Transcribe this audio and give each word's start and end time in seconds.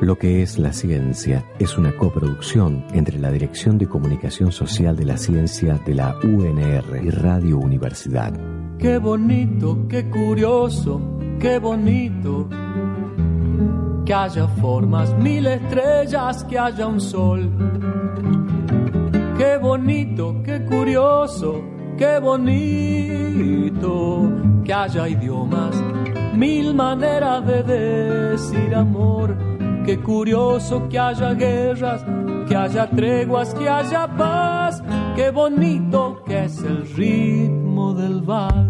Lo 0.00 0.16
que 0.16 0.42
es 0.42 0.60
la 0.60 0.72
ciencia 0.72 1.44
es 1.58 1.76
una 1.76 1.90
coproducción 1.96 2.84
entre 2.92 3.18
la 3.18 3.32
Dirección 3.32 3.78
de 3.78 3.88
Comunicación 3.88 4.52
Social 4.52 4.94
de 4.96 5.04
la 5.04 5.16
Ciencia 5.16 5.74
de 5.84 5.92
la 5.92 6.14
UNR 6.22 7.04
y 7.04 7.10
Radio 7.10 7.58
Universidad. 7.58 8.32
Qué 8.78 8.98
bonito, 8.98 9.88
qué 9.88 10.08
curioso, 10.08 11.00
qué 11.40 11.58
bonito. 11.58 12.48
Que 14.06 14.14
haya 14.14 14.46
formas, 14.46 15.12
mil 15.18 15.44
estrellas, 15.48 16.44
que 16.44 16.56
haya 16.56 16.86
un 16.86 17.00
sol. 17.00 17.50
Qué 19.36 19.56
bonito, 19.56 20.40
qué 20.44 20.64
curioso, 20.64 21.60
qué 21.96 22.20
bonito. 22.20 23.42
Que 24.64 24.72
haya 24.72 25.08
idiomas, 25.08 25.74
mil 26.36 26.72
maneras 26.72 27.44
de 27.44 27.62
decir 27.64 28.72
amor 28.76 29.47
Qué 29.88 29.98
curioso 30.00 30.86
que 30.90 30.98
haya 30.98 31.32
guerras, 31.32 32.04
que 32.46 32.54
haya 32.54 32.90
treguas, 32.90 33.54
que 33.54 33.66
haya 33.66 34.06
paz. 34.18 34.82
Qué 35.16 35.30
bonito 35.30 36.22
que 36.26 36.44
es 36.44 36.58
el 36.58 36.86
ritmo 36.94 37.94
del 37.94 38.20
val 38.20 38.68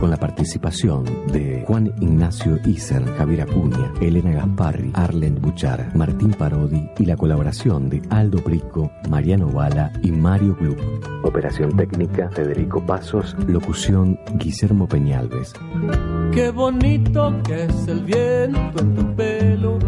con 0.00 0.10
la 0.10 0.18
participación 0.18 1.04
de 1.32 1.64
Juan 1.66 1.86
Ignacio 2.00 2.58
Iser, 2.66 3.02
Javier 3.16 3.40
Acuña, 3.40 3.90
Elena 4.02 4.32
Gasparri, 4.32 4.90
Arlen 4.92 5.40
Buchar, 5.40 5.96
Martín 5.96 6.32
Parodi 6.32 6.90
y 6.98 7.06
la 7.06 7.16
colaboración 7.16 7.88
de 7.88 8.02
Aldo 8.10 8.42
Brico, 8.42 8.90
Mariano 9.08 9.48
Bala 9.48 9.90
y 10.02 10.10
Mario 10.10 10.56
Gluck. 10.60 10.78
Operación 11.22 11.74
técnica 11.74 12.28
Federico 12.32 12.84
Pasos, 12.84 13.34
locución 13.46 14.20
Guillermo 14.34 14.86
Peñalves. 14.86 15.54
Qué 16.32 16.50
bonito 16.50 17.40
que 17.42 17.64
es 17.64 17.88
el 17.88 18.04
viento 18.04 18.82
en 18.82 18.94
tu 18.94 19.14
pelo 19.14 19.78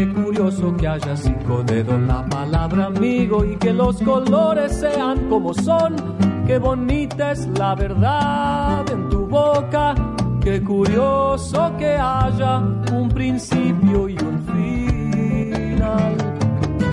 Qué 0.00 0.08
curioso 0.08 0.74
que 0.78 0.88
haya 0.88 1.14
cinco 1.14 1.62
dedos 1.62 2.00
la 2.00 2.24
palabra 2.24 2.86
amigo 2.86 3.44
y 3.44 3.54
que 3.56 3.70
los 3.70 4.00
colores 4.00 4.80
sean 4.80 5.28
como 5.28 5.52
son. 5.52 5.94
Qué 6.46 6.58
bonita 6.58 7.32
es 7.32 7.46
la 7.48 7.74
verdad 7.74 8.90
en 8.90 9.10
tu 9.10 9.26
boca. 9.26 9.94
Qué 10.40 10.62
curioso 10.62 11.76
que 11.76 11.98
haya 11.98 12.60
un 12.94 13.10
principio 13.10 14.08
y 14.08 14.16
un 14.16 14.40
final. 15.76 16.16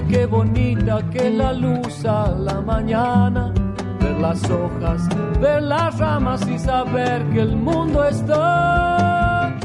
Qué 0.10 0.26
bonita 0.26 1.10
que 1.10 1.30
la 1.30 1.54
luz 1.54 2.04
a 2.04 2.28
la 2.32 2.60
mañana. 2.60 3.54
Ver 4.02 4.20
las 4.20 4.44
hojas, 4.50 5.08
ver 5.40 5.64
las 5.64 5.98
ramas 5.98 6.46
y 6.46 6.60
saber 6.60 7.24
que 7.30 7.40
el 7.40 7.56
mundo 7.56 8.04
está 8.04 9.58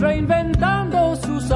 reinventando 0.00 1.16
sus 1.16 1.50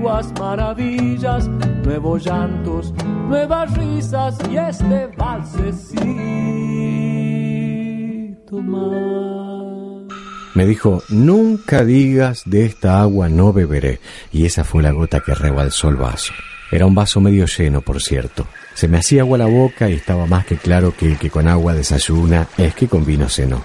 antiguas 0.00 0.32
maravillas, 0.38 1.46
nuevos 1.84 2.24
llantos, 2.24 2.94
nuevas 3.28 3.76
risas 3.76 4.38
y 4.50 4.56
este 4.56 5.08
valsecito 5.14 6.00
más. 8.62 10.06
Me 10.54 10.64
dijo, 10.64 11.02
nunca 11.10 11.84
digas 11.84 12.44
de 12.46 12.64
esta 12.64 13.02
agua 13.02 13.28
no 13.28 13.52
beberé, 13.52 14.00
y 14.32 14.46
esa 14.46 14.64
fue 14.64 14.82
la 14.82 14.92
gota 14.92 15.20
que 15.20 15.34
rebalsó 15.34 15.90
el 15.90 15.96
vaso. 15.96 16.32
Era 16.72 16.86
un 16.86 16.94
vaso 16.94 17.20
medio 17.20 17.44
lleno, 17.44 17.82
por 17.82 18.00
cierto. 18.00 18.46
Se 18.74 18.88
me 18.88 18.96
hacía 18.98 19.20
agua 19.20 19.36
la 19.36 19.46
boca 19.46 19.90
y 19.90 19.94
estaba 19.94 20.24
más 20.24 20.46
que 20.46 20.56
claro 20.56 20.94
que 20.96 21.12
el 21.12 21.18
que 21.18 21.28
con 21.28 21.46
agua 21.46 21.74
desayuna 21.74 22.48
es 22.56 22.74
que 22.74 22.88
con 22.88 23.04
vino 23.04 23.28
cenó. 23.28 23.62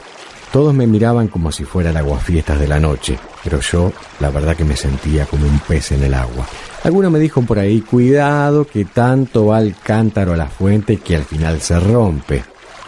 Todos 0.52 0.74
me 0.74 0.86
miraban 0.86 1.30
como 1.30 1.54
si 1.54 1.64
fuera 1.64 1.92
el 1.92 1.98
aguafiestas 1.98 2.60
de 2.60 2.68
la 2.68 2.80
noche, 2.82 3.18
pero 3.46 3.62
yo 3.62 3.94
la 4.20 4.32
verdad 4.32 4.58
que 4.58 4.66
me 4.66 4.76
sentía 4.76 5.26
como 5.28 5.46
un 5.46 5.60
pez 5.60 5.92
en 5.92 6.04
el 6.04 6.16
agua. 6.16 6.46
Algunos 6.84 7.12
me 7.12 7.20
dijo 7.20 7.44
por 7.44 7.60
ahí, 7.60 7.82
cuidado 7.82 8.66
que 8.66 8.86
tanto 8.86 9.46
va 9.46 9.60
el 9.60 9.76
cántaro 9.76 10.34
a 10.34 10.38
la 10.38 10.48
fuente 10.48 10.98
que 10.98 11.16
al 11.16 11.24
final 11.24 11.62
se 11.62 11.80
rompe. 11.80 12.44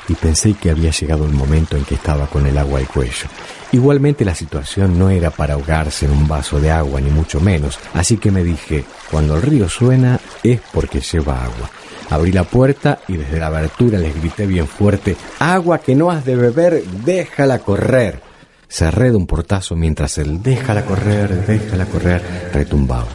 Y 0.10 0.16
pensé 0.16 0.54
que 0.54 0.72
había 0.72 0.92
llegado 0.92 1.26
el 1.26 1.34
momento 1.34 1.78
en 1.78 1.86
que 1.86 1.96
estaba 1.96 2.28
con 2.28 2.46
el 2.48 2.58
agua 2.58 2.80
al 2.80 2.88
cuello. 2.88 3.28
Igualmente 3.72 4.26
la 4.26 4.34
situación 4.34 4.98
no 4.98 5.10
era 5.10 5.30
para 5.30 5.56
ahogarse 5.56 6.06
en 6.06 6.12
un 6.12 6.28
vaso 6.28 6.60
de 6.60 6.72
agua, 6.72 7.02
ni 7.02 7.10
mucho 7.10 7.40
menos, 7.40 7.78
así 7.94 8.18
que 8.18 8.32
me 8.32 8.44
dije, 8.44 8.86
cuando 9.12 9.36
el 9.36 9.42
río 9.42 9.68
suena 9.68 10.20
es 10.42 10.62
porque 10.74 11.02
lleva 11.02 11.44
agua. 11.44 11.70
Abrí 12.10 12.32
la 12.32 12.46
puerta 12.46 13.00
y 13.10 13.18
desde 13.18 13.40
la 13.40 13.48
abertura 13.48 14.00
les 14.00 14.16
grité 14.16 14.46
bien 14.46 14.68
fuerte, 14.68 15.18
agua 15.40 15.80
que 15.80 15.96
no 15.96 16.10
has 16.10 16.24
de 16.24 16.38
beber, 16.38 16.82
déjala 17.04 17.60
correr. 17.60 18.27
Cerré 18.70 19.12
de 19.12 19.18
un 19.18 19.28
portazo 19.28 19.76
mientras 19.76 20.18
el 20.18 20.44
déjala 20.44 20.86
correr, 20.86 21.46
déjala 21.46 21.86
correr 21.86 22.22
retumbaba. 22.54 23.08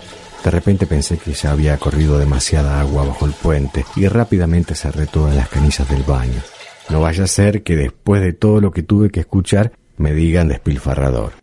De 0.45 0.51
repente 0.51 0.87
pensé 0.87 1.19
que 1.19 1.35
ya 1.35 1.53
había 1.53 1.77
corrido 1.79 2.19
demasiada 2.19 2.81
agua 2.81 3.05
bajo 3.05 3.27
el 3.27 3.33
puente 3.33 3.85
y 3.95 4.09
rápidamente 4.09 4.75
cerré 4.75 5.07
todas 5.07 5.37
las 5.37 5.49
canillas 5.49 5.89
del 5.89 6.03
baño. 6.03 6.41
No 6.89 7.01
vaya 7.01 7.25
a 7.25 7.29
ser 7.29 7.63
que 7.63 7.77
después 7.77 8.23
de 8.23 8.33
todo 8.33 8.61
lo 8.61 8.73
que 8.73 8.83
tuve 8.83 9.11
que 9.11 9.21
escuchar 9.21 9.73
me 9.99 10.13
digan 10.13 10.49
despilfarrador. 10.49 11.35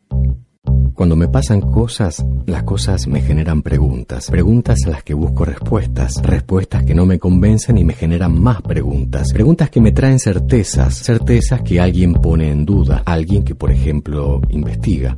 Cuando 1.00 1.16
me 1.16 1.30
pasan 1.30 1.62
cosas, 1.62 2.26
las 2.46 2.64
cosas 2.64 3.08
me 3.08 3.22
generan 3.22 3.62
preguntas, 3.62 4.30
preguntas 4.30 4.80
a 4.86 4.90
las 4.90 5.02
que 5.02 5.14
busco 5.14 5.46
respuestas, 5.46 6.22
respuestas 6.22 6.84
que 6.84 6.94
no 6.94 7.06
me 7.06 7.18
convencen 7.18 7.78
y 7.78 7.86
me 7.86 7.94
generan 7.94 8.38
más 8.38 8.62
preguntas, 8.62 9.32
preguntas 9.32 9.70
que 9.70 9.80
me 9.80 9.94
traen 9.94 10.20
certezas, 10.20 10.96
certezas 10.96 11.62
que 11.62 11.80
alguien 11.80 12.16
pone 12.16 12.52
en 12.52 12.66
duda, 12.66 13.04
alguien 13.06 13.46
que 13.46 13.56
por 13.56 13.72
ejemplo 13.72 14.42
investiga. 14.50 15.16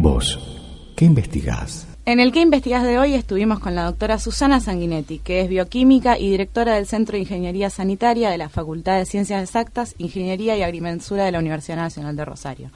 Vos, 0.00 0.58
¿qué 0.96 1.04
investigás? 1.04 1.86
En 2.04 2.18
el 2.18 2.32
que 2.32 2.40
investigás 2.40 2.82
de 2.82 2.98
hoy 2.98 3.14
estuvimos 3.14 3.60
con 3.60 3.76
la 3.76 3.84
doctora 3.84 4.18
Susana 4.18 4.58
Sanguinetti, 4.58 5.20
que 5.20 5.42
es 5.42 5.48
bioquímica 5.48 6.18
y 6.18 6.30
directora 6.30 6.74
del 6.74 6.86
Centro 6.86 7.12
de 7.12 7.20
Ingeniería 7.20 7.70
Sanitaria 7.70 8.28
de 8.28 8.38
la 8.38 8.48
Facultad 8.48 8.98
de 8.98 9.06
Ciencias 9.06 9.40
Exactas, 9.40 9.94
Ingeniería 9.98 10.56
y 10.56 10.62
Agrimensura 10.62 11.24
de 11.26 11.30
la 11.30 11.38
Universidad 11.38 11.76
Nacional 11.76 12.16
de 12.16 12.24
Rosario. 12.24 12.70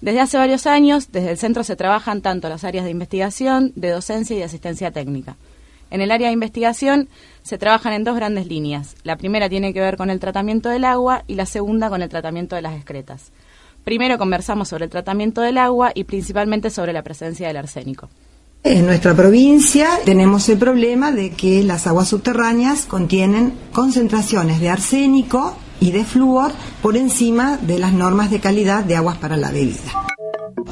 Desde 0.00 0.20
hace 0.20 0.38
varios 0.38 0.66
años, 0.66 1.10
desde 1.10 1.30
el 1.30 1.38
centro 1.38 1.64
se 1.64 1.74
trabajan 1.74 2.22
tanto 2.22 2.48
las 2.48 2.62
áreas 2.62 2.84
de 2.84 2.92
investigación, 2.92 3.72
de 3.74 3.90
docencia 3.90 4.36
y 4.36 4.38
de 4.38 4.44
asistencia 4.44 4.92
técnica. 4.92 5.36
En 5.90 6.00
el 6.00 6.10
área 6.10 6.28
de 6.28 6.34
investigación 6.34 7.08
se 7.42 7.58
trabajan 7.58 7.94
en 7.94 8.04
dos 8.04 8.14
grandes 8.14 8.46
líneas. 8.46 8.94
La 9.02 9.16
primera 9.16 9.48
tiene 9.48 9.72
que 9.72 9.80
ver 9.80 9.96
con 9.96 10.10
el 10.10 10.20
tratamiento 10.20 10.68
del 10.68 10.84
agua 10.84 11.24
y 11.26 11.34
la 11.34 11.46
segunda 11.46 11.88
con 11.88 12.02
el 12.02 12.08
tratamiento 12.08 12.54
de 12.54 12.62
las 12.62 12.76
excretas. 12.76 13.32
Primero 13.84 14.18
conversamos 14.18 14.68
sobre 14.68 14.84
el 14.84 14.90
tratamiento 14.90 15.40
del 15.40 15.58
agua 15.58 15.92
y 15.94 16.04
principalmente 16.04 16.70
sobre 16.70 16.92
la 16.92 17.02
presencia 17.02 17.48
del 17.48 17.56
arsénico. 17.56 18.08
En 18.64 18.86
nuestra 18.86 19.14
provincia 19.14 19.88
tenemos 20.04 20.48
el 20.48 20.58
problema 20.58 21.10
de 21.10 21.30
que 21.30 21.62
las 21.62 21.86
aguas 21.86 22.08
subterráneas 22.08 22.86
contienen 22.86 23.54
concentraciones 23.72 24.60
de 24.60 24.68
arsénico 24.68 25.56
y 25.80 25.90
de 25.90 26.04
flúor 26.04 26.52
por 26.82 26.96
encima 26.96 27.56
de 27.58 27.78
las 27.78 27.92
normas 27.92 28.30
de 28.30 28.40
calidad 28.40 28.84
de 28.84 28.96
aguas 28.96 29.18
para 29.18 29.36
la 29.36 29.50
bebida. 29.50 30.08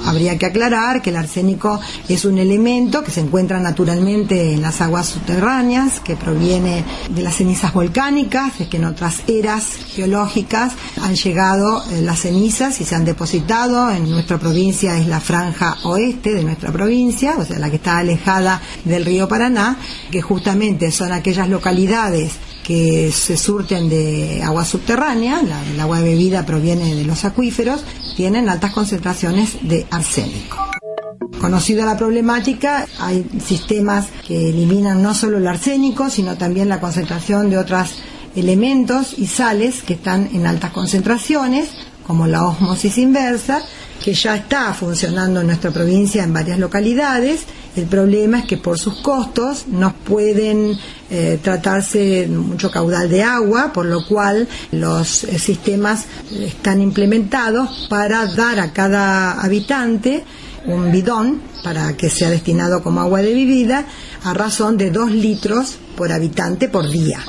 Habría 0.04 0.38
que 0.38 0.46
aclarar 0.46 1.02
que 1.02 1.10
el 1.10 1.16
arsénico 1.16 1.80
es 2.08 2.24
un 2.24 2.38
elemento 2.38 3.02
que 3.02 3.10
se 3.10 3.20
encuentra 3.20 3.58
naturalmente 3.60 4.52
en 4.52 4.62
las 4.62 4.80
aguas 4.80 5.06
subterráneas, 5.06 6.00
que 6.00 6.16
proviene 6.16 6.84
de 7.10 7.22
las 7.22 7.36
cenizas 7.36 7.72
volcánicas, 7.72 8.60
es 8.60 8.68
que 8.68 8.76
en 8.76 8.84
otras 8.84 9.22
eras 9.26 9.66
geológicas 9.88 10.74
han 11.02 11.14
llegado 11.14 11.82
eh, 11.90 12.02
las 12.02 12.20
cenizas 12.20 12.80
y 12.80 12.84
se 12.84 12.94
han 12.94 13.04
depositado. 13.04 13.90
En 13.90 14.10
nuestra 14.10 14.38
provincia 14.38 14.96
es 14.98 15.06
la 15.06 15.20
franja 15.20 15.76
oeste 15.84 16.34
de 16.34 16.44
nuestra 16.44 16.70
provincia, 16.70 17.34
o 17.38 17.44
sea, 17.44 17.58
la 17.58 17.70
que 17.70 17.76
está 17.76 17.98
alejada 17.98 18.60
del 18.84 19.04
río 19.04 19.28
Paraná, 19.28 19.78
que 20.10 20.22
justamente 20.22 20.90
son 20.90 21.12
aquellas 21.12 21.48
localidades 21.48 22.32
que 22.66 23.12
se 23.12 23.36
surten 23.36 23.88
de 23.88 24.42
agua 24.42 24.64
subterránea, 24.64 25.40
el 25.72 25.78
agua 25.78 26.00
de 26.00 26.10
bebida 26.10 26.44
proviene 26.44 26.96
de 26.96 27.04
los 27.04 27.24
acuíferos, 27.24 27.84
tienen 28.16 28.48
altas 28.48 28.72
concentraciones 28.72 29.58
de 29.62 29.86
arsénico. 29.90 30.58
Conocida 31.40 31.86
la 31.86 31.96
problemática, 31.96 32.88
hay 32.98 33.24
sistemas 33.44 34.08
que 34.26 34.48
eliminan 34.48 35.00
no 35.00 35.14
solo 35.14 35.38
el 35.38 35.46
arsénico, 35.46 36.10
sino 36.10 36.36
también 36.36 36.68
la 36.68 36.80
concentración 36.80 37.50
de 37.50 37.58
otros 37.58 37.90
elementos 38.34 39.14
y 39.16 39.28
sales 39.28 39.82
que 39.82 39.94
están 39.94 40.30
en 40.32 40.46
altas 40.46 40.72
concentraciones, 40.72 41.68
como 42.04 42.26
la 42.26 42.44
osmosis 42.44 42.98
inversa, 42.98 43.62
que 44.02 44.14
ya 44.14 44.36
está 44.36 44.72
funcionando 44.74 45.40
en 45.40 45.46
nuestra 45.48 45.70
provincia 45.70 46.22
en 46.22 46.32
varias 46.32 46.58
localidades 46.58 47.46
el 47.76 47.84
problema 47.84 48.38
es 48.38 48.46
que 48.46 48.56
por 48.56 48.78
sus 48.78 49.02
costos 49.02 49.66
no 49.68 49.92
pueden 49.92 50.78
eh, 51.10 51.38
tratarse 51.42 52.26
mucho 52.26 52.70
caudal 52.70 53.10
de 53.10 53.22
agua, 53.22 53.70
por 53.72 53.84
lo 53.84 54.06
cual 54.06 54.48
los 54.72 55.24
eh, 55.24 55.38
sistemas 55.38 56.06
están 56.40 56.80
implementados 56.80 57.86
para 57.90 58.24
dar 58.26 58.60
a 58.60 58.72
cada 58.72 59.42
habitante 59.42 60.24
un 60.64 60.90
bidón 60.90 61.42
para 61.62 61.94
que 61.96 62.08
sea 62.08 62.30
destinado 62.30 62.82
como 62.82 63.00
agua 63.00 63.20
de 63.20 63.34
bebida 63.34 63.84
a 64.24 64.32
razón 64.32 64.78
de 64.78 64.90
dos 64.90 65.12
litros 65.12 65.76
por 65.96 66.10
habitante 66.10 66.68
por 66.70 66.88
día. 66.88 67.20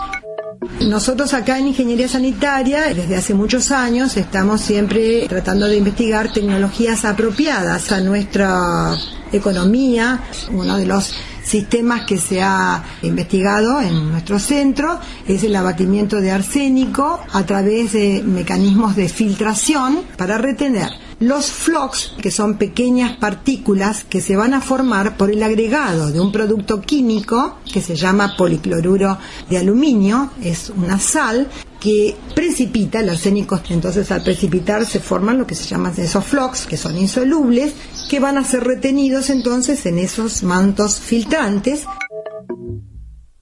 Nosotros 0.81 1.33
acá 1.33 1.59
en 1.59 1.67
Ingeniería 1.67 2.07
Sanitaria, 2.07 2.93
desde 2.93 3.15
hace 3.15 3.33
muchos 3.33 3.71
años, 3.71 4.15
estamos 4.15 4.61
siempre 4.61 5.27
tratando 5.27 5.67
de 5.67 5.77
investigar 5.77 6.31
tecnologías 6.31 7.03
apropiadas 7.03 7.91
a 7.91 7.99
nuestra 7.99 8.95
economía. 9.31 10.21
Uno 10.51 10.77
de 10.77 10.85
los 10.85 11.13
sistemas 11.43 12.05
que 12.05 12.17
se 12.17 12.41
ha 12.41 12.83
investigado 13.01 13.81
en 13.81 14.11
nuestro 14.11 14.37
centro 14.37 14.99
es 15.27 15.43
el 15.43 15.55
abatimiento 15.55 16.21
de 16.21 16.31
arsénico 16.31 17.21
a 17.31 17.43
través 17.45 17.93
de 17.93 18.21
mecanismos 18.23 18.95
de 18.95 19.09
filtración 19.09 20.01
para 20.17 20.37
retener 20.37 21.06
los 21.19 21.51
flocks, 21.51 22.13
que 22.21 22.29
son 22.29 22.57
pequeñas 22.57 23.17
partículas 23.17 24.03
que 24.03 24.21
se 24.21 24.35
van 24.35 24.53
a 24.53 24.61
formar 24.61 25.17
por 25.17 25.31
el 25.31 25.41
agregado 25.41 26.11
de 26.11 26.19
un 26.19 26.31
producto 26.31 26.81
químico 26.81 27.57
que 27.71 27.81
se 27.81 27.95
llama 27.95 28.35
policloruro 28.37 29.17
de 29.49 29.57
aluminio, 29.57 30.31
es 30.43 30.69
una 30.69 30.99
sal 30.99 31.47
que 31.79 32.15
precipita 32.35 32.99
el 32.99 33.09
arsénico. 33.09 33.59
Entonces, 33.69 34.11
al 34.11 34.23
precipitar 34.23 34.85
se 34.85 34.99
forman 34.99 35.37
lo 35.37 35.47
que 35.47 35.55
se 35.55 35.65
llaman 35.65 35.93
esos 35.97 36.25
flocks, 36.25 36.65
que 36.65 36.77
son 36.77 36.97
insolubles, 36.97 37.73
que 38.09 38.19
van 38.19 38.37
a 38.37 38.43
ser 38.43 38.63
retenidos 38.63 39.29
entonces 39.29 39.85
en 39.85 39.99
esos 39.99 40.43
mantos 40.43 40.99
filtrantes 40.99 41.85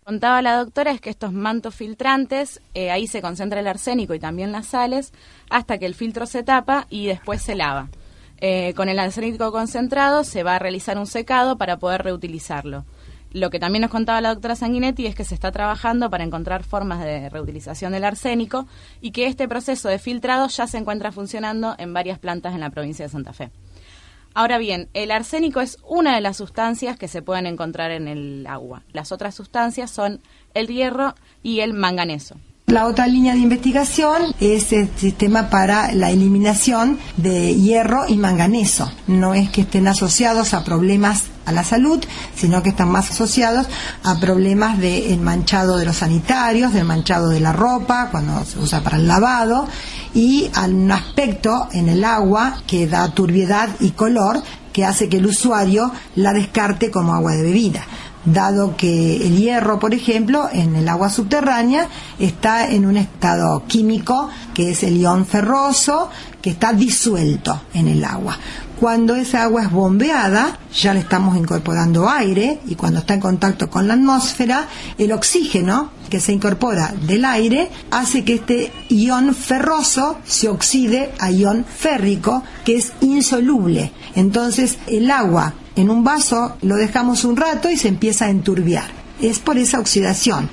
contaba 0.06 0.44
la 0.44 0.57
doctora 0.57 0.92
es 0.92 1.02
que 1.02 1.10
estos 1.10 1.34
mantos 1.34 1.74
filtrantes, 1.74 2.62
eh, 2.75 2.92
ahí 2.92 3.07
se 3.07 3.24
concentra 3.24 3.60
el 3.60 3.66
arsénico 3.66 4.13
y 4.13 4.19
también 4.19 4.52
las 4.52 4.68
sales, 4.68 5.12
hasta 5.50 5.80
que 5.80 5.88
el 5.88 5.96
filtro 5.96 6.28
se 6.28 6.44
tapa 6.44 6.86
y 6.92 7.07
después 7.07 7.42
se 7.42 7.56
lava. 7.56 7.90
Eh, 8.38 8.75
con 8.75 8.88
el 8.88 9.00
arsénico 9.00 9.52
concentrado 9.52 10.24
se 10.24 10.44
va 10.44 10.57
a 10.57 10.60
realizar 10.60 11.00
un 11.00 11.07
secado 11.07 11.57
para 11.57 11.78
poder 11.78 12.04
reutilizarlo. 12.04 12.86
Lo 13.31 13.50
que 13.50 13.60
también 13.60 13.81
nos 13.81 13.90
contaba 13.90 14.22
la 14.22 14.30
doctora 14.30 14.56
Sanguinetti 14.56 15.07
es 15.07 15.16
que 15.16 15.25
se 15.25 15.34
está 15.34 15.52
trabajando 15.52 16.12
para 16.12 16.24
encontrar 16.24 16.63
formas 16.63 17.04
de 17.04 17.28
reutilización 17.30 17.92
del 17.92 18.04
arsénico 18.04 18.68
y 19.02 19.10
que 19.10 19.25
este 19.25 19.48
proceso 19.48 19.90
de 19.90 19.98
filtrado 19.98 20.48
ya 20.50 20.68
se 20.68 20.78
encuentra 20.78 21.12
funcionando 21.12 21.74
en 21.80 21.94
varias 21.94 22.19
plantas 22.19 22.54
en 22.54 22.60
la 22.60 22.69
provincia 22.69 23.06
de 23.06 23.10
Santa 23.10 23.34
Fe. 23.34 23.50
Ahora 24.38 24.58
bien, 24.58 24.90
el 24.94 25.12
arsénico 25.12 25.62
es 25.62 25.78
una 25.88 26.14
de 26.14 26.20
las 26.20 26.36
sustancias 26.36 26.98
que 26.98 27.08
se 27.08 27.22
pueden 27.22 27.46
encontrar 27.46 27.92
en 27.92 28.10
el 28.10 28.46
agua. 28.48 28.84
Las 28.92 29.14
otras 29.14 29.34
sustancias 29.34 29.90
son 29.90 30.20
el 30.54 30.68
hierro 30.68 31.16
y 31.42 31.62
el 31.62 31.74
manganeso. 31.74 32.36
La 32.68 32.88
otra 32.88 33.06
línea 33.06 33.34
de 33.34 33.42
investigación 33.42 34.34
es 34.40 34.74
el 34.74 34.90
sistema 34.98 35.52
para 35.52 35.92
la 35.92 36.10
eliminación 36.10 36.98
de 37.16 37.54
hierro 37.54 38.08
y 38.08 38.18
manganeso. 38.18 38.92
No 39.06 39.36
es 39.36 39.52
que 39.52 39.62
estén 39.62 39.88
asociados 39.88 40.56
a 40.56 40.64
problemas 40.64 41.26
a 41.46 41.52
la 41.52 41.64
salud, 41.64 42.04
sino 42.36 42.64
que 42.64 42.70
están 42.70 42.90
más 42.90 43.12
asociados 43.12 43.68
a 44.04 44.20
problemas 44.20 44.80
de 44.80 45.16
manchado 45.22 45.78
de 45.78 45.86
los 45.86 45.98
sanitarios, 45.98 46.74
del 46.74 46.86
manchado 46.86 47.30
de 47.30 47.40
la 47.40 47.54
ropa, 47.54 48.10
cuando 48.10 48.44
se 48.44 48.58
usa 48.58 48.82
para 48.82 48.98
el 48.98 49.08
lavado, 49.08 49.68
y 50.16 50.50
a 50.56 50.64
un 50.64 50.92
aspecto 50.92 51.68
en 51.72 51.88
el 51.88 52.04
agua 52.04 52.64
que 52.66 52.88
da 52.88 53.10
turbiedad 53.10 53.70
y 53.80 53.92
color 53.92 54.42
que 54.74 54.86
hace 54.86 55.08
que 55.08 55.18
el 55.18 55.28
usuario 55.28 55.92
la 56.16 56.34
descarte 56.34 56.90
como 56.90 57.14
agua 57.14 57.34
de 57.34 57.44
bebida 57.44 57.86
dado 58.25 58.75
que 58.75 59.18
el 59.18 59.38
hierro, 59.38 59.80
por 59.80 59.94
ejemplo, 59.94 60.50
en 60.51 60.75
el 60.75 60.89
agua 60.89 61.10
subterránea 61.10 61.88
está 62.19 62.69
en 62.69 62.86
un 62.86 62.98
estado 62.98 63.63
químico 63.68 64.30
que 64.54 64.72
es 64.72 64.83
el 64.83 64.98
ion 64.98 65.25
ferroso, 65.25 66.10
que 66.42 66.51
está 66.51 66.74
disuelto 66.74 67.62
en 67.74 67.88
el 67.88 68.04
agua. 68.04 68.38
Cuando 68.80 69.16
esa 69.16 69.44
agua 69.44 69.63
es 69.63 69.72
bombeada, 69.72 70.60
ya 70.74 70.94
le 70.94 71.00
estamos 71.00 71.38
incorporando 71.38 72.10
aire 72.10 72.60
y 72.68 72.75
cuando 72.75 73.00
está 73.00 73.13
en 73.13 73.22
contacto 73.22 73.69
con 73.69 73.88
la 73.88 73.94
atmósfera, 73.94 74.68
el 74.98 75.13
oxígeno 75.13 75.92
que 76.10 76.19
se 76.19 76.33
incorpora 76.33 76.94
del 77.07 77.24
aire 77.24 77.69
hace 77.92 78.25
que 78.25 78.36
este 78.36 78.74
ion 78.89 79.33
ferroso 79.33 80.18
se 80.25 80.50
oxide 80.50 81.13
a 81.19 81.31
ion 81.31 81.66
férrico, 81.66 82.44
que 82.66 82.75
es 82.75 82.92
insoluble. 83.00 83.94
Entonces, 84.13 84.78
el 84.88 85.10
agua 85.10 85.54
en 85.78 85.89
un 85.89 86.04
vaso 86.04 86.57
lo 86.62 86.75
dejamos 86.75 87.24
un 87.24 87.38
rato 87.38 87.69
y 87.69 87.78
se 87.78 87.88
empieza 87.88 88.25
a 88.25 88.30
enturbiar. 88.30 88.89
Es 89.21 89.39
por 89.39 89.57
esa 89.57 89.80
oxidación 89.80 90.50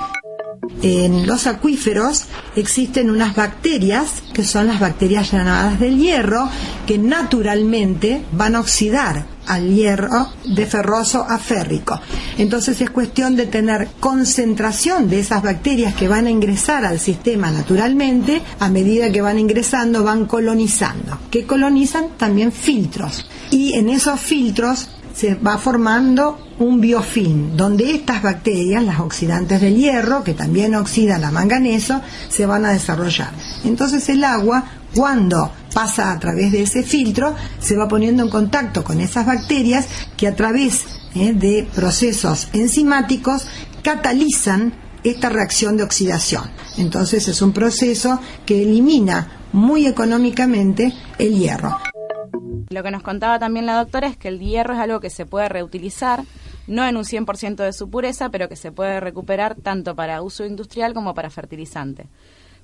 en 0.82 1.26
los 1.26 1.46
acuíferos 1.46 2.24
existen 2.56 3.08
unas 3.08 3.36
bacterias, 3.36 4.22
que 4.34 4.44
son 4.44 4.66
las 4.66 4.80
bacterias 4.80 5.30
llamadas 5.30 5.78
del 5.78 5.96
hierro, 5.98 6.48
que 6.86 6.98
naturalmente 6.98 8.24
van 8.32 8.56
a 8.56 8.60
oxidar 8.60 9.26
al 9.46 9.74
hierro 9.74 10.28
de 10.44 10.66
ferroso 10.66 11.24
a 11.28 11.38
férrico. 11.38 12.00
Entonces 12.38 12.80
es 12.80 12.90
cuestión 12.90 13.36
de 13.36 13.46
tener 13.46 13.88
concentración 14.00 15.08
de 15.08 15.20
esas 15.20 15.42
bacterias 15.42 15.94
que 15.94 16.08
van 16.08 16.26
a 16.26 16.30
ingresar 16.30 16.84
al 16.84 16.98
sistema 16.98 17.50
naturalmente, 17.50 18.42
a 18.58 18.68
medida 18.68 19.10
que 19.10 19.22
van 19.22 19.38
ingresando 19.38 20.04
van 20.04 20.26
colonizando, 20.26 21.18
que 21.30 21.46
colonizan 21.46 22.10
también 22.16 22.52
filtros. 22.52 23.26
Y 23.50 23.74
en 23.74 23.88
esos 23.88 24.20
filtros 24.20 24.88
se 25.14 25.34
va 25.34 25.58
formando 25.58 26.38
un 26.58 26.80
biofilm, 26.80 27.56
donde 27.56 27.94
estas 27.94 28.22
bacterias, 28.22 28.84
las 28.84 29.00
oxidantes 29.00 29.60
del 29.60 29.76
hierro, 29.76 30.22
que 30.24 30.34
también 30.34 30.74
oxidan 30.74 31.20
la 31.20 31.30
manganeso, 31.30 32.00
se 32.28 32.46
van 32.46 32.64
a 32.64 32.72
desarrollar. 32.72 33.30
Entonces 33.64 34.08
el 34.08 34.24
agua, 34.24 34.64
cuando 34.94 35.52
pasa 35.74 36.12
a 36.12 36.18
través 36.18 36.52
de 36.52 36.62
ese 36.62 36.82
filtro, 36.82 37.34
se 37.58 37.76
va 37.76 37.88
poniendo 37.88 38.22
en 38.22 38.30
contacto 38.30 38.84
con 38.84 39.00
esas 39.00 39.26
bacterias 39.26 39.86
que 40.16 40.28
a 40.28 40.36
través 40.36 40.84
eh, 41.14 41.32
de 41.32 41.68
procesos 41.74 42.48
enzimáticos 42.52 43.46
catalizan 43.82 44.72
esta 45.04 45.28
reacción 45.28 45.76
de 45.76 45.82
oxidación. 45.82 46.44
Entonces 46.78 47.26
es 47.28 47.42
un 47.42 47.52
proceso 47.52 48.20
que 48.46 48.62
elimina 48.62 49.40
muy 49.52 49.86
económicamente 49.86 50.92
el 51.18 51.38
hierro. 51.38 51.78
Lo 52.70 52.82
que 52.82 52.90
nos 52.90 53.02
contaba 53.02 53.38
también 53.38 53.66
la 53.66 53.76
doctora 53.76 54.06
es 54.08 54.16
que 54.16 54.28
el 54.28 54.38
hierro 54.38 54.74
es 54.74 54.80
algo 54.80 55.00
que 55.00 55.10
se 55.10 55.26
puede 55.26 55.48
reutilizar, 55.48 56.24
no 56.66 56.86
en 56.86 56.96
un 56.96 57.04
100% 57.04 57.56
de 57.56 57.72
su 57.72 57.90
pureza, 57.90 58.28
pero 58.30 58.48
que 58.48 58.56
se 58.56 58.72
puede 58.72 59.00
recuperar 59.00 59.56
tanto 59.56 59.94
para 59.94 60.22
uso 60.22 60.44
industrial 60.44 60.94
como 60.94 61.14
para 61.14 61.30
fertilizante. 61.30 62.06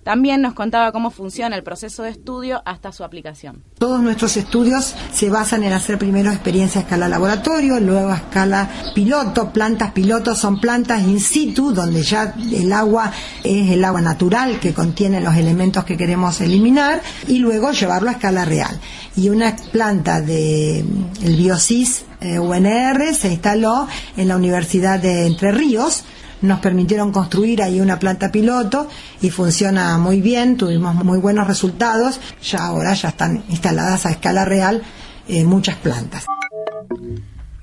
También 0.05 0.41
nos 0.41 0.55
contaba 0.55 0.93
cómo 0.93 1.11
funciona 1.11 1.57
el 1.57 1.63
proceso 1.63 2.03
de 2.03 2.11
estudio 2.11 2.63
hasta 2.65 2.93
su 2.93 3.05
aplicación. 3.05 3.63
Todos 3.79 4.01
nuestros 4.01 4.37
estudios 4.37 4.95
se 5.13 5.29
basan 5.29 5.65
en 5.65 5.73
hacer 5.73 5.99
primero 5.99 6.31
experiencia 6.31 6.81
a 6.81 6.85
escala 6.85 7.09
laboratorio, 7.09 7.79
luego 7.79 8.09
a 8.09 8.17
escala 8.17 8.71
piloto. 8.95 9.53
Plantas 9.53 9.93
piloto 9.93 10.35
son 10.35 10.61
plantas 10.61 11.03
in 11.03 11.21
situ, 11.21 11.73
donde 11.73 12.03
ya 12.03 12.35
el 12.53 12.73
agua 12.73 13.13
es 13.45 13.71
el 13.71 13.85
agua 13.85 14.01
natural 14.01 14.59
que 14.61 14.73
contiene 14.73 15.21
los 15.21 15.37
elementos 15.37 15.85
que 15.85 15.97
queremos 15.97 16.41
eliminar, 16.41 17.03
y 17.27 17.39
luego 17.39 17.73
llevarlo 17.73 18.09
a 18.09 18.13
escala 18.13 18.45
real. 18.45 18.79
Y 19.17 19.29
una 19.29 19.55
planta 19.73 20.21
de 20.21 20.79
el 20.79 21.37
Biosis 21.37 22.05
eh, 22.21 22.39
UNR 22.39 23.15
se 23.15 23.31
instaló 23.31 23.87
en 24.17 24.29
la 24.29 24.37
Universidad 24.37 24.99
de 24.99 25.27
Entre 25.27 25.53
Ríos, 25.53 26.05
nos 26.43 26.61
permitieron 26.61 27.13
construir 27.13 27.63
ahí 27.63 27.81
una 27.81 27.99
planta 27.99 28.31
piloto 28.31 28.89
y 29.21 29.31
funciona 29.31 29.99
muy 29.99 30.21
bien, 30.21 30.57
tuvimos 30.57 30.95
muy 30.95 31.19
buenos 31.19 31.47
resultados, 31.47 32.21
ya 32.43 32.65
ahora 32.67 32.95
ya 32.95 33.09
están 33.09 33.45
instaladas 33.49 34.07
a 34.07 34.11
escala 34.11 34.45
real 34.45 34.83
eh, 35.29 35.45
muchas 35.45 35.77
plantas. 35.77 36.27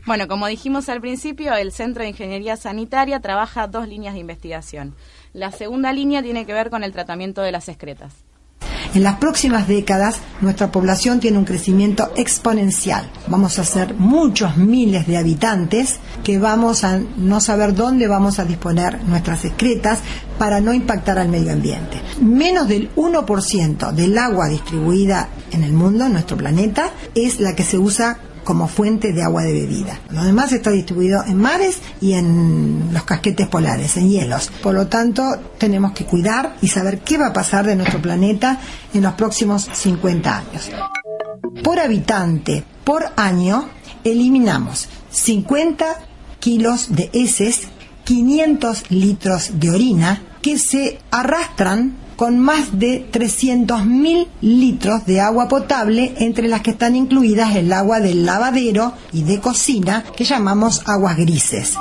Bueno, 0.06 0.28
como 0.28 0.46
dijimos 0.46 0.88
al 0.90 1.02
principio, 1.02 1.56
el 1.56 1.72
Centro 1.72 2.04
de 2.04 2.10
Ingeniería 2.10 2.58
Sanitaria 2.58 3.20
trabaja 3.22 3.68
dos 3.68 3.88
líneas 3.88 4.14
de 4.14 4.20
investigación. 4.20 4.94
La 5.34 5.52
segunda 5.52 5.92
línea 5.92 6.22
tiene 6.22 6.46
que 6.46 6.54
ver 6.54 6.70
con 6.70 6.84
el 6.84 6.92
tratamiento 6.92 7.42
de 7.42 7.52
las 7.52 7.70
excretas. 7.70 8.14
En 8.96 9.04
las 9.04 9.18
próximas 9.18 9.68
décadas, 9.68 10.22
nuestra 10.40 10.72
población 10.72 11.20
tiene 11.20 11.38
un 11.38 11.44
crecimiento 11.44 12.14
exponencial. 12.16 13.12
Vamos 13.28 13.60
a 13.60 13.66
ser 13.66 13.94
muchos 13.96 14.56
miles 14.56 15.06
de 15.06 15.18
habitantes 15.18 16.00
que 16.24 16.40
vamos 16.40 16.86
a 16.86 17.02
no 17.18 17.42
saber 17.42 17.76
dónde 17.76 18.08
vamos 18.08 18.40
a 18.40 18.46
disponer 18.46 19.04
nuestras 19.04 19.44
excretas 19.44 20.00
para 20.40 20.62
no 20.62 20.74
impactar 20.74 21.20
al 21.20 21.28
medio 21.28 21.52
ambiente. 21.52 22.00
Menos 22.22 22.70
del 22.70 22.90
1% 22.96 23.92
del 23.92 24.18
agua 24.18 24.48
distribuida 24.48 25.28
en 25.52 25.66
el 25.66 25.74
mundo, 25.74 26.06
en 26.06 26.14
nuestro 26.14 26.38
planeta, 26.38 26.92
es 27.14 27.42
la 27.42 27.54
que 27.54 27.64
se 27.64 27.78
usa 27.78 28.18
como 28.46 28.70
fuente 28.70 29.12
de 29.12 29.24
agua 29.24 29.42
de 29.44 29.52
bebida. 29.52 30.00
Lo 30.12 30.24
demás 30.24 30.54
está 30.54 30.70
distribuido 30.70 31.24
en 31.26 31.38
mares 31.38 31.80
y 32.00 32.14
en 32.14 32.94
los 32.94 33.04
casquetes 33.04 33.48
polares, 33.48 33.98
en 33.98 34.08
hielos. 34.08 34.50
Por 34.64 34.76
lo 34.76 34.88
tanto, 34.88 35.24
tenemos 35.58 35.92
que 35.92 36.06
cuidar 36.06 36.56
y 36.62 36.70
saber 36.70 37.00
qué 37.00 37.18
va 37.18 37.28
a 37.28 37.34
pasar 37.34 37.66
de 37.66 37.76
nuestro 37.76 38.02
planeta 38.02 38.60
en 38.94 39.02
los 39.02 39.14
próximos 39.16 39.68
50 39.74 40.38
años. 40.38 40.70
Por 41.64 41.80
habitante, 41.80 42.64
por 42.84 43.06
año, 43.18 43.68
eliminamos 44.04 44.88
50 45.10 45.86
kilos 46.40 46.96
de 46.96 47.10
heces, 47.12 47.62
500 48.04 48.92
litros 48.92 49.60
de 49.60 49.72
orina 49.72 50.22
que 50.42 50.60
se 50.60 51.00
arrastran 51.10 52.05
con 52.16 52.40
más 52.40 52.80
de 52.80 53.10
300.000 53.12 54.28
litros 54.42 55.06
de 55.06 55.22
agua 55.22 55.48
potable, 55.48 56.14
entre 56.18 56.48
las 56.48 56.62
que 56.62 56.72
están 56.72 56.96
incluidas 56.96 57.56
el 57.56 57.72
agua 57.74 58.00
del 58.00 58.26
lavadero 58.26 58.94
y 59.12 59.24
de 59.24 59.40
cocina, 59.40 60.04
que 60.16 60.24
llamamos 60.24 60.84
aguas 60.86 61.18
grises. 61.18 61.76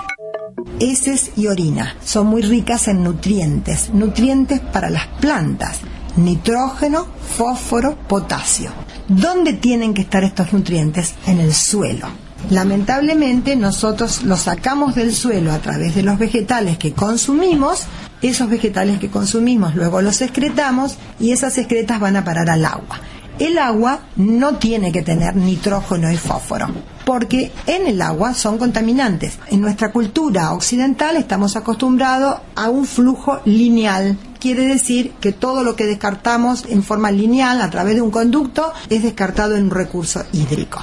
heces 0.80 1.30
y 1.36 1.46
orina. 1.46 1.96
Son 2.04 2.26
muy 2.26 2.42
ricas 2.42 2.88
en 2.88 3.04
nutrientes, 3.04 3.90
nutrientes 3.92 4.60
para 4.60 4.90
las 4.90 5.06
plantas, 5.20 5.80
nitrógeno, 6.16 7.06
fósforo, 7.36 7.96
potasio. 8.08 8.72
¿Dónde 9.08 9.52
tienen 9.52 9.94
que 9.94 10.02
estar 10.02 10.24
estos 10.24 10.52
nutrientes? 10.52 11.14
En 11.26 11.38
el 11.38 11.54
suelo. 11.54 12.08
Lamentablemente 12.50 13.56
nosotros 13.56 14.22
los 14.22 14.40
sacamos 14.40 14.94
del 14.94 15.14
suelo 15.14 15.52
a 15.52 15.58
través 15.58 15.94
de 15.94 16.02
los 16.02 16.18
vegetales 16.18 16.76
que 16.76 16.92
consumimos, 16.92 17.84
esos 18.28 18.48
vegetales 18.48 18.98
que 18.98 19.10
consumimos 19.10 19.74
luego 19.74 20.00
los 20.00 20.20
excretamos 20.22 20.96
y 21.20 21.32
esas 21.32 21.58
excretas 21.58 22.00
van 22.00 22.16
a 22.16 22.24
parar 22.24 22.48
al 22.50 22.64
agua. 22.64 23.00
El 23.38 23.58
agua 23.58 23.98
no 24.14 24.56
tiene 24.56 24.92
que 24.92 25.02
tener 25.02 25.34
nitrógeno 25.34 26.10
y 26.10 26.16
fósforo, 26.16 26.68
porque 27.04 27.50
en 27.66 27.88
el 27.88 28.00
agua 28.00 28.32
son 28.32 28.58
contaminantes. 28.58 29.38
En 29.48 29.60
nuestra 29.60 29.90
cultura 29.90 30.52
occidental 30.52 31.16
estamos 31.16 31.56
acostumbrados 31.56 32.38
a 32.54 32.70
un 32.70 32.86
flujo 32.86 33.40
lineal. 33.44 34.16
Quiere 34.38 34.66
decir 34.66 35.14
que 35.20 35.32
todo 35.32 35.64
lo 35.64 35.74
que 35.74 35.86
descartamos 35.86 36.64
en 36.68 36.84
forma 36.84 37.10
lineal 37.10 37.60
a 37.60 37.70
través 37.70 37.96
de 37.96 38.02
un 38.02 38.12
conducto 38.12 38.72
es 38.88 39.02
descartado 39.02 39.56
en 39.56 39.64
un 39.64 39.70
recurso 39.70 40.24
hídrico. 40.32 40.78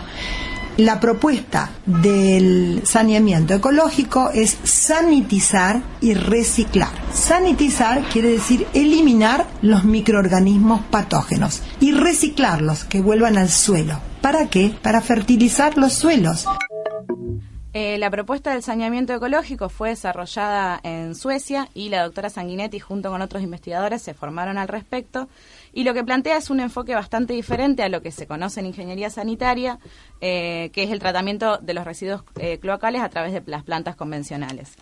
La 0.78 1.00
propuesta 1.00 1.70
del 1.86 2.82
saneamiento 2.86 3.54
ecológico 3.54 4.32
es 4.34 4.58
sanitizar 4.63 5.82
y 6.00 6.13
reciclar. 6.13 6.90
Sanitizar 7.13 8.04
quiere 8.10 8.30
decir 8.30 8.66
eliminar 8.74 9.48
los 9.62 9.84
microorganismos 9.84 10.82
patógenos 10.90 11.62
y 11.80 11.92
reciclarlos 11.92 12.86
que 12.86 13.01
vuelvan 13.01 13.38
al 13.38 13.50
suelo. 13.50 14.00
¿Para 14.22 14.48
qué? 14.48 14.74
Para 14.82 15.01
fertilizar 15.01 15.78
los 15.78 15.94
suelos. 15.94 16.46
Eh, 17.74 17.98
la 18.00 18.10
propuesta 18.10 18.51
del 18.51 18.63
saneamiento 18.63 19.13
ecológico 19.13 19.70
fue 19.70 19.90
desarrollada 19.90 20.82
en 20.84 21.16
Suecia 21.16 21.70
y 21.74 21.88
la 21.88 22.04
doctora 22.04 22.30
Sanguinetti 22.30 22.80
junto 22.80 23.10
con 23.10 23.22
otros 23.22 23.42
investigadores 23.42 24.01
se 24.01 24.13
formaron 24.13 24.58
al 24.58 24.68
respecto 24.68 25.30
y 25.72 25.86
lo 25.86 25.94
que 25.94 26.04
plantea 26.04 26.36
es 26.36 26.50
un 26.50 26.60
enfoque 26.60 26.96
bastante 26.96 27.34
diferente 27.34 27.82
a 27.82 27.88
lo 27.88 28.01
que 28.01 28.12
se 28.12 28.28
conoce 28.28 28.60
en 28.60 28.66
ingeniería 28.66 29.10
sanitaria, 29.10 29.80
eh, 30.20 30.70
que 30.74 30.84
es 30.84 30.92
el 30.92 31.00
tratamiento 31.00 31.60
de 31.60 31.74
los 31.74 31.86
residuos 31.86 32.24
eh, 32.40 32.60
cloacales 32.60 33.01
a 33.01 33.10
través 33.10 33.32
de 33.32 33.42
las 33.46 33.63
plantas 33.63 33.96
convencionales. 33.96 34.74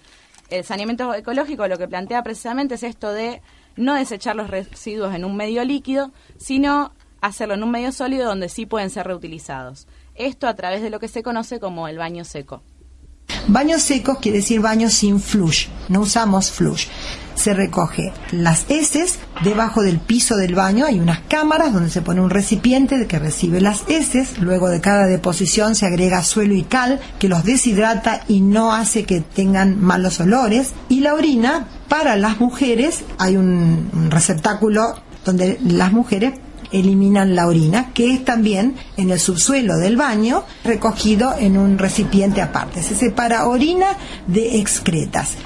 El 0.49 0.63
saneamiento 0.63 1.13
ecológico 1.13 1.67
lo 1.67 1.77
que 1.77 1.87
plantea 1.87 2.23
precisamente 2.23 2.73
es 2.73 2.81
esto 2.81 3.13
de 3.13 3.43
no 3.75 3.93
desechar 3.93 4.35
los 4.35 4.49
residuos 4.49 5.13
en 5.13 5.25
un 5.25 5.37
medio 5.37 5.63
líquido, 5.63 6.11
sino 6.37 6.91
hacerlo 7.21 7.53
en 7.53 7.61
un 7.61 7.69
medio 7.69 7.91
sólido 7.91 8.27
donde 8.27 8.49
sí 8.49 8.65
pueden 8.65 8.89
ser 8.89 9.05
reutilizados. 9.05 9.87
Esto 10.15 10.47
a 10.47 10.55
través 10.55 10.81
de 10.81 10.89
lo 10.89 10.99
que 10.99 11.07
se 11.07 11.21
conoce 11.21 11.59
como 11.59 11.87
el 11.87 11.99
baño 11.99 12.25
seco. 12.25 12.63
Baños 13.47 13.81
secos 13.81 14.19
quiere 14.19 14.39
decir 14.39 14.59
baños 14.59 14.93
sin 14.93 15.19
flush, 15.19 15.67
no 15.87 16.01
usamos 16.01 16.51
flush. 16.51 16.87
Se 17.35 17.53
recoge 17.53 18.11
las 18.31 18.65
heces 18.67 19.17
debajo 19.43 19.81
del 19.81 19.99
piso 19.99 20.35
del 20.35 20.55
baño, 20.55 20.85
hay 20.85 20.99
unas 20.99 21.21
cámaras 21.21 21.73
donde 21.73 21.89
se 21.89 22.01
pone 22.01 22.19
un 22.19 22.29
recipiente 22.29 23.07
que 23.07 23.17
recibe 23.17 23.61
las 23.61 23.83
heces, 23.87 24.39
luego 24.39 24.67
de 24.69 24.81
cada 24.81 25.05
deposición 25.05 25.75
se 25.75 25.85
agrega 25.85 26.23
suelo 26.23 26.53
y 26.53 26.63
cal 26.63 26.99
que 27.17 27.29
los 27.29 27.45
deshidrata 27.45 28.23
y 28.27 28.41
no 28.41 28.73
hace 28.73 29.05
que 29.05 29.21
tengan 29.21 29.79
malos 29.81 30.19
olores. 30.19 30.73
Y 30.89 30.99
la 30.99 31.13
orina, 31.13 31.67
para 31.87 32.17
las 32.17 32.39
mujeres, 32.39 33.03
hay 33.17 33.37
un, 33.37 34.09
receptáculo 34.09 34.95
donde 35.23 35.57
las 35.63 35.91
mujeres 35.91 36.33
eliminan 36.71 37.35
la 37.35 37.47
orina, 37.47 37.93
que 37.93 38.13
es 38.13 38.25
también 38.25 38.75
en 38.97 39.09
el 39.09 39.19
subsuelo 39.19 39.77
del 39.77 39.97
baño 39.97 40.43
recogido 40.63 41.35
en 41.37 41.57
un 41.57 41.77
recipiente 41.77 42.41
aparte. 42.41 42.83
Se 42.83 42.95
separa 42.95 43.47
orina 43.47 43.97
de 44.27 44.59
excretas. 44.59 45.37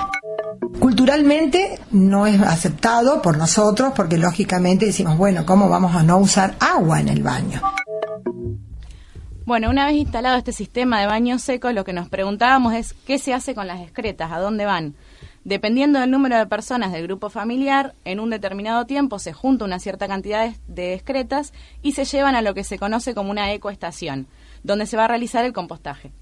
Culturalmente 0.80 1.80
no 1.92 2.28
es 2.28 2.42
aceptado 2.42 3.22
por 3.22 3.38
nosotros 3.38 3.94
porque 3.96 4.18
lógicamente 4.18 4.88
decimos, 4.88 5.18
bueno, 5.18 5.46
¿cómo 5.46 5.70
vamos 5.70 5.96
a 5.96 6.04
no 6.04 6.18
usar 6.18 6.56
agua 6.60 7.00
en 7.00 7.10
el 7.10 7.24
baño? 7.24 7.62
Bueno, 9.46 9.70
una 9.70 9.86
vez 9.86 9.96
instalado 9.96 10.38
este 10.38 10.54
sistema 10.54 11.02
de 11.02 11.08
baños 11.08 11.42
secos, 11.42 11.74
lo 11.74 11.84
que 11.84 11.92
nos 11.92 12.08
preguntábamos 12.08 12.74
es 12.74 12.94
qué 13.06 13.20
se 13.20 13.34
hace 13.34 13.54
con 13.54 13.68
las 13.68 13.82
excretas, 13.82 14.32
a 14.32 14.40
dónde 14.40 14.66
van. 14.66 14.96
Dependiendo 15.46 16.00
del 16.00 16.10
número 16.10 16.38
de 16.38 16.46
personas 16.46 16.94
del 16.94 17.04
grupo 17.04 17.30
familiar, 17.30 17.96
en 18.06 18.22
un 18.22 18.30
determinado 18.30 18.86
tiempo 18.86 19.20
se 19.20 19.34
junta 19.34 19.66
una 19.66 19.80
cierta 19.80 20.08
cantidad 20.08 20.50
de 20.70 20.94
excretas 20.94 21.52
y 21.82 21.92
se 21.94 22.06
llevan 22.06 22.36
a 22.36 22.42
lo 22.42 22.54
que 22.54 22.64
se 22.64 22.80
conoce 22.80 23.14
como 23.14 23.30
una 23.30 23.52
ecoestación, 23.52 24.28
donde 24.64 24.86
se 24.86 24.96
va 24.96 25.04
a 25.04 25.10
realizar 25.10 25.44
el 25.44 25.52
compostaje. 25.52 26.14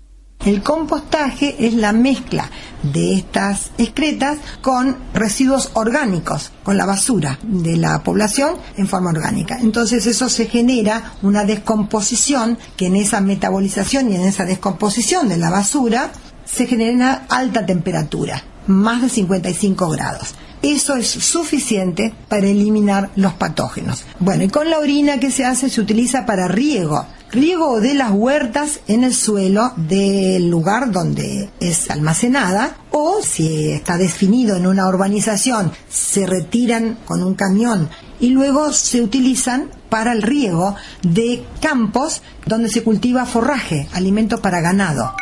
El 0.44 0.64
compostaje 0.64 1.68
es 1.68 1.76
la 1.76 1.94
mezcla 1.94 2.50
de 2.82 3.14
estas 3.14 3.70
excretas 3.78 4.40
con 4.62 4.98
residuos 5.14 5.70
orgánicos, 5.76 6.52
con 6.64 6.78
la 6.78 6.88
basura 6.88 7.38
de 7.44 7.78
la 7.78 8.02
población 8.02 8.56
en 8.76 8.88
forma 8.88 9.12
orgánica. 9.12 9.60
Entonces 9.60 10.08
eso 10.08 10.30
se 10.30 10.48
genera 10.48 11.14
una 11.22 11.44
descomposición 11.44 12.58
que 12.76 12.88
en 12.88 12.96
esa 12.96 13.22
metabolización 13.22 14.12
y 14.12 14.16
en 14.16 14.24
esa 14.24 14.46
descomposición 14.46 15.30
de 15.30 15.38
la 15.38 15.52
basura 15.52 16.12
se 16.44 16.66
genera 16.66 17.28
alta 17.30 17.64
temperatura 17.64 18.44
más 18.68 19.02
de 19.02 19.10
55 19.10 19.90
grados. 19.90 20.36
Eso 20.62 20.96
es 20.96 21.08
suficiente 21.10 22.14
para 22.28 22.48
eliminar 22.48 23.10
los 23.16 23.34
patógenos. 23.34 24.06
Bueno, 24.20 24.44
y 24.44 24.50
con 24.50 24.70
la 24.70 24.78
orina 24.78 25.20
que 25.20 25.32
se 25.32 25.44
hace 25.44 25.70
se 25.70 25.82
utiliza 25.82 26.26
para 26.26 26.48
riego. 26.48 27.06
Riego 27.32 27.80
de 27.80 27.94
las 27.94 28.12
huertas 28.12 28.82
en 28.88 29.04
el 29.04 29.16
suelo 29.16 29.72
del 29.76 30.50
lugar 30.50 30.92
donde 30.92 31.50
es 31.60 31.90
almacenada 31.90 32.76
o 32.92 33.22
si 33.24 33.72
está 33.72 33.98
definido 33.98 34.58
en 34.58 34.68
una 34.68 34.88
urbanización 34.88 35.72
se 35.90 36.28
retiran 36.28 36.98
con 37.06 37.24
un 37.24 37.36
camión 37.36 37.90
y 38.20 38.30
luego 38.30 38.74
se 38.74 39.02
utilizan 39.02 39.70
para 39.90 40.12
el 40.12 40.22
riego 40.22 40.76
de 41.02 41.44
campos 41.62 42.22
donde 42.46 42.70
se 42.70 42.84
cultiva 42.84 43.26
forraje, 43.26 43.88
alimento 43.94 44.42
para 44.42 44.62
ganado. 44.62 45.16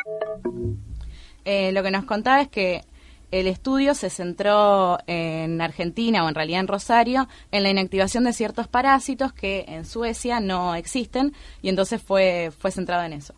Eh, 1.45 1.71
lo 1.71 1.81
que 1.81 1.91
nos 1.91 2.05
contaba 2.05 2.41
es 2.41 2.49
que 2.49 2.83
el 3.31 3.47
estudio 3.47 3.93
se 3.95 4.09
centró 4.09 4.97
en 5.07 5.61
Argentina 5.61 6.23
o 6.23 6.29
en 6.29 6.35
realidad 6.35 6.61
en 6.61 6.67
Rosario 6.67 7.27
en 7.51 7.63
la 7.63 7.69
inactivación 7.69 8.23
de 8.23 8.33
ciertos 8.33 8.67
parásitos 8.67 9.33
que 9.33 9.65
en 9.67 9.85
Suecia 9.85 10.39
no 10.39 10.75
existen 10.75 11.33
y 11.61 11.69
entonces 11.69 12.01
fue, 12.01 12.51
fue 12.57 12.71
centrado 12.71 13.03
en 13.03 13.13
eso 13.13 13.33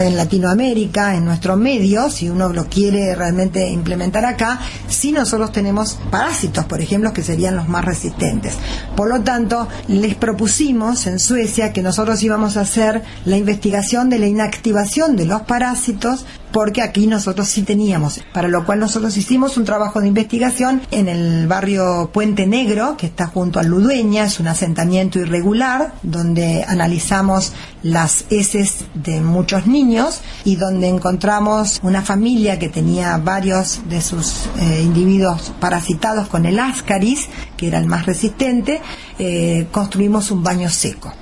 en 0.00 0.16
Latinoamérica, 0.16 1.14
en 1.14 1.26
nuestro 1.26 1.56
medio, 1.58 2.08
si 2.08 2.30
uno 2.30 2.48
lo 2.48 2.68
quiere 2.68 3.14
realmente 3.14 3.68
implementar 3.68 4.24
acá, 4.24 4.58
si 4.88 5.12
nosotros 5.12 5.52
tenemos 5.52 5.98
parásitos, 6.10 6.64
por 6.64 6.80
ejemplo, 6.80 7.12
que 7.12 7.22
serían 7.22 7.54
los 7.54 7.68
más 7.68 7.84
resistentes. 7.84 8.56
Por 8.96 9.10
lo 9.10 9.20
tanto, 9.20 9.68
les 9.88 10.14
propusimos 10.14 11.06
en 11.06 11.18
Suecia 11.18 11.74
que 11.74 11.82
nosotros 11.82 12.22
íbamos 12.22 12.56
a 12.56 12.62
hacer 12.62 13.02
la 13.26 13.36
investigación 13.36 14.08
de 14.08 14.18
la 14.18 14.26
inactivación 14.26 15.16
de 15.16 15.26
los 15.26 15.42
parásitos 15.42 16.24
porque 16.52 16.82
aquí 16.82 17.06
nosotros 17.06 17.48
sí 17.48 17.62
teníamos, 17.62 18.20
para 18.32 18.48
lo 18.48 18.64
cual 18.64 18.80
nosotros 18.80 19.16
hicimos 19.16 19.56
un 19.56 19.64
trabajo 19.64 20.00
de 20.00 20.08
investigación 20.08 20.82
en 20.90 21.08
el 21.08 21.46
barrio 21.46 22.10
Puente 22.12 22.46
Negro, 22.46 22.96
que 22.96 23.06
está 23.06 23.26
junto 23.26 23.58
a 23.60 23.62
Ludueña, 23.62 24.24
es 24.24 24.40
un 24.40 24.48
asentamiento 24.48 25.18
irregular, 25.18 25.94
donde 26.02 26.64
analizamos 26.66 27.52
las 27.82 28.24
heces 28.30 28.84
de 28.94 29.20
muchos 29.20 29.66
niños 29.66 30.20
y 30.44 30.56
donde 30.56 30.88
encontramos 30.88 31.80
una 31.82 32.02
familia 32.02 32.58
que 32.58 32.68
tenía 32.68 33.16
varios 33.18 33.88
de 33.88 34.00
sus 34.00 34.46
eh, 34.58 34.82
individuos 34.82 35.52
parasitados 35.60 36.28
con 36.28 36.46
el 36.46 36.58
ascaris, 36.58 37.28
que 37.56 37.68
era 37.68 37.78
el 37.78 37.86
más 37.86 38.06
resistente, 38.06 38.80
eh, 39.18 39.66
construimos 39.70 40.30
un 40.30 40.42
baño 40.42 40.68
seco 40.68 41.12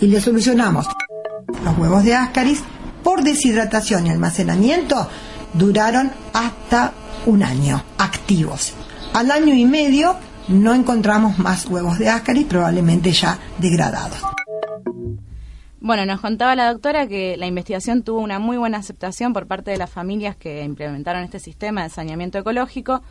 y 0.00 0.06
le 0.06 0.20
solucionamos 0.20 0.86
los 1.64 1.78
huevos 1.78 2.04
de 2.04 2.14
ascaris 2.14 2.62
por 3.02 3.22
deshidratación 3.22 4.06
y 4.06 4.10
almacenamiento 4.10 5.08
duraron 5.54 6.10
hasta 6.32 6.92
un 7.26 7.42
año 7.42 7.82
activos. 7.98 8.74
Al 9.12 9.30
año 9.30 9.54
y 9.54 9.64
medio 9.64 10.16
no 10.48 10.74
encontramos 10.74 11.38
más 11.38 11.66
huevos 11.66 11.98
de 11.98 12.08
ascaris, 12.08 12.46
probablemente 12.46 13.12
ya 13.12 13.38
degradados. 13.58 14.18
Bueno, 15.84 16.06
nos 16.06 16.20
contaba 16.20 16.54
la 16.54 16.72
doctora 16.72 17.08
que 17.08 17.36
la 17.36 17.46
investigación 17.46 18.04
tuvo 18.04 18.20
una 18.20 18.38
muy 18.38 18.56
buena 18.56 18.78
aceptación 18.78 19.32
por 19.32 19.48
parte 19.48 19.72
de 19.72 19.76
las 19.76 19.90
familias 19.90 20.36
que 20.36 20.62
implementaron 20.62 21.24
este 21.24 21.40
sistema 21.40 21.82
de 21.82 21.90
saneamiento 21.90 22.38
ecológico, 22.38 23.02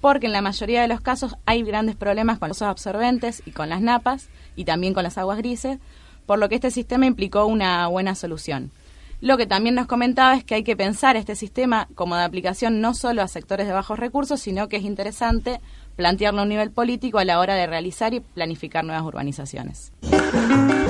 porque 0.00 0.26
en 0.26 0.32
la 0.32 0.40
mayoría 0.40 0.80
de 0.80 0.88
los 0.88 1.00
casos 1.00 1.36
hay 1.44 1.62
grandes 1.62 1.96
problemas 1.96 2.38
con 2.38 2.48
los 2.48 2.62
absorbentes 2.62 3.42
y 3.46 3.50
con 3.50 3.68
las 3.68 3.80
napas 3.80 4.28
y 4.54 4.64
también 4.64 4.94
con 4.94 5.02
las 5.02 5.18
aguas 5.18 5.38
grises, 5.38 5.80
por 6.24 6.38
lo 6.38 6.48
que 6.48 6.54
este 6.54 6.70
sistema 6.70 7.06
implicó 7.06 7.46
una 7.46 7.88
buena 7.88 8.14
solución. 8.14 8.70
Lo 9.20 9.36
que 9.36 9.46
también 9.46 9.74
nos 9.74 9.86
comentaba 9.86 10.34
es 10.34 10.44
que 10.44 10.54
hay 10.54 10.64
que 10.64 10.76
pensar 10.76 11.16
este 11.16 11.36
sistema 11.36 11.88
como 11.94 12.16
de 12.16 12.22
aplicación 12.22 12.80
no 12.80 12.94
solo 12.94 13.22
a 13.22 13.28
sectores 13.28 13.66
de 13.66 13.72
bajos 13.72 13.98
recursos, 13.98 14.40
sino 14.40 14.68
que 14.68 14.76
es 14.76 14.82
interesante 14.82 15.60
plantearlo 15.96 16.40
a 16.40 16.42
un 16.44 16.48
nivel 16.48 16.70
político 16.70 17.18
a 17.18 17.24
la 17.24 17.38
hora 17.38 17.54
de 17.54 17.66
realizar 17.66 18.14
y 18.14 18.20
planificar 18.20 18.84
nuevas 18.84 19.04
urbanizaciones. 19.04 19.92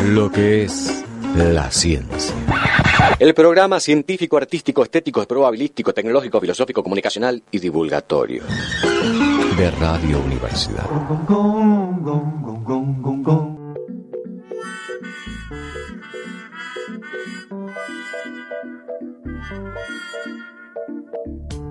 Lo 0.07 0.31
que 0.31 0.63
es 0.63 1.05
la 1.35 1.71
ciencia. 1.73 2.35
El 3.19 3.35
programa 3.35 3.81
científico, 3.81 4.37
artístico, 4.37 4.85
estético, 4.85 5.25
probabilístico, 5.27 5.93
tecnológico, 5.93 6.41
filosófico, 6.41 6.83
comunicacional 6.83 7.43
y 7.51 7.59
divulgatorio 7.59 8.45
de 9.57 9.71
Radio 9.73 10.21
Universidad. 10.21 10.87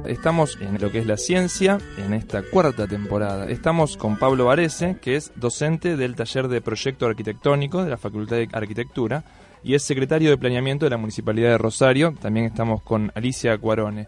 Estamos 0.09 0.57
en 0.59 0.81
lo 0.81 0.91
que 0.91 0.97
es 0.97 1.05
la 1.05 1.17
ciencia 1.17 1.77
en 1.99 2.15
esta 2.15 2.41
cuarta 2.41 2.87
temporada. 2.87 3.47
Estamos 3.47 3.95
con 3.95 4.17
Pablo 4.17 4.45
Varese, 4.45 4.97
que 4.99 5.15
es 5.15 5.31
docente 5.35 5.97
del 5.97 6.15
taller 6.15 6.47
de 6.47 6.61
proyecto 6.61 7.05
arquitectónico 7.05 7.83
de 7.83 7.91
la 7.91 7.97
Facultad 7.97 8.37
de 8.37 8.49
Arquitectura 8.51 9.23
y 9.63 9.75
es 9.75 9.83
secretario 9.83 10.31
de 10.31 10.37
planeamiento 10.37 10.87
de 10.87 10.89
la 10.89 10.97
Municipalidad 10.97 11.51
de 11.51 11.59
Rosario. 11.59 12.15
También 12.19 12.47
estamos 12.47 12.81
con 12.81 13.11
Alicia 13.13 13.55
Cuarone. 13.59 14.07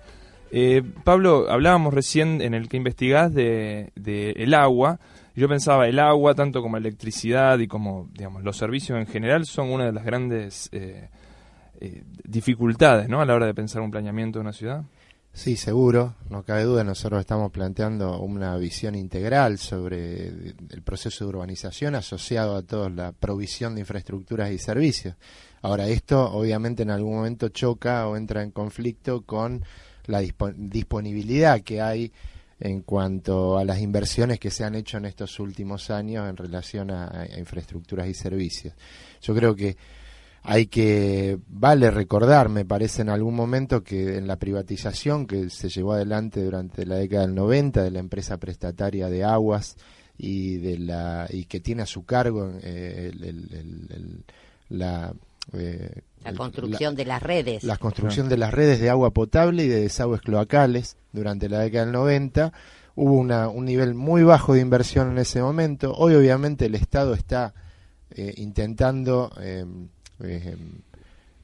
Eh, 0.50 0.82
Pablo, 1.04 1.46
hablábamos 1.48 1.94
recién 1.94 2.42
en 2.42 2.56
el 2.56 2.68
que 2.68 2.78
investigás 2.78 3.32
de, 3.32 3.92
el 3.96 4.54
agua. 4.56 5.00
Yo 5.36 5.48
pensaba, 5.48 5.88
el 5.88 6.00
agua, 6.00 6.34
tanto 6.34 6.64
como 6.64 6.78
electricidad 6.78 7.60
y 7.60 7.68
como 7.68 8.10
digamos, 8.14 8.44
los 8.44 8.58
servicios 8.58 8.98
en 8.98 9.06
general, 9.06 9.46
son 9.46 9.70
una 9.70 9.86
de 9.86 9.92
las 9.92 10.04
grandes 10.04 10.68
eh, 10.72 11.10
eh, 11.80 12.04
dificultades 12.24 13.08
¿no? 13.08 13.22
a 13.22 13.26
la 13.28 13.36
hora 13.36 13.46
de 13.46 13.54
pensar 13.54 13.84
un 13.84 13.92
planeamiento 13.92 14.40
de 14.40 14.42
una 14.42 14.54
ciudad. 14.54 14.84
Sí, 15.34 15.56
seguro, 15.56 16.16
no 16.30 16.44
cabe 16.44 16.64
duda, 16.64 16.84
nosotros 16.84 17.22
estamos 17.22 17.52
planteando 17.52 18.20
una 18.20 18.58
visión 18.58 18.96
integral 18.96 19.60
sobre 19.60 20.28
el 20.28 20.82
proceso 20.84 21.24
de 21.24 21.30
urbanización 21.30 21.96
asociado 21.96 22.58
a 22.58 22.64
toda 22.64 22.90
la 22.90 23.14
provisión 23.14 23.74
de 23.74 23.82
infraestructuras 23.82 24.52
y 24.52 24.58
servicios. 24.58 25.16
Ahora, 25.62 25.88
esto 25.88 26.32
obviamente 26.34 26.84
en 26.84 26.90
algún 26.90 27.16
momento 27.16 27.48
choca 27.48 28.08
o 28.08 28.18
entra 28.18 28.44
en 28.44 28.52
conflicto 28.52 29.22
con 29.22 29.64
la 30.08 30.20
disponibilidad 30.20 31.62
que 31.62 31.80
hay 31.80 32.12
en 32.60 32.82
cuanto 32.82 33.58
a 33.58 33.64
las 33.64 33.80
inversiones 33.80 34.38
que 34.38 34.52
se 34.52 34.66
han 34.66 34.76
hecho 34.76 34.98
en 34.98 35.06
estos 35.06 35.40
últimos 35.40 35.90
años 35.90 36.30
en 36.30 36.36
relación 36.36 36.92
a 36.92 37.26
infraestructuras 37.38 38.08
y 38.10 38.14
servicios. 38.14 38.74
Yo 39.22 39.34
creo 39.34 39.56
que 39.56 39.78
hay 40.44 40.66
que, 40.68 41.38
vale 41.48 41.92
recordar, 41.92 42.50
me 42.50 42.66
parece 42.66 43.04
en 43.04 43.10
algún 43.10 43.36
momento 43.36 43.84
que 43.84 44.18
en 44.18 44.28
la 44.28 44.38
privatización 44.38 45.28
que 45.28 45.50
se 45.50 45.70
llevó 45.70 45.94
adelante 45.94 46.44
durante 46.44 46.86
la 46.86 46.96
década 46.96 47.28
del 47.28 47.36
90 47.36 47.84
de 47.84 47.92
la 47.92 48.00
empresa 48.00 48.38
prestataria 48.38 49.10
de 49.10 49.24
aguas 49.24 49.78
y 50.18 50.58
de 50.58 50.80
la 50.80 51.28
y 51.30 51.46
que 51.46 51.60
tiene 51.60 51.84
a 51.84 51.86
su 51.86 52.06
cargo 52.06 52.52
eh, 52.62 53.12
la 54.70 55.14
eh, 55.54 56.02
la 56.24 56.34
construcción 56.34 56.96
de 56.96 57.06
las 57.06 57.22
redes. 57.22 57.64
La 57.64 57.78
construcción 57.78 58.30
de 58.30 58.38
las 58.38 58.54
redes 58.54 58.80
de 58.80 58.90
agua 58.90 59.12
potable 59.12 59.64
y 59.64 59.68
de 59.68 59.82
desagües 59.82 60.22
cloacales 60.22 60.98
durante 61.12 61.50
la 61.50 61.60
década 61.60 61.86
del 61.86 61.94
90. 61.94 62.54
Hubo 62.96 63.14
una, 63.14 63.48
un 63.48 63.66
nivel 63.66 63.96
muy 63.96 64.24
bajo 64.24 64.54
de 64.54 64.62
inversión 64.62 65.12
en 65.12 65.18
ese 65.18 65.42
momento. 65.42 65.94
Hoy 65.96 66.14
obviamente 66.14 66.66
el 66.66 66.76
Estado 66.76 67.14
está 67.14 67.54
eh, 68.12 68.34
intentando 68.38 69.32
eh, 70.24 70.58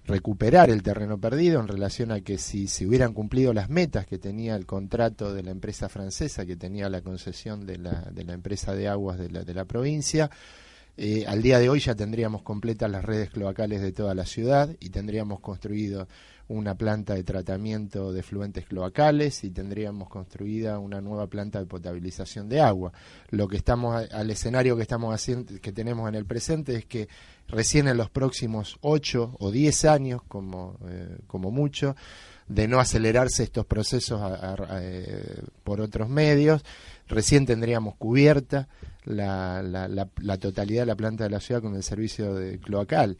recuperar 0.05 0.69
el 0.69 0.83
terreno 0.83 1.19
perdido 1.19 1.59
en 1.59 1.67
relación 1.67 2.11
a 2.11 2.21
que 2.21 2.37
si 2.37 2.67
se 2.67 2.87
hubieran 2.87 3.13
cumplido 3.13 3.53
las 3.53 3.69
metas 3.69 4.07
que 4.07 4.17
tenía 4.17 4.55
el 4.55 4.65
contrato 4.65 5.33
de 5.33 5.43
la 5.43 5.51
empresa 5.51 5.89
francesa, 5.89 6.45
que 6.45 6.55
tenía 6.55 6.89
la 6.89 7.01
concesión 7.01 7.65
de 7.65 7.77
la, 7.77 8.01
de 8.11 8.23
la 8.23 8.33
empresa 8.33 8.73
de 8.73 8.87
aguas 8.87 9.19
de 9.19 9.29
la, 9.29 9.43
de 9.43 9.53
la 9.53 9.65
provincia, 9.65 10.29
eh, 10.95 11.25
al 11.27 11.43
día 11.43 11.59
de 11.59 11.69
hoy 11.69 11.79
ya 11.79 11.93
tendríamos 11.93 12.41
completas 12.41 12.89
las 12.89 13.05
redes 13.05 13.29
cloacales 13.29 13.81
de 13.81 13.91
toda 13.91 14.15
la 14.15 14.25
ciudad 14.25 14.75
y 14.79 14.89
tendríamos 14.89 15.41
construido 15.41 16.07
una 16.49 16.75
planta 16.75 17.13
de 17.13 17.23
tratamiento 17.23 18.13
de 18.13 18.23
fluentes 18.23 18.65
cloacales 18.65 19.43
y 19.43 19.49
tendríamos 19.49 20.09
construida 20.09 20.79
una 20.79 21.01
nueva 21.01 21.27
planta 21.27 21.59
de 21.59 21.65
potabilización 21.65 22.47
de 22.47 22.61
agua. 22.61 22.93
Lo 23.29 23.47
que 23.47 23.57
estamos 23.57 24.07
al 24.11 24.29
escenario 24.29 24.75
que 24.75 24.83
estamos 24.83 25.13
haciendo 25.13 25.59
que 25.61 25.71
tenemos 25.71 26.07
en 26.07 26.15
el 26.15 26.25
presente 26.25 26.75
es 26.75 26.85
que 26.85 27.09
recién 27.47 27.87
en 27.87 27.97
los 27.97 28.09
próximos 28.09 28.77
8 28.81 29.35
o 29.39 29.51
10 29.51 29.85
años 29.85 30.21
como 30.27 30.77
eh, 30.87 31.17
como 31.27 31.51
mucho 31.51 31.95
de 32.47 32.67
no 32.67 32.79
acelerarse 32.79 33.43
estos 33.43 33.65
procesos 33.65 34.21
eh, 34.79 35.41
por 35.63 35.81
otros 35.81 36.07
medios, 36.07 36.63
recién 37.07 37.45
tendríamos 37.45 37.95
cubierta 37.95 38.69
la, 39.03 39.61
la, 39.61 39.87
la, 39.87 40.37
totalidad 40.37 40.83
de 40.83 40.85
la 40.85 40.95
planta 40.95 41.25
de 41.25 41.29
la 41.29 41.39
ciudad 41.39 41.61
con 41.61 41.75
el 41.75 41.83
servicio 41.83 42.33
de 42.35 42.59
cloacal. 42.59 43.17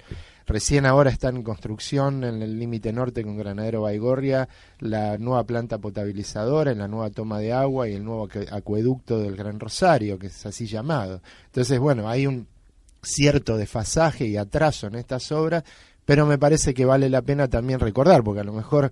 Recién 0.47 0.85
ahora 0.85 1.09
está 1.09 1.27
en 1.27 1.43
construcción 1.43 2.23
en 2.23 2.41
el 2.41 2.57
límite 2.57 2.93
norte 2.93 3.21
con 3.21 3.37
Granadero 3.37 3.81
Baigorria 3.81 4.47
la 4.79 5.17
nueva 5.17 5.43
planta 5.43 5.77
potabilizadora, 5.77 6.71
en 6.71 6.79
la 6.79 6.87
nueva 6.87 7.09
toma 7.09 7.39
de 7.39 7.51
agua 7.51 7.89
y 7.89 7.95
el 7.95 8.05
nuevo 8.05 8.29
acueducto 8.51 9.19
del 9.19 9.35
Gran 9.35 9.59
Rosario, 9.59 10.17
que 10.17 10.27
es 10.27 10.45
así 10.45 10.65
llamado. 10.65 11.21
Entonces, 11.47 11.77
bueno, 11.79 12.07
hay 12.07 12.27
un 12.27 12.47
cierto 13.03 13.57
desfasaje 13.57 14.25
y 14.25 14.37
atraso 14.37 14.87
en 14.87 14.95
estas 14.95 15.33
obras, 15.33 15.65
pero 16.05 16.25
me 16.25 16.37
parece 16.37 16.73
que 16.73 16.85
vale 16.85 17.09
la 17.09 17.21
pena 17.21 17.49
también 17.49 17.81
recordar, 17.81 18.23
porque 18.23 18.39
a 18.39 18.45
lo 18.45 18.53
mejor 18.53 18.89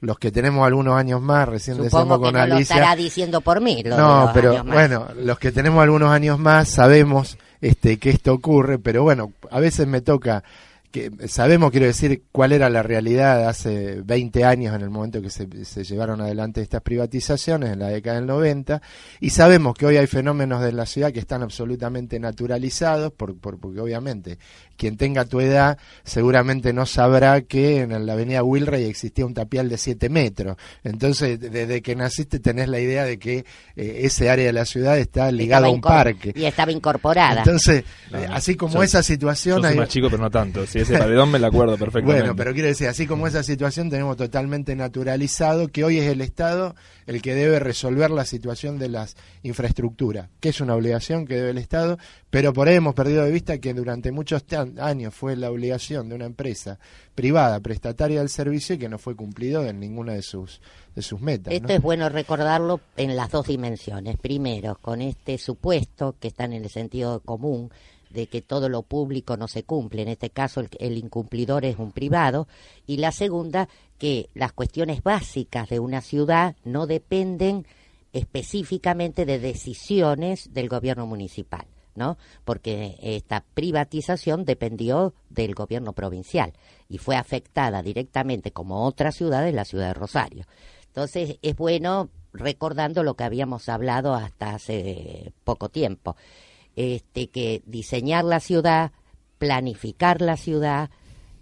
los 0.00 0.18
que 0.18 0.30
tenemos 0.30 0.66
algunos 0.66 0.94
años 0.94 1.22
más, 1.22 1.48
recién 1.48 1.80
decimos 1.80 2.18
con 2.18 2.34
no 2.34 2.40
Alicia. 2.40 2.54
Lo 2.54 2.60
estará 2.82 2.96
diciendo 2.96 3.40
por 3.40 3.62
mí. 3.62 3.82
no, 3.82 4.30
pero 4.34 4.62
bueno, 4.62 5.08
los 5.16 5.38
que 5.38 5.52
tenemos 5.52 5.82
algunos 5.82 6.10
años 6.10 6.38
más 6.38 6.68
sabemos 6.68 7.38
este 7.62 7.98
que 7.98 8.10
esto 8.10 8.34
ocurre, 8.34 8.78
pero 8.78 9.02
bueno, 9.02 9.32
a 9.50 9.58
veces 9.58 9.86
me 9.86 10.02
toca 10.02 10.44
que 10.90 11.10
sabemos, 11.28 11.70
quiero 11.70 11.86
decir, 11.86 12.24
cuál 12.32 12.52
era 12.52 12.70
la 12.70 12.82
realidad 12.82 13.48
hace 13.48 14.00
20 14.02 14.44
años 14.44 14.74
en 14.74 14.82
el 14.82 14.90
momento 14.90 15.20
que 15.20 15.30
se, 15.30 15.48
se, 15.64 15.84
llevaron 15.84 16.20
adelante 16.20 16.62
estas 16.62 16.82
privatizaciones, 16.82 17.72
en 17.72 17.78
la 17.78 17.88
década 17.88 18.16
del 18.16 18.26
90, 18.26 18.82
y 19.20 19.30
sabemos 19.30 19.74
que 19.74 19.86
hoy 19.86 19.96
hay 19.96 20.06
fenómenos 20.06 20.62
de 20.62 20.72
la 20.72 20.86
ciudad 20.86 21.12
que 21.12 21.20
están 21.20 21.42
absolutamente 21.42 22.18
naturalizados, 22.18 23.12
por, 23.12 23.38
por, 23.38 23.58
porque 23.60 23.80
obviamente 23.80 24.38
quien 24.78 24.96
tenga 24.96 25.26
tu 25.26 25.40
edad 25.40 25.76
seguramente 26.04 26.72
no 26.72 26.86
sabrá 26.86 27.42
que 27.42 27.80
en 27.80 28.06
la 28.06 28.12
avenida 28.14 28.42
Wilray 28.42 28.84
existía 28.84 29.26
un 29.26 29.34
tapial 29.34 29.68
de 29.68 29.76
7 29.76 30.08
metros. 30.08 30.56
Entonces, 30.84 31.38
desde 31.38 31.82
que 31.82 31.96
naciste 31.96 32.38
tenés 32.38 32.68
la 32.68 32.80
idea 32.80 33.04
de 33.04 33.18
que 33.18 33.44
eh, 33.76 34.00
ese 34.04 34.30
área 34.30 34.46
de 34.46 34.52
la 34.52 34.64
ciudad 34.64 34.96
está 34.96 35.30
ligada 35.32 35.66
a 35.66 35.70
un 35.70 35.80
parque. 35.80 36.32
Y 36.34 36.44
estaba 36.44 36.72
incorporada. 36.72 37.40
Entonces, 37.40 37.84
eh, 38.14 38.26
así 38.30 38.54
como 38.54 38.82
esa 38.82 39.02
situación... 39.02 39.60
Yo 39.60 39.68
soy 39.68 39.76
más 39.76 39.88
chico, 39.88 40.08
pero 40.08 40.22
no 40.22 40.30
tanto. 40.30 40.64
Si 40.66 40.78
ese 40.78 40.96
paredón 40.96 41.30
me 41.30 41.38
lo 41.38 41.48
acuerdo 41.48 41.76
perfectamente. 41.78 42.22
Bueno, 42.22 42.36
pero 42.36 42.52
quiero 42.54 42.68
decir, 42.68 42.86
así 42.86 43.06
como 43.06 43.26
esa 43.26 43.42
situación 43.42 43.90
tenemos 43.90 44.16
totalmente 44.16 44.76
naturalizado 44.76 45.68
que 45.68 45.84
hoy 45.84 45.98
es 45.98 46.06
el 46.06 46.20
Estado 46.20 46.76
el 47.08 47.22
que 47.22 47.34
debe 47.34 47.58
resolver 47.58 48.10
la 48.10 48.26
situación 48.26 48.78
de 48.78 48.90
las 48.90 49.16
infraestructuras, 49.42 50.28
que 50.40 50.50
es 50.50 50.60
una 50.60 50.74
obligación 50.74 51.26
que 51.26 51.36
debe 51.36 51.50
el 51.50 51.58
Estado, 51.58 51.98
pero 52.28 52.52
por 52.52 52.68
ahí 52.68 52.76
hemos 52.76 52.94
perdido 52.94 53.24
de 53.24 53.32
vista 53.32 53.58
que 53.58 53.72
durante 53.72 54.12
muchos 54.12 54.44
años 54.52 54.67
fue 55.10 55.36
la 55.36 55.50
obligación 55.50 56.08
de 56.08 56.14
una 56.14 56.26
empresa 56.26 56.78
privada 57.14 57.60
prestataria 57.60 58.20
del 58.20 58.28
servicio 58.28 58.74
y 58.74 58.78
que 58.78 58.88
no 58.88 58.98
fue 58.98 59.16
cumplido 59.16 59.64
en 59.66 59.80
ninguna 59.80 60.14
de 60.14 60.22
sus 60.22 60.60
de 60.94 61.02
sus 61.02 61.20
metas. 61.20 61.54
Esto 61.54 61.72
es 61.72 61.80
bueno 61.80 62.08
recordarlo 62.08 62.80
en 62.96 63.14
las 63.14 63.30
dos 63.30 63.46
dimensiones. 63.46 64.16
Primero, 64.16 64.76
con 64.80 65.00
este 65.00 65.38
supuesto 65.38 66.16
que 66.18 66.28
está 66.28 66.44
en 66.44 66.54
el 66.54 66.68
sentido 66.68 67.20
común 67.20 67.70
de 68.10 68.26
que 68.26 68.42
todo 68.42 68.68
lo 68.68 68.82
público 68.82 69.36
no 69.36 69.48
se 69.48 69.62
cumple, 69.62 70.02
en 70.02 70.08
este 70.08 70.30
caso 70.30 70.62
el, 70.78 70.98
incumplidor 70.98 71.64
es 71.64 71.78
un 71.78 71.92
privado, 71.92 72.48
y 72.86 72.96
la 72.96 73.12
segunda, 73.12 73.68
que 73.98 74.30
las 74.34 74.52
cuestiones 74.52 75.02
básicas 75.02 75.68
de 75.68 75.78
una 75.78 76.00
ciudad 76.00 76.56
no 76.64 76.86
dependen 76.86 77.66
específicamente 78.12 79.26
de 79.26 79.38
decisiones 79.38 80.52
del 80.52 80.68
gobierno 80.68 81.06
municipal. 81.06 81.66
¿No? 81.94 82.18
Porque 82.44 82.96
esta 83.00 83.44
privatización 83.54 84.44
dependió 84.44 85.14
del 85.30 85.54
gobierno 85.54 85.92
provincial 85.92 86.52
y 86.88 86.98
fue 86.98 87.16
afectada 87.16 87.82
directamente 87.82 88.52
como 88.52 88.84
otras 88.84 89.16
ciudades 89.16 89.54
la 89.54 89.64
ciudad 89.64 89.88
de 89.88 89.94
Rosario. 89.94 90.44
Entonces 90.86 91.38
es 91.42 91.56
bueno 91.56 92.08
recordando 92.32 93.02
lo 93.02 93.14
que 93.14 93.24
habíamos 93.24 93.68
hablado 93.68 94.14
hasta 94.14 94.54
hace 94.54 95.32
poco 95.44 95.68
tiempo 95.68 96.16
este, 96.78 97.28
que 97.28 97.60
diseñar 97.66 98.24
la 98.24 98.38
ciudad, 98.38 98.92
planificar 99.38 100.20
la 100.20 100.36
ciudad, 100.36 100.90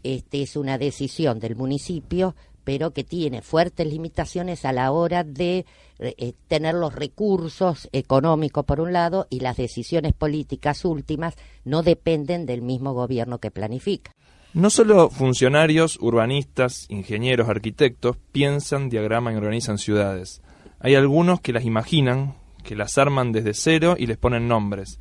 este, 0.02 0.40
es 0.40 0.56
una 0.56 0.78
decisión 0.78 1.40
del 1.40 1.56
municipio, 1.56 2.34
pero 2.66 2.90
que 2.90 3.04
tiene 3.04 3.42
fuertes 3.42 3.86
limitaciones 3.86 4.64
a 4.64 4.72
la 4.72 4.90
hora 4.90 5.22
de 5.22 5.58
eh, 6.00 6.14
eh, 6.18 6.32
tener 6.48 6.74
los 6.74 6.96
recursos 6.96 7.88
económicos 7.92 8.64
por 8.64 8.80
un 8.80 8.92
lado 8.92 9.28
y 9.30 9.38
las 9.38 9.56
decisiones 9.56 10.14
políticas 10.14 10.84
últimas 10.84 11.36
no 11.64 11.84
dependen 11.84 12.44
del 12.44 12.62
mismo 12.62 12.92
gobierno 12.92 13.38
que 13.38 13.52
planifica. 13.52 14.10
No 14.52 14.70
solo 14.70 15.10
funcionarios, 15.10 15.96
urbanistas, 16.00 16.86
ingenieros, 16.88 17.48
arquitectos 17.48 18.16
piensan, 18.32 18.88
diagraman 18.88 19.34
y 19.34 19.36
organizan 19.36 19.78
ciudades. 19.78 20.42
Hay 20.80 20.96
algunos 20.96 21.40
que 21.40 21.52
las 21.52 21.64
imaginan, 21.64 22.34
que 22.64 22.74
las 22.74 22.98
arman 22.98 23.30
desde 23.30 23.54
cero 23.54 23.94
y 23.96 24.06
les 24.06 24.16
ponen 24.16 24.48
nombres 24.48 24.98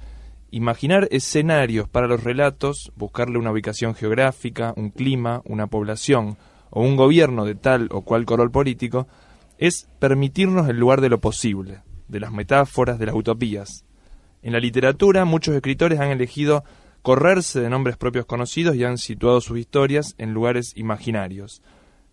Imaginar 0.56 1.10
escenarios 1.12 1.90
para 1.90 2.08
los 2.08 2.24
relatos, 2.24 2.94
buscarle 2.96 3.38
una 3.38 3.52
ubicación 3.52 3.94
geográfica, 3.94 4.74
un 4.78 4.90
clima, 4.90 5.42
una 5.44 5.68
población 5.68 6.38
o 6.70 6.82
un 6.82 6.96
gobierno 6.96 7.46
de 7.46 7.56
tal 7.56 7.90
o 7.92 8.02
cual 8.02 8.26
color 8.26 8.52
político, 8.52 9.08
es 9.58 9.88
permitirnos 10.00 10.68
el 10.70 10.78
lugar 10.78 11.02
de 11.02 11.10
lo 11.10 11.20
posible, 11.20 11.82
de 12.08 12.20
las 12.20 12.32
metáforas, 12.32 13.00
de 13.00 13.06
las 13.06 13.16
utopías. 13.16 13.86
En 14.42 14.54
la 14.54 14.60
literatura 14.60 15.26
muchos 15.26 15.56
escritores 15.56 16.00
han 16.00 16.10
elegido 16.10 16.64
correrse 17.02 17.62
de 17.62 17.70
nombres 17.70 17.98
propios 17.98 18.26
conocidos 18.26 18.76
y 18.76 18.84
han 18.84 18.98
situado 18.98 19.40
sus 19.42 19.60
historias 19.60 20.16
en 20.18 20.34
lugares 20.34 20.74
imaginarios. 20.76 21.62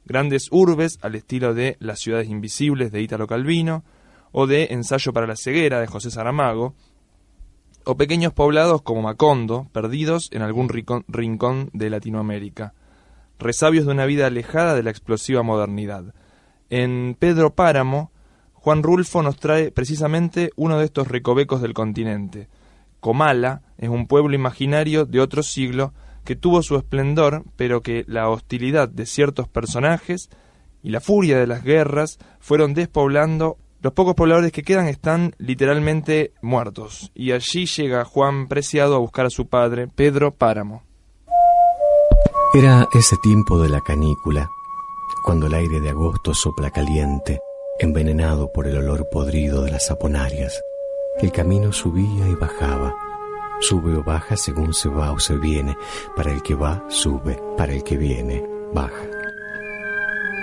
Grandes 0.05 0.49
urbes 0.51 0.99
al 1.03 1.15
estilo 1.15 1.55
de 1.55 1.77
Las 1.81 2.01
ciudades 2.01 2.29
invisibles 2.29 2.93
de 2.93 3.01
Ítalo 3.01 3.27
Calvino 3.27 3.85
o 4.33 4.47
de 4.47 4.69
Ensayo 4.71 5.13
para 5.13 5.27
la 5.27 5.37
ceguera 5.37 5.81
de 5.81 5.87
José 5.87 6.11
Saramago, 6.11 6.75
o 7.85 7.97
pequeños 7.97 8.33
poblados 8.33 8.83
como 8.83 9.03
Macondo, 9.03 9.69
perdidos 9.73 10.29
en 10.33 10.43
algún 10.43 10.69
rincón 10.69 11.71
de 11.73 11.91
Latinoamérica, 11.91 12.75
resabios 13.39 13.87
de 13.87 13.93
una 13.93 14.07
vida 14.07 14.27
alejada 14.27 14.75
de 14.75 14.83
la 14.83 14.91
explosiva 14.91 15.43
modernidad. 15.43 16.15
En 16.71 17.17
Pedro 17.19 17.55
Páramo, 17.55 18.13
Juan 18.55 18.83
Rulfo 18.83 19.23
nos 19.23 19.37
trae 19.37 19.71
precisamente 19.71 20.51
uno 20.57 20.79
de 20.79 20.85
estos 20.85 21.09
recovecos 21.09 21.61
del 21.61 21.75
continente. 21.75 22.49
Comala 23.01 23.63
es 23.79 23.89
un 23.89 24.07
pueblo 24.07 24.35
imaginario 24.35 25.05
de 25.05 25.21
otro 25.21 25.43
siglo 25.43 25.93
que 26.25 26.37
tuvo 26.37 26.63
su 26.63 26.77
esplendor, 26.77 27.45
pero 27.57 27.83
que 27.83 28.05
la 28.07 28.29
hostilidad 28.29 28.89
de 28.89 29.07
ciertos 29.07 29.49
personajes 29.49 30.31
y 30.83 30.91
la 30.91 31.01
furia 31.01 31.39
de 31.39 31.47
las 31.47 31.65
guerras 31.65 32.19
fueron 32.39 32.75
despoblando 32.75 33.59
los 33.83 33.93
pocos 33.95 34.15
pobladores 34.15 34.53
que 34.53 34.63
quedan 34.63 34.87
están 34.87 35.35
literalmente 35.39 36.33
muertos, 36.41 37.11
y 37.17 37.33
allí 37.33 37.67
llega 37.67 38.05
Juan 38.05 38.47
Preciado 38.47 38.95
a 38.95 39.01
buscar 39.01 39.27
a 39.27 39.31
su 39.31 39.49
padre, 39.49 39.89
Pedro 39.89 40.33
Páramo. 40.33 40.85
Era 42.55 42.87
ese 42.93 43.17
tiempo 43.17 43.59
de 43.59 43.71
la 43.71 43.81
canícula, 43.81 44.51
cuando 45.23 45.47
el 45.47 45.55
aire 45.55 45.81
de 45.81 45.89
agosto 45.89 46.35
sopla 46.35 46.71
caliente, 46.71 47.41
envenenado 47.79 48.53
por 48.53 48.67
el 48.67 48.77
olor 48.77 49.09
podrido 49.09 49.63
de 49.63 49.71
las 49.71 49.87
saponarias. 49.87 50.61
El 51.23 51.33
camino 51.33 51.73
subía 51.73 52.29
y 52.29 52.35
bajaba, 52.35 52.95
sube 53.61 53.97
o 53.97 54.05
baja 54.05 54.37
según 54.37 54.75
se 54.75 54.91
va 54.91 55.13
o 55.13 55.19
se 55.19 55.39
viene, 55.39 55.79
para 56.15 56.31
el 56.31 56.43
que 56.43 56.55
va, 56.55 56.85
sube, 56.91 57.41
para 57.57 57.73
el 57.73 57.83
que 57.85 57.97
viene, 57.97 58.45
baja. 58.75 59.07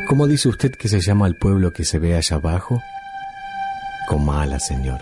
¿Cómo 0.07 0.25
dice 0.25 0.49
usted 0.49 0.71
que 0.71 0.87
se 0.87 1.01
llama 1.01 1.27
el 1.27 1.37
pueblo 1.37 1.71
que 1.71 1.85
se 1.85 1.99
ve 1.99 2.15
allá 2.15 2.37
abajo? 2.37 2.81
Comala, 4.07 4.59
Señor. 4.59 4.99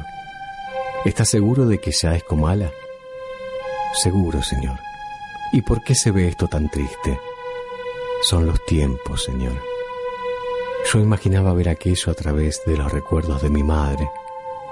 ¿Está 1.06 1.24
seguro 1.24 1.68
de 1.68 1.80
que 1.80 1.92
ya 1.92 2.18
es 2.18 2.24
Comala? 2.26 2.70
Seguro, 3.94 4.44
Señor. 4.44 4.87
¿Y 5.58 5.64
por 5.64 5.84
qué 5.84 5.96
se 5.96 6.12
ve 6.12 6.28
esto 6.28 6.48
tan 6.48 6.70
triste? 6.70 7.20
Son 8.22 8.46
los 8.46 8.64
tiempos, 8.68 9.24
Señor. 9.24 9.60
Yo 10.94 11.00
imaginaba 11.00 11.52
ver 11.56 11.70
aquello 11.70 12.12
a 12.12 12.14
través 12.14 12.62
de 12.68 12.78
los 12.78 12.92
recuerdos 12.92 13.42
de 13.42 13.50
mi 13.50 13.64
madre, 13.64 14.08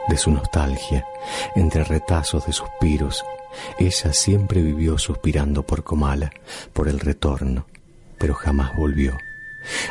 de 0.07 0.15
su 0.15 0.29
nostalgia, 0.29 1.03
entre 1.55 1.83
retazos 1.85 2.45
de 2.45 2.53
suspiros. 2.53 3.25
Ella 3.79 4.13
siempre 4.13 4.61
vivió 4.61 4.99
suspirando 4.99 5.63
por 5.63 5.83
Comala, 5.83 6.31
por 6.71 6.87
el 6.87 6.99
retorno, 6.99 7.65
pero 8.19 8.35
jamás 8.35 8.75
volvió. 8.75 9.17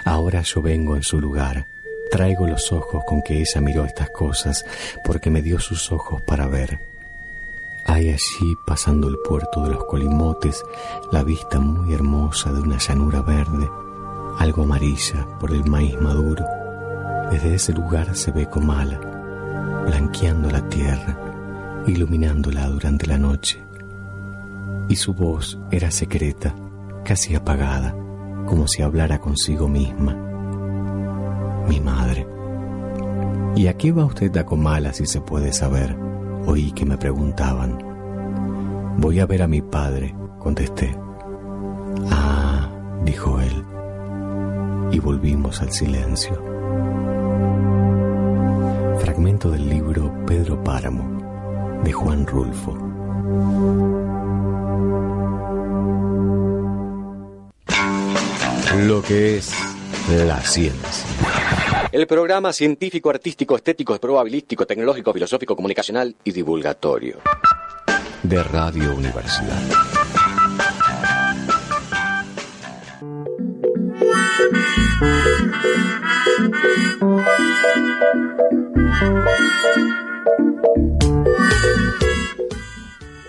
Ahora 0.05 0.43
yo 0.43 0.63
vengo 0.63 0.95
en 0.95 1.03
su 1.03 1.21
lugar, 1.21 1.67
Traigo 2.13 2.47
los 2.47 2.71
ojos 2.71 3.03
con 3.05 3.21
que 3.21 3.41
ella 3.41 3.61
miró 3.61 3.85
estas 3.85 4.11
cosas, 4.11 4.65
porque 5.05 5.31
me 5.31 5.43
dio 5.43 5.59
sus 5.59 5.91
ojos 5.91 6.23
para 6.23 6.47
ver. 6.47 6.94
Hay 7.87 8.11
allí, 8.11 8.57
pasando 8.65 9.09
el 9.09 9.19
puerto 9.19 9.63
de 9.63 9.71
los 9.71 9.85
colimotes, 9.85 10.65
la 11.13 11.23
vista 11.23 11.61
muy 11.61 11.93
hermosa 11.93 12.53
de 12.53 12.61
una 12.61 12.79
llanura 12.79 13.21
verde, 13.21 13.69
algo 14.39 14.63
amarilla 14.63 15.27
por 15.39 15.53
el 15.53 15.65
maíz 15.65 16.01
maduro. 16.01 16.45
Desde 17.31 17.55
ese 17.55 17.73
lugar 17.73 18.15
se 18.17 18.31
ve 18.31 18.49
Comala, 18.49 18.99
blanqueando 19.87 20.51
la 20.51 20.69
tierra, 20.69 21.85
iluminándola 21.87 22.69
durante 22.69 23.07
la 23.07 23.19
noche. 23.19 23.63
Y 24.89 24.97
su 24.97 25.15
voz 25.15 25.59
era 25.71 25.91
secreta, 25.91 26.55
casi 27.05 27.35
apagada, 27.35 27.95
como 28.47 28.67
si 28.67 28.83
hablara 28.83 29.21
consigo 29.21 29.69
misma 29.69 30.25
mi 31.69 31.81
madre. 31.81 32.27
¿Y 33.57 33.67
a 33.69 33.77
qué 33.77 33.93
va 33.93 34.05
usted 34.05 34.37
a 34.37 34.45
Comala 34.45 34.93
si 34.93 35.07
se 35.07 35.21
puede 35.21 35.53
saber? 35.53 36.04
Oí 36.47 36.73
que 36.73 36.85
me 36.85 36.99
preguntaban. 36.99 37.79
Voy 38.99 39.21
a 39.21 39.27
ver 39.27 39.43
a 39.43 39.49
mi 39.49 39.63
padre, 39.63 40.15
contesté. 40.39 40.97
Ah, 42.11 42.71
dijo 43.05 43.41
él. 43.41 43.65
Y 44.91 44.99
volvimos 45.01 45.61
al 45.63 45.73
silencio. 45.73 46.35
Fragmento 49.01 49.51
del 49.51 49.69
libro 49.69 50.13
Pedro 50.27 50.63
Páramo, 50.63 51.81
de 51.83 51.93
Juan 51.93 52.27
Rulfo. 52.27 52.77
Lo 58.87 59.03
que 59.03 59.39
es 59.39 59.53
la 60.09 60.41
ciencia. 60.41 61.44
El 61.95 62.09
programa 62.09 62.53
científico, 62.53 63.09
artístico, 63.09 63.55
estético, 63.55 63.97
probabilístico, 64.01 64.67
tecnológico, 64.67 65.13
filosófico, 65.13 65.55
comunicacional 65.55 66.17
y 66.25 66.33
divulgatorio. 66.33 67.19
De 68.25 68.43
Radio 68.43 68.97
Universidad. 68.97 69.63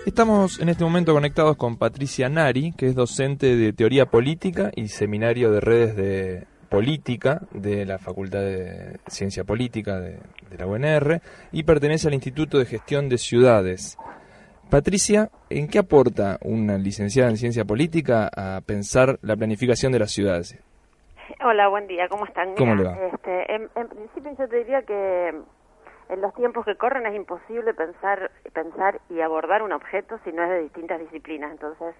Estamos 0.04 0.58
en 0.58 0.70
este 0.70 0.82
momento 0.82 1.12
conectados 1.12 1.56
con 1.56 1.76
Patricia 1.76 2.28
Nari, 2.28 2.72
que 2.76 2.88
es 2.88 2.96
docente 2.96 3.54
de 3.54 3.72
Teoría 3.72 4.06
Política 4.06 4.72
y 4.74 4.88
Seminario 4.88 5.52
de 5.52 5.60
Redes 5.60 5.94
de 5.94 6.55
Política 6.68 7.40
de 7.50 7.84
la 7.86 7.98
Facultad 7.98 8.40
de 8.40 8.98
Ciencia 9.06 9.44
Política 9.44 9.98
de, 10.00 10.18
la 10.56 10.66
UNR 10.66 11.20
y 11.52 11.64
pertenece 11.64 12.08
al 12.08 12.14
Instituto 12.14 12.58
de 12.58 12.66
Gestión 12.66 13.08
de 13.08 13.18
Ciudades. 13.18 13.98
Patricia, 14.70 15.30
¿en 15.48 15.68
qué 15.68 15.78
aporta 15.78 16.38
una 16.42 16.76
licenciada 16.78 17.30
en 17.30 17.36
Ciencia 17.36 17.64
Política 17.64 18.28
a 18.34 18.60
pensar 18.60 19.18
la 19.22 19.36
planificación 19.36 19.92
de 19.92 19.98
las 19.98 20.10
ciudades? 20.10 20.58
Hola, 21.44 21.68
buen 21.68 21.86
día, 21.86 22.08
¿cómo 22.08 22.24
están? 22.24 22.54
¿Cómo 22.54 22.74
le 22.74 22.84
va? 22.84 22.96
Este, 23.12 23.54
en, 23.54 23.68
principio 23.88 24.32
yo 24.38 24.48
te 24.48 24.56
diría 24.56 24.82
que 24.82 25.28
en 26.08 26.20
los 26.20 26.34
tiempos 26.34 26.64
que 26.64 26.76
corren 26.76 27.06
es 27.06 27.14
imposible 27.14 27.74
pensar, 27.74 28.30
pensar 28.52 29.00
y 29.10 29.20
abordar 29.20 29.62
un 29.62 29.72
objeto 29.72 30.18
si 30.24 30.32
no 30.32 30.42
es 30.44 30.50
de 30.50 30.62
distintas 30.62 31.00
disciplinas. 31.00 31.52
Entonces, 31.52 31.94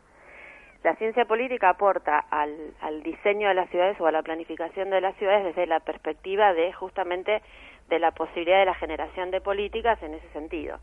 la 0.86 0.94
ciencia 0.94 1.24
política 1.24 1.70
aporta 1.70 2.16
al, 2.30 3.02
diseño 3.02 3.48
de 3.48 3.54
las 3.54 3.68
ciudades 3.70 4.00
o 4.00 4.06
a 4.06 4.12
la 4.12 4.22
planificación 4.22 4.88
de 4.88 5.00
las 5.00 5.16
ciudades 5.16 5.46
desde 5.46 5.66
la 5.66 5.80
perspectiva 5.80 6.54
de 6.54 6.72
justamente 6.72 7.42
de 7.88 7.98
la 7.98 8.12
posibilidad 8.12 8.60
de 8.60 8.66
la 8.66 8.74
generación 8.76 9.32
de 9.32 9.40
políticas 9.40 10.00
en 10.04 10.14
ese 10.14 10.28
sentido. 10.28 10.78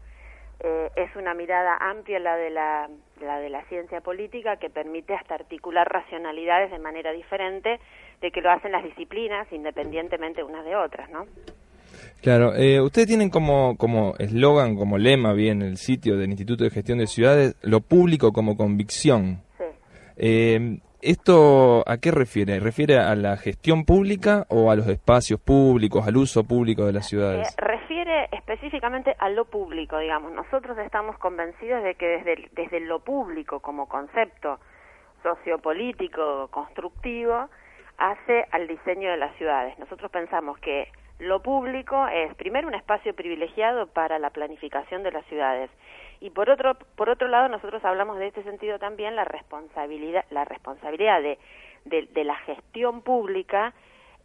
Eh, 0.60 0.90
es 0.98 1.16
una 1.16 1.34
mirada 1.34 1.78
amplia 1.80 2.20
la 2.20 2.36
de 2.36 2.50
la, 2.50 2.90
la 3.22 3.40
de 3.40 3.50
la 3.50 3.64
ciencia 3.70 4.02
política 4.02 4.58
que 4.58 4.70
permite 4.70 5.16
hasta 5.16 5.36
articular 5.36 5.88
racionalidades 5.88 6.70
de 6.72 6.80
manera 6.80 7.14
diferente 7.14 7.80
de 8.20 8.32
que 8.32 8.42
lo 8.42 8.52
hacen 8.52 8.74
las 8.74 8.84
disciplinas 8.84 9.48
independientemente 9.54 10.44
unas 10.44 10.66
de 10.66 10.76
otras, 10.76 11.10
¿no? 11.12 11.28
Claro, 12.22 12.54
eh, 12.56 12.82
ustedes 12.82 13.08
tienen 13.08 13.30
como 13.30 13.78
como 13.78 14.16
eslogan, 14.18 14.76
como 14.76 14.98
lema, 14.98 15.32
bien, 15.32 15.62
el 15.62 15.78
sitio 15.78 16.18
del 16.18 16.32
Instituto 16.32 16.66
de 16.66 16.72
Gestión 16.72 16.98
de 16.98 17.08
Ciudades, 17.08 17.56
lo 17.62 17.80
público 17.80 18.34
como 18.34 18.58
convicción. 18.58 19.42
Eh, 20.18 20.80
¿Esto 21.04 21.84
a 21.86 21.98
qué 21.98 22.12
refiere? 22.12 22.62
¿Refiere 22.62 22.98
a 22.98 23.14
la 23.16 23.36
gestión 23.36 23.84
pública 23.84 24.46
o 24.48 24.72
a 24.72 24.76
los 24.78 24.88
espacios 24.88 25.38
públicos, 25.38 26.08
al 26.08 26.16
uso 26.16 26.46
público 26.46 26.86
de 26.86 26.94
las 26.94 27.10
ciudades? 27.10 27.50
Eh, 27.50 27.62
refiere 27.62 28.30
específicamente 28.32 29.14
a 29.20 29.28
lo 29.28 29.44
público, 29.44 30.00
digamos. 30.00 30.32
Nosotros 30.32 30.78
estamos 30.78 31.18
convencidos 31.18 31.84
de 31.84 31.96
que 31.96 32.06
desde, 32.06 32.50
desde 32.54 32.80
lo 32.80 33.00
público 33.00 33.60
como 33.60 33.90
concepto 33.90 34.62
sociopolítico, 35.24 36.48
constructivo, 36.52 37.50
hace 37.98 38.46
al 38.52 38.68
diseño 38.70 39.12
de 39.12 39.18
las 39.18 39.36
ciudades. 39.36 39.78
Nosotros 39.80 40.10
pensamos 40.10 40.58
que 40.60 40.88
lo 41.20 41.42
público 41.42 42.08
es 42.08 42.34
primero 42.36 42.70
un 42.70 42.76
espacio 42.76 43.14
privilegiado 43.14 43.88
para 43.88 44.20
la 44.20 44.30
planificación 44.30 45.04
de 45.04 45.12
las 45.12 45.26
ciudades 45.26 45.70
y 46.24 46.30
por 46.30 46.50
otro, 46.50 46.76
por 46.96 47.10
otro 47.10 47.28
lado, 47.28 47.50
nosotros 47.50 47.84
hablamos 47.84 48.18
de 48.18 48.28
este 48.28 48.44
sentido 48.44 48.80
también 48.80 49.14
la 49.14 49.26
responsabilidad, 49.26 50.24
la 50.30 50.46
responsabilidad 50.46 51.22
de, 51.22 51.38
de, 51.84 52.24
la 52.24 52.38
gestión 52.38 53.02
pública 53.02 53.74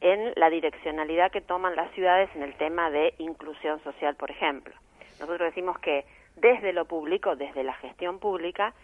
en 0.00 0.32
la 0.36 0.48
direccionalidad 0.48 1.32
que 1.32 1.40
toman 1.40 1.74
las 1.74 1.90
ciudades 1.94 2.30
en 2.36 2.44
el 2.44 2.54
tema 2.54 2.88
de 2.92 3.14
inclusión 3.18 3.82
social, 3.82 4.14
por 4.14 4.30
ejemplo. 4.30 4.72
Nosotros 5.18 5.48
decimos 5.48 5.76
que 5.80 6.04
desde 6.36 6.72
lo 6.72 6.84
público, 6.84 7.34
desde 7.34 7.64
la 7.64 7.74
gestión 7.74 8.20
pública, 8.20 8.74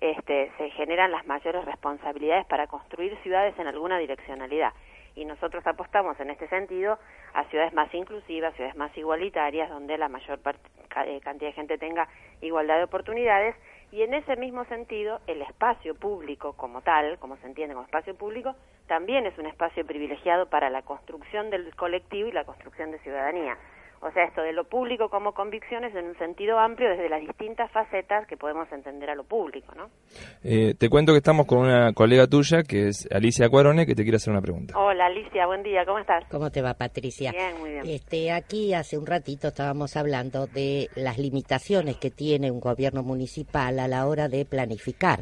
este, 0.00 0.50
se 0.58 0.70
generan 0.70 1.12
las 1.12 1.28
mayores 1.28 1.64
responsabilidades 1.64 2.44
para 2.46 2.66
construir 2.66 3.16
ciudades 3.22 3.56
en 3.56 3.68
alguna 3.68 3.98
direccionalidad. 3.98 4.72
Y 5.16 5.24
nosotros 5.24 5.66
apostamos 5.66 6.18
en 6.20 6.30
este 6.30 6.48
sentido 6.48 6.98
a 7.34 7.44
ciudades 7.44 7.72
más 7.72 7.92
inclusivas, 7.94 8.54
ciudades 8.54 8.76
más 8.76 8.96
igualitarias, 8.96 9.70
donde 9.70 9.96
la 9.96 10.08
mayor 10.08 10.40
eh, 11.06 11.20
cantidad 11.22 11.50
de 11.50 11.54
gente 11.54 11.78
tenga 11.78 12.08
igualdad 12.40 12.78
de 12.78 12.84
oportunidades. 12.84 13.54
Y 13.92 14.02
en 14.02 14.14
ese 14.14 14.36
mismo 14.36 14.64
sentido, 14.64 15.20
el 15.26 15.42
espacio 15.42 15.94
público 15.94 16.54
como 16.54 16.82
tal, 16.82 17.18
como 17.18 17.36
se 17.36 17.46
entiende 17.46 17.74
como 17.74 17.86
espacio 17.86 18.14
público, 18.16 18.56
también 18.88 19.26
es 19.26 19.38
un 19.38 19.46
espacio 19.46 19.86
privilegiado 19.86 20.46
para 20.46 20.68
la 20.68 20.82
construcción 20.82 21.50
del 21.50 21.74
colectivo 21.76 22.28
y 22.28 22.32
la 22.32 22.44
construcción 22.44 22.90
de 22.90 22.98
ciudadanía. 22.98 23.56
O 24.06 24.12
sea, 24.12 24.24
esto 24.24 24.42
de 24.42 24.52
lo 24.52 24.64
público 24.64 25.08
como 25.08 25.32
convicciones 25.32 25.94
en 25.94 26.04
un 26.04 26.18
sentido 26.18 26.58
amplio 26.58 26.90
desde 26.90 27.08
las 27.08 27.22
distintas 27.22 27.72
facetas 27.72 28.26
que 28.26 28.36
podemos 28.36 28.70
entender 28.70 29.08
a 29.08 29.14
lo 29.14 29.24
público, 29.24 29.74
¿no? 29.74 29.88
Eh, 30.42 30.74
te 30.78 30.90
cuento 30.90 31.12
que 31.12 31.18
estamos 31.18 31.46
con 31.46 31.60
una 31.60 31.90
colega 31.94 32.26
tuya, 32.26 32.64
que 32.64 32.88
es 32.88 33.08
Alicia 33.10 33.48
Cuarone, 33.48 33.86
que 33.86 33.94
te 33.94 34.02
quiere 34.02 34.16
hacer 34.16 34.30
una 34.30 34.42
pregunta. 34.42 34.78
Hola 34.78 35.06
Alicia, 35.06 35.46
buen 35.46 35.62
día, 35.62 35.86
¿cómo 35.86 36.00
estás? 36.00 36.22
¿Cómo 36.30 36.50
te 36.50 36.60
va 36.60 36.74
Patricia? 36.74 37.32
Bien, 37.32 37.58
muy 37.58 37.70
bien. 37.70 37.86
Este, 37.86 38.30
aquí 38.30 38.74
hace 38.74 38.98
un 38.98 39.06
ratito 39.06 39.48
estábamos 39.48 39.96
hablando 39.96 40.48
de 40.48 40.90
las 40.96 41.16
limitaciones 41.16 41.96
que 41.96 42.10
tiene 42.10 42.50
un 42.50 42.60
gobierno 42.60 43.02
municipal 43.02 43.78
a 43.78 43.88
la 43.88 44.06
hora 44.06 44.28
de 44.28 44.44
planificar 44.44 45.20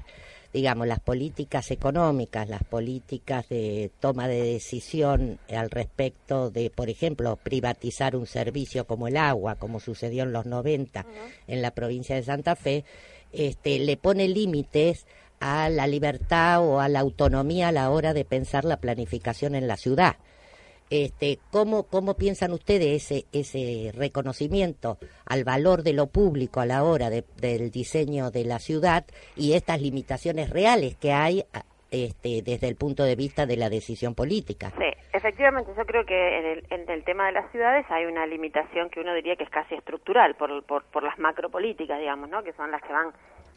digamos, 0.53 0.87
las 0.87 1.01
políticas 1.01 1.71
económicas, 1.71 2.49
las 2.49 2.63
políticas 2.65 3.49
de 3.49 3.91
toma 4.01 4.29
de 4.29 4.43
decisión 4.43 5.39
al 5.51 5.71
respecto 5.71 6.51
de, 6.51 6.71
por 6.71 6.91
ejemplo, 6.91 7.37
privatizar 7.37 8.17
un 8.17 8.27
servicio 8.27 8.87
como 8.87 9.09
el 9.09 9.17
agua, 9.17 9.55
como 9.57 9.81
sucedió 9.81 10.25
en 10.25 10.33
los 10.33 10.47
90 10.47 11.07
en 11.47 11.63
la 11.63 11.71
provincia 11.71 12.17
de 12.17 12.23
Santa 12.23 12.57
Fe, 12.57 12.85
este, 13.33 13.79
le 13.79 13.97
pone 13.97 14.29
límites 14.29 15.07
a 15.41 15.71
la 15.71 15.87
libertad 15.87 16.63
o 16.63 16.81
a 16.81 16.89
la 16.89 17.01
autonomía 17.01 17.69
a 17.69 17.73
la 17.73 17.91
hora 17.91 18.13
de 18.13 18.25
pensar 18.25 18.65
la 18.65 18.77
planificación 18.77 19.55
en 19.55 19.67
la 19.67 19.77
ciudad. 19.77 20.17
Este, 20.93 21.39
¿cómo, 21.51 21.85
¿Cómo 21.85 22.19
piensan 22.19 22.53
ustedes 22.53 23.11
ese, 23.11 23.25
ese 23.33 23.93
reconocimiento 23.97 24.99
al 25.25 25.43
valor 25.43 25.85
de 25.85 25.95
lo 25.95 26.09
público 26.09 26.61
a 26.61 26.67
la 26.67 26.85
hora 26.85 27.09
del 27.09 27.71
diseño 27.71 28.31
de 28.31 28.45
la 28.45 28.59
ciudad 28.59 29.07
y 29.35 29.55
estas 29.55 29.81
limitaciones 29.81 30.51
reales 30.51 30.95
que 30.97 31.13
hay 31.13 31.45
este, 31.91 32.43
desde 32.43 32.69
el 32.69 32.77
punto 32.77 33.05
de 33.05 33.17
vista 33.17 33.47
de 33.47 33.57
la 33.57 33.71
decisión 33.71 34.15
política? 34.15 34.71
Sí, 34.77 34.91
efectivamente, 35.15 35.71
yo 35.75 35.85
creo 35.87 36.05
que 36.05 36.39
en 36.39 36.45
el, 36.47 36.67
en 36.69 36.91
el 36.91 37.05
tema 37.05 37.27
de 37.27 37.33
las 37.33 37.51
ciudades 37.53 37.87
hay 37.89 38.05
una 38.05 38.27
limitación 38.27 38.91
que 38.91 39.01
uno 39.01 39.15
diría 39.15 39.37
que 39.37 39.45
es 39.45 39.51
casi 39.51 39.75
estructural 39.75 40.35
por, 40.35 40.63
por, 40.65 40.85
por 40.85 41.03
las 41.03 41.19
macropolíticas, 41.19 41.99
digamos, 42.01 42.29
¿no? 42.29 42.43
que 42.43 42.53
son 42.53 42.71
las 42.71 42.83
que 42.83 42.93
van 42.93 43.13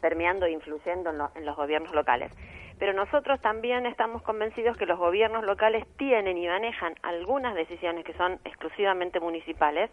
permeando 0.06 0.46
e 0.46 0.52
influyendo 0.52 1.10
en, 1.10 1.18
en 1.34 1.44
los 1.44 1.56
gobiernos 1.56 1.92
locales 1.92 2.30
pero 2.78 2.92
nosotros 2.92 3.40
también 3.40 3.86
estamos 3.86 4.22
convencidos 4.22 4.76
que 4.76 4.86
los 4.86 4.98
gobiernos 4.98 5.44
locales 5.44 5.86
tienen 5.96 6.36
y 6.36 6.46
manejan 6.46 6.94
algunas 7.02 7.54
decisiones 7.54 8.04
que 8.04 8.12
son 8.14 8.38
exclusivamente 8.44 9.18
municipales, 9.18 9.90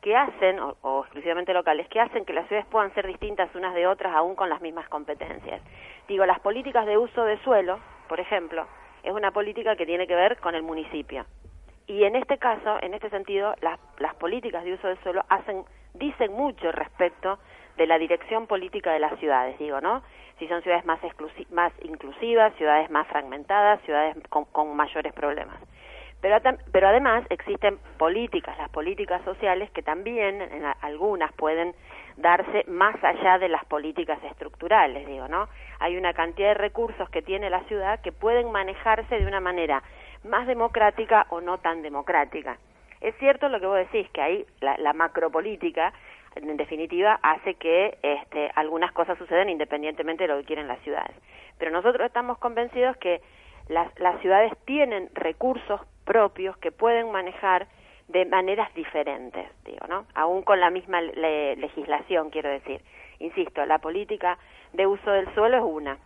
que 0.00 0.16
hacen, 0.16 0.58
o, 0.60 1.00
exclusivamente 1.02 1.54
locales, 1.54 1.88
que 1.88 2.00
hacen 2.00 2.24
que 2.24 2.32
las 2.32 2.46
ciudades 2.48 2.68
puedan 2.68 2.92
ser 2.94 3.06
distintas 3.06 3.54
unas 3.54 3.74
de 3.74 3.86
otras 3.86 4.14
aún 4.14 4.34
con 4.34 4.48
las 4.48 4.60
mismas 4.60 4.88
competencias. 4.88 5.62
Digo, 6.08 6.26
las 6.26 6.40
políticas 6.40 6.86
de 6.86 6.98
uso 6.98 7.24
de 7.24 7.38
suelo, 7.38 7.78
por 8.08 8.20
ejemplo, 8.20 8.66
es 9.02 9.12
una 9.12 9.30
política 9.30 9.76
que 9.76 9.86
tiene 9.86 10.06
que 10.06 10.14
ver 10.14 10.38
con 10.38 10.54
el 10.54 10.62
municipio. 10.62 11.24
Y 11.86 12.02
en 12.02 12.16
este 12.16 12.38
caso, 12.38 12.78
en 12.82 12.94
este 12.94 13.08
sentido, 13.10 13.54
las, 13.62 13.78
las 13.98 14.14
políticas 14.16 14.64
de 14.64 14.74
uso 14.74 14.88
de 14.88 14.96
suelo 14.96 15.24
hacen, 15.28 15.64
dicen 15.94 16.32
mucho 16.32 16.72
respecto 16.72 17.38
de 17.76 17.86
la 17.86 17.98
dirección 17.98 18.46
política 18.46 18.92
de 18.92 19.00
las 19.00 19.18
ciudades, 19.18 19.58
digo, 19.58 19.80
¿no? 19.80 20.02
Si 20.38 20.48
son 20.48 20.62
ciudades 20.62 20.84
más, 20.84 21.00
más 21.50 21.72
inclusivas, 21.82 22.54
ciudades 22.56 22.90
más 22.90 23.06
fragmentadas, 23.08 23.80
ciudades 23.82 24.16
con, 24.28 24.76
mayores 24.76 25.12
problemas. 25.12 25.56
Pero, 26.20 26.36
pero 26.72 26.88
además 26.88 27.24
existen 27.30 27.78
políticas, 27.98 28.56
las 28.58 28.70
políticas 28.70 29.22
sociales, 29.24 29.70
que 29.70 29.82
también 29.82 30.40
en 30.40 30.64
algunas 30.80 31.32
pueden 31.34 31.74
darse 32.16 32.64
más 32.68 32.96
allá 33.04 33.38
de 33.38 33.48
las 33.48 33.64
políticas 33.66 34.18
estructurales, 34.24 35.06
digo, 35.06 35.28
¿no? 35.28 35.48
Hay 35.78 35.96
una 35.96 36.14
cantidad 36.14 36.48
de 36.48 36.54
recursos 36.54 37.08
que 37.10 37.22
tiene 37.22 37.50
la 37.50 37.62
ciudad 37.64 38.00
que 38.00 38.12
pueden 38.12 38.50
manejarse 38.50 39.18
de 39.18 39.26
una 39.26 39.40
manera 39.40 39.82
más 40.24 40.46
democrática 40.46 41.26
o 41.30 41.40
no 41.40 41.58
tan 41.58 41.82
democrática. 41.82 42.56
Es 43.00 43.14
cierto 43.18 43.48
lo 43.50 43.60
que 43.60 43.66
vos 43.66 43.76
decís, 43.76 44.08
que 44.10 44.22
ahí 44.22 44.46
la, 44.60 44.76
la 44.78 44.94
macropolítica 44.94 45.92
en 46.36 46.56
definitiva 46.56 47.18
hace 47.22 47.54
que 47.54 47.98
este, 48.02 48.50
algunas 48.54 48.92
cosas 48.92 49.18
sucedan 49.18 49.48
independientemente 49.48 50.24
de 50.24 50.28
lo 50.28 50.38
que 50.40 50.46
quieren 50.46 50.68
las 50.68 50.80
ciudades. 50.80 51.16
Pero 51.58 51.70
nosotros 51.70 52.06
estamos 52.06 52.38
convencidos 52.38 52.96
que 52.98 53.20
las, 53.68 53.90
ciudades 54.20 54.52
tienen 54.64 55.10
recursos 55.14 55.80
propios 56.04 56.56
que 56.58 56.70
pueden 56.70 57.10
manejar 57.10 57.66
de 58.08 58.24
maneras 58.24 58.72
diferentes, 58.74 59.48
digo, 59.64 59.86
¿no? 59.88 60.06
Aún 60.14 60.42
con 60.42 60.60
la 60.60 60.70
misma 60.70 61.00
legislación, 61.00 62.30
quiero 62.30 62.48
decir. 62.48 62.80
Insisto, 63.18 63.64
la 63.66 63.78
política 63.78 64.38
de 64.72 64.86
uso 64.86 65.10
del 65.10 65.32
suelo 65.34 65.56
es 65.56 65.64
una. 65.64 65.98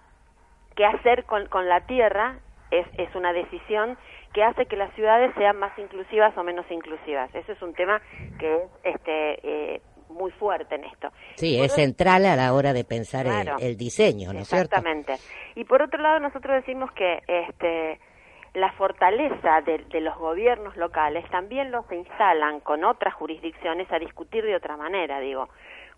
¿Qué 0.76 0.86
hacer 0.86 1.24
con, 1.24 1.68
la 1.68 1.80
tierra? 1.86 2.38
Es, 2.70 2.86
es 2.96 3.14
una 3.14 3.32
decisión 3.32 3.98
que 4.32 4.44
hace 4.44 4.66
que 4.66 4.76
las 4.76 4.94
ciudades 4.94 5.34
sean 5.34 5.58
más 5.58 5.76
inclusivas 5.78 6.36
o 6.38 6.44
menos 6.44 6.64
inclusivas. 6.70 7.34
Ese 7.34 7.52
es 7.52 7.62
un 7.62 7.74
tema 7.74 8.00
que 8.38 8.54
es 8.54 8.62
este, 8.84 9.40
eh, 9.42 9.80
muy 10.10 10.30
fuerte 10.32 10.74
en 10.74 10.84
esto. 10.84 11.10
Sí, 11.36 11.60
es 11.60 11.72
central 11.72 12.26
a 12.26 12.36
la 12.36 12.52
hora 12.52 12.72
de 12.72 12.84
pensar 12.84 13.26
el, 13.60 13.76
diseño, 13.76 14.32
¿no 14.32 14.40
es 14.40 14.48
cierto? 14.48 14.76
Exactamente. 14.76 15.14
Y 15.54 15.64
por 15.64 15.82
otro 15.82 16.00
lado, 16.00 16.20
nosotros 16.20 16.56
decimos 16.56 16.90
que 16.92 17.22
este, 17.26 18.00
la 18.54 18.72
fortaleza 18.72 19.60
de, 19.62 19.78
de, 19.90 20.00
los 20.00 20.16
gobiernos 20.18 20.76
locales 20.76 21.28
también 21.30 21.70
los 21.70 21.90
instalan 21.90 22.60
con 22.60 22.84
otras 22.84 23.14
jurisdicciones 23.14 23.90
a 23.92 23.98
discutir 23.98 24.44
de 24.44 24.56
otra 24.56 24.76
manera, 24.76 25.20
digo. 25.20 25.48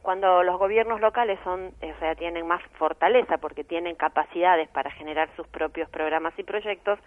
Cuando 0.03 0.43
los 0.43 0.59
gobiernos 0.59 1.01
locales 1.01 1.39
son, 1.45 1.73
o 1.81 1.99
sea, 2.01 2.17
tienen 2.17 2.47
más 2.47 2.61
fortaleza 2.77 3.39
porque 3.39 3.63
tienen 3.63 3.95
capacidades 3.95 4.69
para 4.69 4.91
generar 4.91 5.29
sus 5.37 5.47
propios 5.47 5.89
programas 5.91 6.37
y 6.37 6.43
proyectos, 6.43 6.99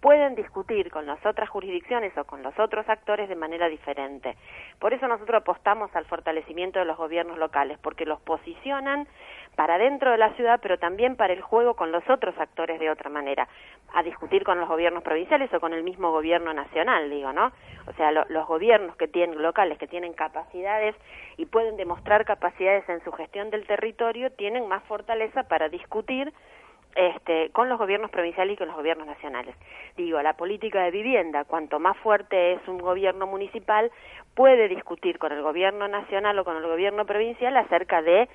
pueden 0.00 0.34
discutir 0.34 0.90
con 0.90 1.06
las 1.06 1.24
otras 1.26 1.48
jurisdicciones 1.48 2.16
o 2.16 2.24
con 2.24 2.42
los 2.42 2.56
otros 2.58 2.88
actores 2.88 3.28
de 3.28 3.34
manera 3.34 3.68
diferente. 3.68 4.36
Por 4.78 4.92
eso 4.92 5.08
nosotros 5.08 5.40
apostamos 5.40 5.94
al 5.96 6.04
fortalecimiento 6.04 6.78
de 6.78 6.84
los 6.84 6.96
gobiernos 6.96 7.38
locales, 7.38 7.78
porque 7.82 8.04
los 8.04 8.20
posicionan 8.20 9.08
para 9.56 9.78
dentro 9.78 10.10
de 10.10 10.18
la 10.18 10.32
ciudad, 10.34 10.60
pero 10.62 10.78
también 10.78 11.16
para 11.16 11.32
el 11.32 11.40
juego 11.40 11.74
con 11.74 11.92
los 11.92 12.08
otros 12.08 12.36
actores 12.38 12.80
de 12.80 12.90
otra 12.90 13.10
manera, 13.10 13.48
a 13.94 14.02
discutir 14.02 14.44
con 14.44 14.58
los 14.58 14.68
gobiernos 14.68 15.02
provinciales 15.02 15.52
o 15.54 15.60
con 15.60 15.72
el 15.72 15.84
mismo 15.84 16.10
gobierno 16.10 16.52
nacional, 16.52 17.08
digo, 17.10 17.32
¿no? 17.32 17.52
O 17.86 17.92
sea, 17.92 18.10
los 18.10 18.46
gobiernos 18.46 18.96
que 18.96 19.08
tienen 19.08 19.42
locales 19.42 19.78
que 19.78 19.86
tienen 19.86 20.12
capacidades 20.14 20.96
y 21.36 21.46
pueden 21.46 21.76
demostrar 21.76 22.24
capacidades 22.24 22.88
en 22.88 23.02
su 23.04 23.12
gestión 23.12 23.50
del 23.50 23.66
territorio 23.66 24.32
tienen 24.32 24.68
más 24.68 24.82
fortaleza 24.84 25.44
para 25.44 25.68
discutir 25.68 26.32
este, 26.96 27.50
con 27.50 27.68
los 27.68 27.78
gobiernos 27.78 28.10
provinciales 28.10 28.54
y 28.54 28.56
con 28.56 28.68
los 28.68 28.76
gobiernos 28.76 29.06
nacionales. 29.06 29.56
Digo, 29.96 30.22
la 30.22 30.34
política 30.34 30.82
de 30.84 30.92
vivienda, 30.92 31.44
cuanto 31.44 31.80
más 31.80 31.96
fuerte 31.98 32.52
es 32.52 32.68
un 32.68 32.78
gobierno 32.78 33.26
municipal, 33.26 33.90
puede 34.34 34.68
discutir 34.68 35.18
con 35.18 35.32
el 35.32 35.42
gobierno 35.42 35.88
nacional 35.88 36.38
o 36.38 36.44
con 36.44 36.56
el 36.56 36.66
gobierno 36.66 37.04
provincial 37.04 37.56
acerca 37.56 38.00
de 38.02 38.28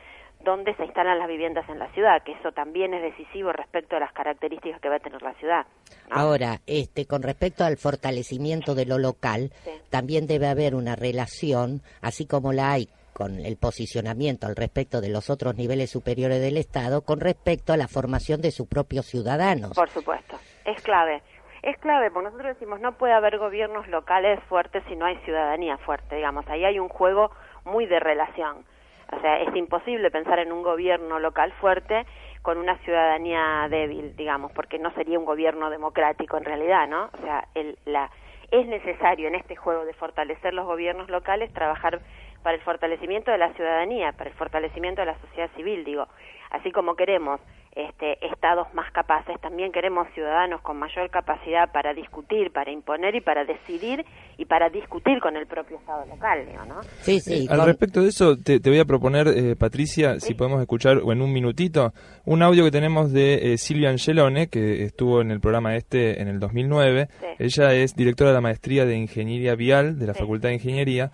dónde 0.44 0.74
se 0.76 0.86
instalan 0.86 1.20
las 1.20 1.28
viviendas 1.28 1.68
en 1.70 1.80
la 1.80 1.92
ciudad, 1.92 2.24
que 2.24 2.32
eso 2.32 2.52
también 2.52 2.94
es 2.94 3.02
decisivo 3.02 3.52
respecto 3.52 3.96
a 3.96 4.00
las 4.00 4.14
características 4.14 4.80
que 4.82 4.90
va 4.90 4.96
a 4.96 5.00
tener 5.00 5.22
la 5.22 5.34
ciudad. 5.36 5.66
Ahora, 6.10 6.60
este, 6.66 7.06
con 7.06 7.22
respecto 7.24 7.64
al 7.64 7.78
fortalecimiento 7.78 8.74
de 8.76 8.86
lo 8.86 8.98
local, 8.98 9.52
también 9.90 10.28
debe 10.28 10.48
haber 10.48 10.76
una 10.76 10.96
relación, 10.96 11.82
así 12.02 12.26
como 12.26 12.54
la 12.54 12.72
hay 12.72 12.90
con 13.14 13.46
el 13.46 13.58
posicionamiento 13.58 14.48
al 14.48 14.56
respecto 14.56 15.02
de 15.02 15.10
los 15.10 15.30
otros 15.30 15.56
niveles 15.56 15.92
superiores 15.92 16.40
del 16.40 16.56
Estado 16.56 17.02
con 17.02 17.20
respecto 17.20 17.74
a 17.74 17.78
la 17.78 17.90
formación 17.90 18.42
de 18.42 18.52
sus 18.52 18.66
propios 18.66 19.08
ciudadanos. 19.08 19.74
Por 19.76 19.90
supuesto, 19.90 20.38
es 20.66 20.82
clave. 20.82 21.22
Es 21.62 21.78
clave, 21.80 22.10
porque 22.12 22.30
nosotros 22.30 22.58
decimos 22.58 22.80
no 22.80 22.94
puede 22.94 23.12
haber 23.12 23.38
gobiernos 23.38 23.90
locales 23.90 24.40
fuertes 24.48 24.82
si 24.88 24.96
no 24.96 25.06
hay 25.06 25.18
ciudadanía 25.26 25.78
fuerte, 25.80 26.16
digamos, 26.16 26.48
ahí 26.48 26.64
hay 26.64 26.80
un 26.80 26.88
juego 26.88 27.32
muy 27.66 27.86
de 27.86 28.00
relación. 28.00 28.64
O 29.12 29.20
sea, 29.22 29.42
es 29.42 29.56
imposible 29.56 30.12
pensar 30.12 30.40
en 30.40 30.52
un 30.52 30.62
gobierno 30.62 31.20
local 31.20 31.52
fuerte 31.54 32.06
con 32.42 32.58
una 32.58 32.78
ciudadanía 32.80 33.68
débil, 33.70 34.16
digamos, 34.16 34.52
porque 34.52 34.80
no 34.80 34.92
sería 34.92 35.20
un 35.20 35.26
gobierno 35.26 35.70
democrático 35.70 36.38
en 36.38 36.46
realidad, 36.46 36.88
¿no? 36.88 37.10
O 37.14 37.22
sea, 37.22 37.48
el, 37.56 37.78
la, 37.86 38.10
es 38.52 38.66
necesario 38.68 39.28
en 39.28 39.36
este 39.36 39.56
juego 39.56 39.86
de 39.86 39.94
fortalecer 39.94 40.54
los 40.54 40.66
gobiernos 40.66 41.10
locales 41.10 41.52
trabajar 41.54 42.00
para 42.44 42.56
el 42.56 42.62
fortalecimiento 42.62 43.32
de 43.32 43.38
la 43.38 43.54
ciudadanía, 43.54 44.14
para 44.14 44.30
el 44.30 44.36
fortalecimiento 44.36 45.02
de 45.02 45.08
la 45.08 45.20
sociedad 45.20 45.50
civil, 45.56 45.84
digo. 45.84 46.08
Así 46.52 46.72
como 46.72 46.96
queremos 46.96 47.42
este, 47.76 48.26
estados 48.26 48.68
más 48.74 48.92
capaces, 48.92 49.40
también 49.42 49.72
queremos 49.72 50.08
ciudadanos 50.14 50.62
con 50.62 50.78
mayor 50.78 51.10
capacidad 51.10 51.72
para 51.72 51.94
discutir, 51.94 52.52
para 52.52 52.72
imponer 52.72 53.16
y 53.16 53.22
para 53.22 53.46
decidir 53.46 54.06
y 54.38 54.46
para 54.46 54.70
discutir 54.70 55.20
con 55.20 55.36
el 55.36 55.48
propio 55.48 55.78
Estado 55.78 56.06
local, 56.06 56.46
¿no? 56.68 56.82
Sí, 57.02 57.20
sí. 57.20 57.46
Eh, 57.46 57.48
al 57.50 57.66
respecto 57.66 58.02
de 58.02 58.10
eso, 58.10 58.38
te, 58.38 58.60
voy 58.60 58.80
a 58.80 58.86
proponer, 58.86 59.28
eh, 59.28 59.56
Patricia, 59.56 60.20
si 60.20 60.34
podemos 60.34 60.62
escuchar 60.62 60.98
o 61.04 61.12
en 61.12 61.22
un 61.22 61.32
minutito, 61.32 61.94
un 62.26 62.42
audio 62.42 62.64
que 62.64 62.72
tenemos 62.72 63.12
de 63.12 63.54
eh, 63.54 63.58
Silvia 63.58 63.90
Angelone, 63.90 64.48
que 64.48 64.84
estuvo 64.84 65.22
en 65.22 65.32
el 65.32 65.40
programa 65.40 65.76
este 65.76 66.22
en 66.22 66.28
el 66.28 66.40
2009. 66.40 67.08
Ella 67.38 67.74
es 67.74 67.96
directora 67.96 68.32
de 68.32 68.36
la 68.36 68.42
maestría 68.42 68.86
de 68.86 68.96
Ingeniería 68.96 69.56
Vial 69.56 70.00
de 70.00 70.08
la 70.08 70.14
Facultad 70.14 70.50
de 70.50 70.56
Ingeniería 70.56 71.12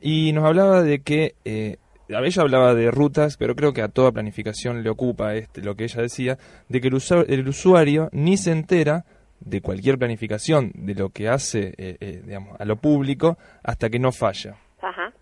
y 0.00 0.32
nos 0.32 0.44
hablaba 0.44 0.82
de 0.82 1.00
que 1.00 1.34
eh, 1.44 1.78
ella 2.08 2.42
hablaba 2.42 2.74
de 2.74 2.90
rutas, 2.90 3.36
pero 3.36 3.54
creo 3.54 3.72
que 3.72 3.82
a 3.82 3.88
toda 3.88 4.12
planificación 4.12 4.82
le 4.82 4.90
ocupa 4.90 5.34
este, 5.34 5.62
lo 5.62 5.74
que 5.74 5.84
ella 5.84 6.02
decía, 6.02 6.38
de 6.68 6.80
que 6.80 6.88
el, 6.88 7.48
usuario 7.48 8.08
ni 8.12 8.36
se 8.36 8.52
entera 8.52 9.04
de 9.40 9.60
cualquier 9.60 9.98
planificación, 9.98 10.72
de 10.74 10.94
lo 10.94 11.10
que 11.10 11.28
hace 11.28 11.74
eh, 11.76 11.96
eh, 12.00 12.22
digamos, 12.24 12.58
a 12.60 12.64
lo 12.64 12.76
público, 12.76 13.36
hasta 13.62 13.90
que 13.90 13.98
no 13.98 14.12
falla. 14.12 14.56
Ajá. 14.80 15.12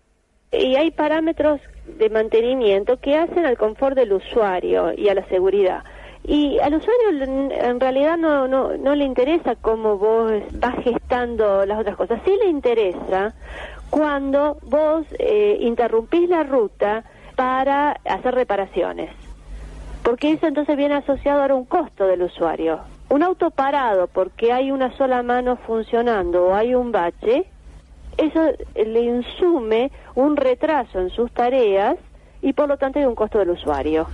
Y 0.51 0.75
hay 0.75 0.91
parámetros 0.91 1.59
de 1.97 2.09
mantenimiento 2.09 2.97
que 2.97 3.15
hacen 3.15 3.45
al 3.45 3.57
confort 3.57 3.95
del 3.95 4.13
usuario 4.13 4.93
y 4.95 5.09
a 5.09 5.13
la 5.13 5.27
seguridad. 5.27 5.83
Y 6.27 6.57
al 6.59 6.73
usuario 6.73 7.51
en 7.51 7.79
realidad 7.79 8.17
no, 8.17 8.47
no, 8.47 8.75
no 8.77 8.95
le 8.95 9.05
interesa 9.05 9.55
cómo 9.55 9.97
vos 9.97 10.31
vas 10.53 10.75
gestando 10.83 11.65
las 11.67 11.79
otras 11.79 11.95
cosas. 11.95 12.19
Sí 12.25 12.35
le 12.43 12.49
interesa 12.49 13.35
cuando 13.89 14.57
vos 14.63 15.05
eh, 15.19 15.57
interrumpís 15.61 16.29
la 16.29 16.43
ruta 16.43 17.03
para 17.35 17.91
hacer 18.05 18.35
reparaciones. 18.35 19.11
Porque 20.03 20.31
eso 20.31 20.47
entonces 20.47 20.77
viene 20.77 20.95
asociado 20.95 21.43
a 21.43 21.55
un 21.55 21.65
costo 21.65 22.05
del 22.05 22.23
usuario. 22.23 22.79
Un 23.09 23.23
auto 23.23 23.51
parado 23.51 24.07
porque 24.07 24.51
hay 24.51 24.71
una 24.71 24.95
sola 24.97 25.23
mano 25.23 25.57
funcionando 25.57 26.47
o 26.47 26.53
hay 26.53 26.75
un 26.75 26.91
bache, 26.91 27.45
eso 28.17 28.51
le 28.75 29.01
insume 29.01 29.91
un 30.15 30.37
retraso 30.37 30.99
en 30.99 31.09
sus 31.09 31.31
tareas 31.31 31.97
y 32.41 32.53
por 32.53 32.67
lo 32.67 32.77
tanto 32.77 32.99
hay 32.99 33.05
un 33.05 33.15
costo 33.15 33.39
del 33.39 33.51
usuario. 33.51 34.07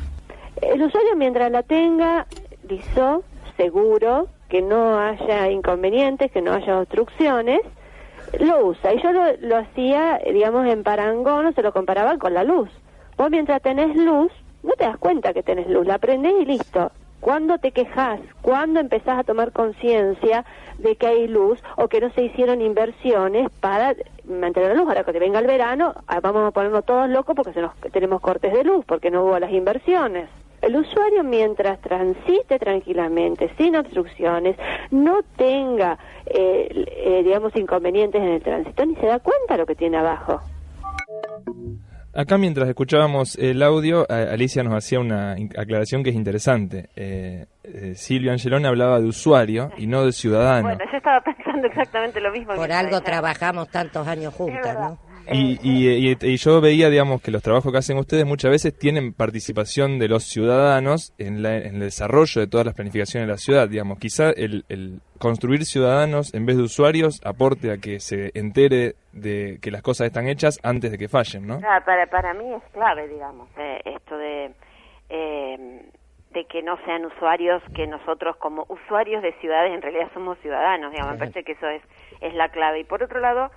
El 0.61 0.81
usuario 0.81 1.15
mientras 1.15 1.51
la 1.51 1.63
tenga 1.63 2.25
liso, 2.67 3.23
seguro, 3.57 4.27
que 4.49 4.61
no 4.61 4.99
haya 4.99 5.49
inconvenientes, 5.49 6.31
que 6.31 6.41
no 6.41 6.53
haya 6.53 6.79
obstrucciones, 6.79 7.61
lo 8.39 8.67
usa. 8.67 8.93
Y 8.93 9.01
yo 9.01 9.11
lo, 9.11 9.57
hacía, 9.57 10.19
digamos, 10.31 10.67
en 10.67 10.83
parangón, 10.83 11.53
se 11.53 11.61
lo 11.61 11.73
comparaba 11.73 12.17
con 12.17 12.33
la 12.33 12.43
luz. 12.43 12.69
Vos 13.17 13.29
mientras 13.29 13.61
tenés 13.61 13.95
luz, 13.95 14.31
no 14.63 14.73
te 14.73 14.85
das 14.85 14.97
cuenta 14.97 15.33
que 15.33 15.43
tenés 15.43 15.67
luz, 15.67 15.85
la 15.85 15.97
prendés 15.97 16.33
y 16.41 16.45
listo. 16.45 16.91
¿Cuándo 17.19 17.59
te 17.59 17.71
quejas? 17.71 18.19
¿Cuándo 18.41 18.79
empezás 18.79 19.19
a 19.19 19.23
tomar 19.23 19.51
conciencia 19.51 20.43
de 20.79 20.95
que 20.95 21.05
hay 21.05 21.27
luz 21.27 21.63
o 21.77 21.87
que 21.87 22.01
no 22.01 22.09
se 22.13 22.23
hicieron 22.23 22.61
inversiones 22.61 23.47
para 23.59 23.95
mantener 24.25 24.69
la 24.69 24.75
luz? 24.75 24.87
Ahora 24.87 25.03
que 25.03 25.13
te 25.13 25.19
venga 25.19 25.37
el 25.37 25.45
verano, 25.45 25.93
ah, 26.07 26.19
vamos 26.19 26.47
a 26.47 26.51
ponernos 26.51 26.83
todos 26.83 27.07
locos 27.09 27.35
porque 27.35 27.53
tenemos 27.91 28.21
cortes 28.21 28.51
de 28.51 28.63
luz, 28.63 28.83
porque 28.85 29.11
no 29.11 29.23
hubo 29.23 29.37
las 29.37 29.51
inversiones. 29.51 30.29
El 30.61 30.75
usuario 30.75 31.23
mientras 31.23 31.79
transite 31.81 32.59
tranquilamente, 32.59 33.51
sin 33.57 33.75
obstrucciones, 33.75 34.55
no 34.91 35.21
tenga, 35.35 35.97
eh, 36.25 36.67
eh, 36.71 37.21
digamos, 37.23 37.55
inconvenientes 37.55 38.21
en 38.21 38.29
el 38.29 38.41
tránsito, 38.41 38.85
ni 38.85 38.95
se 38.95 39.07
da 39.07 39.19
cuenta 39.19 39.55
de 39.55 39.57
lo 39.57 39.65
que 39.65 39.75
tiene 39.75 39.97
abajo. 39.97 40.41
Acá 42.13 42.37
mientras 42.37 42.67
escuchábamos 42.67 43.37
el 43.37 43.63
audio, 43.63 44.05
Alicia 44.09 44.63
nos 44.63 44.73
hacía 44.73 44.99
una 44.99 45.37
aclaración 45.57 46.03
que 46.03 46.09
es 46.09 46.15
interesante. 46.15 46.89
Eh, 46.97 47.45
eh, 47.63 47.95
Silvio 47.95 48.33
Angelone 48.33 48.67
hablaba 48.67 48.99
de 48.99 49.07
usuario 49.07 49.71
y 49.77 49.87
no 49.87 50.03
de 50.03 50.11
ciudadano. 50.11 50.63
Bueno, 50.63 50.83
yo 50.91 50.97
estaba 50.97 51.21
pensando 51.23 51.67
exactamente 51.67 52.19
lo 52.19 52.31
mismo. 52.33 52.53
Por 52.53 52.69
algo 52.69 52.99
trabajamos 52.99 53.69
tantos 53.69 54.05
años 54.05 54.33
juntas, 54.33 54.77
¿no? 54.77 55.10
Y, 55.31 55.59
y, 55.61 56.17
y, 56.19 56.37
yo 56.37 56.61
veía, 56.61 56.89
digamos, 56.89 57.21
que 57.21 57.31
los 57.31 57.41
trabajos 57.41 57.71
que 57.71 57.77
hacen 57.77 57.97
ustedes 57.97 58.25
muchas 58.25 58.51
veces 58.51 58.77
tienen 58.77 59.13
participación 59.13 59.99
de 59.99 60.07
los 60.07 60.23
ciudadanos 60.23 61.13
en, 61.17 61.45
el 61.45 61.79
desarrollo 61.79 62.41
de 62.41 62.47
todas 62.47 62.65
las 62.65 62.75
planificaciones 62.75 63.27
de 63.27 63.31
la 63.31 63.37
ciudad. 63.37 63.69
Digamos, 63.69 63.99
quizá 63.99 64.31
el, 64.31 64.63
construir 65.19 65.65
ciudadanos 65.65 66.33
en 66.33 66.45
vez 66.45 66.57
de 66.57 66.63
usuarios 66.63 67.21
aporte 67.23 67.71
a 67.71 67.77
que 67.77 67.99
se 67.99 68.31
entere 68.33 68.95
de 69.13 69.59
que 69.61 69.71
las 69.71 69.81
cosas 69.81 70.07
están 70.07 70.27
hechas 70.27 70.59
antes 70.63 70.91
de 70.91 70.97
que 70.97 71.07
fallen, 71.07 71.45
¿no? 71.45 71.59
para, 71.85 72.07
para 72.07 72.33
mí 72.33 72.51
es 72.53 72.63
clave, 72.73 73.07
digamos, 73.07 73.47
eh, 73.57 73.81
esto 73.85 74.17
de, 74.17 74.51
eh, 75.09 75.85
de 76.31 76.45
que 76.45 76.63
no 76.63 76.77
sean 76.85 77.05
usuarios, 77.05 77.61
que 77.75 77.87
nosotros 77.87 78.35
como 78.37 78.65
usuarios 78.69 79.21
de 79.21 79.33
ciudades 79.33 79.73
en 79.73 79.81
realidad 79.81 80.09
somos 80.13 80.37
ciudadanos, 80.39 80.91
digamos, 80.91 81.13
me 81.13 81.19
parece 81.19 81.43
que 81.43 81.51
eso 81.53 81.67
es, 81.67 81.81
es 82.21 82.33
la 82.33 82.49
clave. 82.49 82.79
Y 82.79 82.83
por 82.83 83.03
otro 83.03 83.19
lado, 83.19 83.51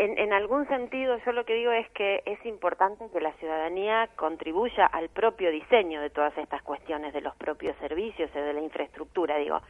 en, 0.00 0.18
en, 0.18 0.32
algún 0.32 0.66
sentido 0.66 1.18
yo 1.26 1.32
lo 1.32 1.44
que 1.44 1.54
digo 1.54 1.72
es 1.72 1.88
que 1.90 2.22
es 2.24 2.44
importante 2.46 3.04
que 3.12 3.20
la 3.20 3.32
ciudadanía 3.34 4.08
contribuya 4.16 4.86
al 4.86 5.10
propio 5.10 5.50
diseño 5.50 6.00
de 6.00 6.08
todas 6.08 6.36
estas 6.38 6.62
cuestiones 6.62 7.12
de 7.12 7.20
los 7.20 7.36
propios 7.36 7.76
servicios 7.76 8.32
de 8.32 8.54
la 8.54 8.60
infraestructura 8.60 9.36
digo. 9.36 9.60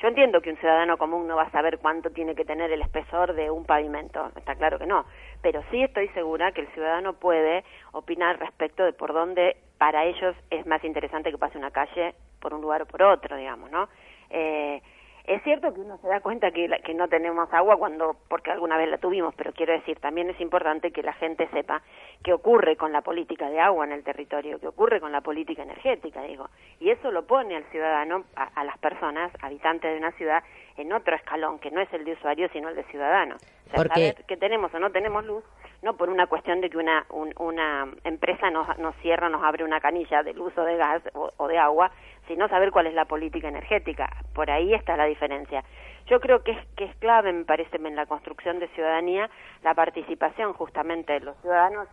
Yo 0.00 0.08
entiendo 0.08 0.40
que 0.40 0.50
un 0.50 0.56
ciudadano 0.58 0.96
común 0.96 1.26
no 1.26 1.34
va 1.34 1.42
a 1.42 1.50
saber 1.50 1.78
cuánto 1.78 2.10
tiene 2.10 2.36
que 2.36 2.44
tener 2.44 2.70
el 2.70 2.82
espesor 2.82 3.34
de 3.34 3.50
un 3.50 3.64
pavimento 3.64 4.30
está 4.36 4.54
claro 4.54 4.78
que 4.78 4.86
no 4.86 5.06
pero 5.42 5.62
sí 5.72 5.82
estoy 5.82 6.08
segura 6.10 6.52
que 6.52 6.60
el 6.60 6.68
ciudadano 6.68 7.14
puede 7.14 7.64
opinar 7.92 8.38
respecto 8.38 8.84
de 8.84 8.92
por 8.92 9.12
dónde 9.12 9.56
para 9.78 10.04
ellos 10.04 10.36
es 10.50 10.66
más 10.66 10.84
interesante 10.84 11.32
que 11.32 11.38
pase 11.38 11.58
una 11.58 11.72
calle 11.72 12.14
por 12.40 12.54
un 12.54 12.60
lugar 12.60 12.82
o 12.82 12.86
por 12.86 13.02
otro 13.02 13.36
digamos 13.36 13.70
no 13.72 13.88
eh, 14.30 14.80
es 15.24 15.42
cierto 15.42 15.72
que 15.72 15.80
uno 15.80 15.98
se 15.98 16.08
da 16.08 16.20
cuenta 16.20 16.50
que, 16.50 16.68
que 16.84 16.94
no 16.94 17.08
tenemos 17.08 17.52
agua 17.52 17.76
cuando, 17.76 18.16
porque 18.28 18.50
alguna 18.50 18.76
vez 18.76 18.88
la 18.88 18.98
tuvimos, 18.98 19.34
pero 19.34 19.52
quiero 19.52 19.72
decir, 19.72 19.98
también 20.00 20.30
es 20.30 20.40
importante 20.40 20.90
que 20.90 21.02
la 21.02 21.12
gente 21.14 21.48
sepa 21.48 21.82
qué 22.22 22.32
ocurre 22.32 22.76
con 22.76 22.92
la 22.92 23.02
política 23.02 23.48
de 23.50 23.60
agua 23.60 23.84
en 23.84 23.92
el 23.92 24.02
territorio, 24.02 24.58
qué 24.58 24.68
ocurre 24.68 25.00
con 25.00 25.12
la 25.12 25.20
política 25.20 25.62
energética, 25.62 26.22
digo. 26.22 26.48
Y 26.78 26.90
eso 26.90 27.10
lo 27.10 27.26
pone 27.26 27.56
al 27.56 27.64
ciudadano, 27.64 28.24
a, 28.34 28.64
las 28.64 28.78
personas, 28.78 29.32
habitantes 29.42 29.92
de 29.92 29.98
una 29.98 30.12
ciudad, 30.12 30.42
en 30.76 30.92
otro 30.92 31.14
escalón, 31.14 31.58
que 31.58 31.70
no 31.70 31.80
es 31.80 31.92
el 31.92 32.04
de 32.04 32.12
usuario, 32.12 32.48
sino 32.52 32.68
el 32.68 32.76
de 32.76 32.84
ciudadano. 32.84 33.36
O 33.36 33.70
sea, 33.70 33.84
saber 33.84 34.24
que 34.26 34.36
tenemos 34.36 34.72
o 34.74 34.78
no 34.78 34.90
tenemos 34.90 35.24
luz, 35.24 35.44
no 35.82 35.96
por 35.96 36.08
una 36.08 36.26
cuestión 36.26 36.60
de 36.60 36.70
que 36.70 36.78
una, 36.78 37.06
una 37.38 37.86
empresa 38.04 38.50
nos, 38.50 38.78
nos 38.78 38.94
cierra, 38.96 39.28
nos 39.28 39.42
abre 39.42 39.64
una 39.64 39.80
canilla 39.80 40.22
del 40.22 40.38
uso 40.40 40.64
de 40.64 40.76
gas 40.76 41.02
o 41.14 41.48
de 41.48 41.58
agua, 41.58 41.90
sino 42.30 42.46
saber 42.46 42.70
cuál 42.70 42.86
es 42.86 42.94
la 42.94 43.06
política 43.06 43.48
energética. 43.48 44.08
Por 44.34 44.52
ahí 44.52 44.72
está 44.72 44.96
la 44.96 45.06
diferencia. 45.06 45.64
Yo 46.06 46.20
creo 46.20 46.44
que 46.44 46.52
es, 46.52 46.58
que 46.76 46.84
es 46.84 46.94
clave, 46.98 47.32
me 47.32 47.44
parece, 47.44 47.76
en 47.76 47.96
la 47.96 48.06
construcción 48.06 48.60
de 48.60 48.68
ciudadanía 48.68 49.28
la 49.64 49.74
participación 49.74 50.52
justamente 50.52 51.14
de 51.14 51.20
los 51.20 51.36
ciudadanos 51.40 51.88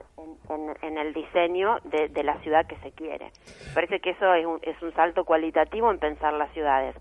en, 0.84 0.97
el 1.00 1.12
diseño 1.15 1.80
de, 1.86 2.23
la 2.23 2.38
ciudad 2.41 2.67
que 2.67 2.76
se 2.78 2.91
quiere. 2.91 3.32
Parece 3.73 4.00
que 4.00 4.12
eso 4.12 4.32
es 4.36 4.45
un, 4.45 4.60
es 4.62 4.80
un 4.84 4.93
salto 4.93 5.26
cualitativo 5.26 5.89
en 5.89 5.97
pensar 5.97 6.34
las 6.34 6.52
ciudades. 6.54 6.95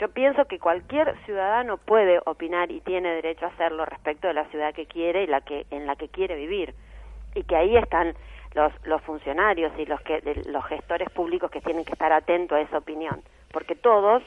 Yo 0.00 0.08
pienso 0.08 0.46
que 0.46 0.58
cualquier 0.58 1.16
ciudadano 1.24 1.76
puede 1.76 2.18
opinar 2.26 2.72
y 2.72 2.80
tiene 2.80 3.14
derecho 3.14 3.46
a 3.46 3.50
hacerlo 3.50 3.84
respecto 3.84 4.26
de 4.26 4.34
la 4.34 4.46
ciudad 4.46 4.74
que 4.74 4.86
quiere 4.86 5.22
y 5.22 5.28
la 5.28 5.42
que 5.42 5.66
en 5.70 5.86
la 5.86 5.94
que 5.94 6.08
quiere 6.08 6.34
vivir 6.34 6.74
y 7.36 7.44
que 7.44 7.54
ahí 7.54 7.76
están 7.76 8.16
los, 8.54 8.72
los 8.84 9.02
funcionarios 9.02 9.72
y 9.78 9.86
los, 9.86 10.00
que, 10.02 10.20
los 10.46 10.64
gestores 10.66 11.10
públicos 11.10 11.50
que 11.50 11.60
tienen 11.60 11.84
que 11.84 11.92
estar 11.92 12.12
atentos 12.12 12.56
a 12.56 12.60
esa 12.60 12.78
opinión, 12.78 13.22
porque 13.52 13.74
todos, 13.74 14.22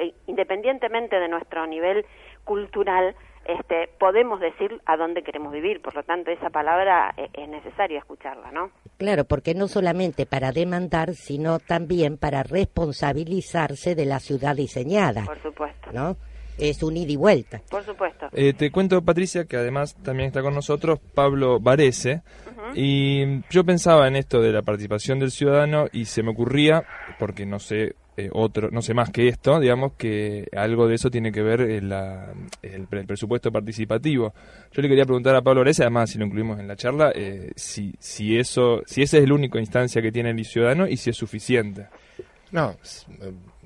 eh, 0.00 0.14
independientemente 0.26 1.18
de 1.18 1.28
nuestro 1.28 1.66
nivel 1.66 2.04
cultural, 2.44 3.14
este, 3.44 3.88
podemos 3.98 4.38
decir 4.40 4.80
a 4.86 4.96
dónde 4.96 5.22
queremos 5.22 5.52
vivir, 5.52 5.82
por 5.82 5.94
lo 5.94 6.02
tanto 6.04 6.30
esa 6.30 6.50
palabra 6.50 7.12
eh, 7.16 7.28
es 7.32 7.48
necesario 7.48 7.98
escucharla, 7.98 8.52
¿no? 8.52 8.70
Claro, 8.98 9.24
porque 9.24 9.54
no 9.54 9.66
solamente 9.66 10.26
para 10.26 10.52
demandar, 10.52 11.14
sino 11.14 11.58
también 11.58 12.18
para 12.18 12.44
responsabilizarse 12.44 13.96
de 13.96 14.06
la 14.06 14.20
ciudad 14.20 14.54
diseñada. 14.54 15.24
Por 15.24 15.42
supuesto. 15.42 15.90
¿No? 15.92 16.16
Es 16.58 16.82
un 16.82 16.96
ida 16.96 17.12
y 17.12 17.16
vuelta. 17.16 17.60
Por 17.70 17.84
supuesto. 17.84 18.28
Eh, 18.32 18.52
te 18.52 18.70
cuento, 18.70 19.02
Patricia, 19.02 19.44
que 19.44 19.56
además 19.56 19.96
también 20.02 20.28
está 20.28 20.42
con 20.42 20.54
nosotros 20.54 20.98
Pablo 21.14 21.60
Varese. 21.60 22.22
Y 22.74 23.42
yo 23.50 23.64
pensaba 23.64 24.06
en 24.08 24.16
esto 24.16 24.40
de 24.40 24.52
la 24.52 24.62
participación 24.62 25.18
del 25.18 25.30
ciudadano 25.30 25.86
y 25.92 26.04
se 26.04 26.22
me 26.22 26.30
ocurría, 26.30 26.84
porque 27.18 27.44
no 27.44 27.58
sé 27.58 27.96
eh, 28.16 28.28
otro, 28.32 28.70
no 28.70 28.82
sé 28.82 28.92
más 28.94 29.10
que 29.10 29.28
esto, 29.28 29.58
digamos 29.58 29.94
que 29.94 30.46
algo 30.54 30.86
de 30.86 30.96
eso 30.96 31.10
tiene 31.10 31.32
que 31.32 31.42
ver 31.42 31.62
el, 31.62 31.92
el, 32.62 32.86
presupuesto 33.06 33.50
participativo. 33.50 34.34
Yo 34.70 34.82
le 34.82 34.88
quería 34.88 35.04
preguntar 35.04 35.34
a 35.34 35.42
Pablo 35.42 35.60
Varese, 35.60 35.82
además 35.82 36.10
si 36.10 36.18
lo 36.18 36.26
incluimos 36.26 36.60
en 36.60 36.68
la 36.68 36.76
charla, 36.76 37.10
eh, 37.14 37.52
si, 37.56 37.94
si 37.98 38.38
eso, 38.38 38.82
si 38.86 39.02
esa 39.02 39.18
es 39.18 39.26
la 39.26 39.34
única 39.34 39.58
instancia 39.58 40.00
que 40.02 40.12
tiene 40.12 40.30
el 40.30 40.44
ciudadano 40.44 40.86
y 40.86 40.96
si 40.98 41.10
es 41.10 41.16
suficiente. 41.16 41.88
No, 42.50 42.76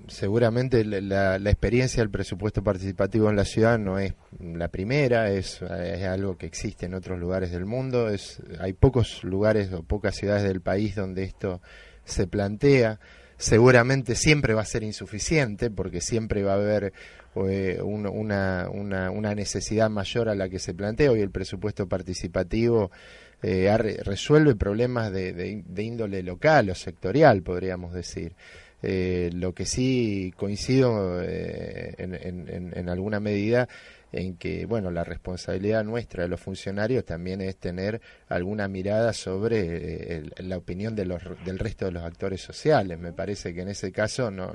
seguramente 0.08 0.84
la, 0.84 1.36
experiencia 1.36 2.02
del 2.02 2.10
presupuesto 2.10 2.62
participativo 2.62 3.28
en 3.30 3.36
la 3.36 3.44
ciudad 3.44 3.78
no 3.78 3.98
es 3.98 4.14
la 4.40 4.68
primera, 4.68 5.30
es, 5.30 5.62
algo 5.62 6.36
que 6.36 6.46
existe 6.46 6.86
en 6.86 6.94
otros 6.94 7.18
lugares 7.18 7.50
del 7.50 7.66
mundo, 7.66 8.08
es, 8.08 8.40
hay 8.60 8.72
pocos 8.72 9.24
lugares 9.24 9.72
o 9.72 9.82
pocas 9.82 10.14
ciudades 10.14 10.44
del 10.44 10.60
país 10.60 10.94
donde 10.94 11.24
esto 11.24 11.60
se 12.04 12.26
plantea. 12.26 13.00
seguramente 13.36 14.14
siempre 14.14 14.54
va 14.54 14.62
a 14.62 14.66
ser 14.66 14.82
insuficiente 14.82 15.70
porque 15.70 16.00
siempre 16.00 16.42
va 16.42 16.52
a 16.52 16.56
haber 16.56 16.92
eh, 17.34 17.80
una, 17.82 18.10
una, 18.10 19.10
una, 19.10 19.34
necesidad 19.34 19.90
mayor 19.90 20.30
a 20.30 20.34
la 20.34 20.48
que 20.48 20.58
se 20.58 20.72
plantea. 20.72 21.10
Hoy 21.10 21.20
el 21.20 21.30
presupuesto 21.30 21.86
participativo 21.86 22.90
eh, 23.42 23.76
resuelve 24.02 24.54
problemas 24.54 25.12
de, 25.12 25.34
de, 25.34 25.82
índole 25.82 26.22
local 26.22 26.70
o 26.70 26.74
sectorial, 26.74 27.42
podríamos 27.42 27.92
decir. 27.92 28.34
Eh, 28.82 29.30
lo 29.32 29.54
que 29.54 29.64
sí 29.64 30.32
coincido 30.36 31.22
eh, 31.22 31.94
en, 31.96 32.14
en, 32.14 32.72
en, 32.74 32.88
alguna 32.90 33.20
medida 33.20 33.68
en 34.12 34.36
que, 34.36 34.66
bueno, 34.66 34.90
la 34.90 35.02
responsabilidad 35.02 35.82
nuestra 35.82 36.22
de 36.22 36.28
los 36.28 36.40
funcionarios 36.40 37.04
también 37.04 37.40
es 37.40 37.56
tener 37.56 38.00
alguna 38.28 38.68
mirada 38.68 39.12
sobre 39.12 40.18
eh, 40.18 40.22
la 40.38 40.58
opinión 40.58 40.94
de 40.94 41.06
los, 41.06 41.22
del 41.44 41.58
resto 41.58 41.86
de 41.86 41.92
los 41.92 42.04
actores 42.04 42.40
sociales. 42.40 42.98
Me 42.98 43.12
parece 43.12 43.54
que 43.54 43.62
en 43.62 43.68
ese 43.68 43.90
caso 43.92 44.30
no, 44.30 44.52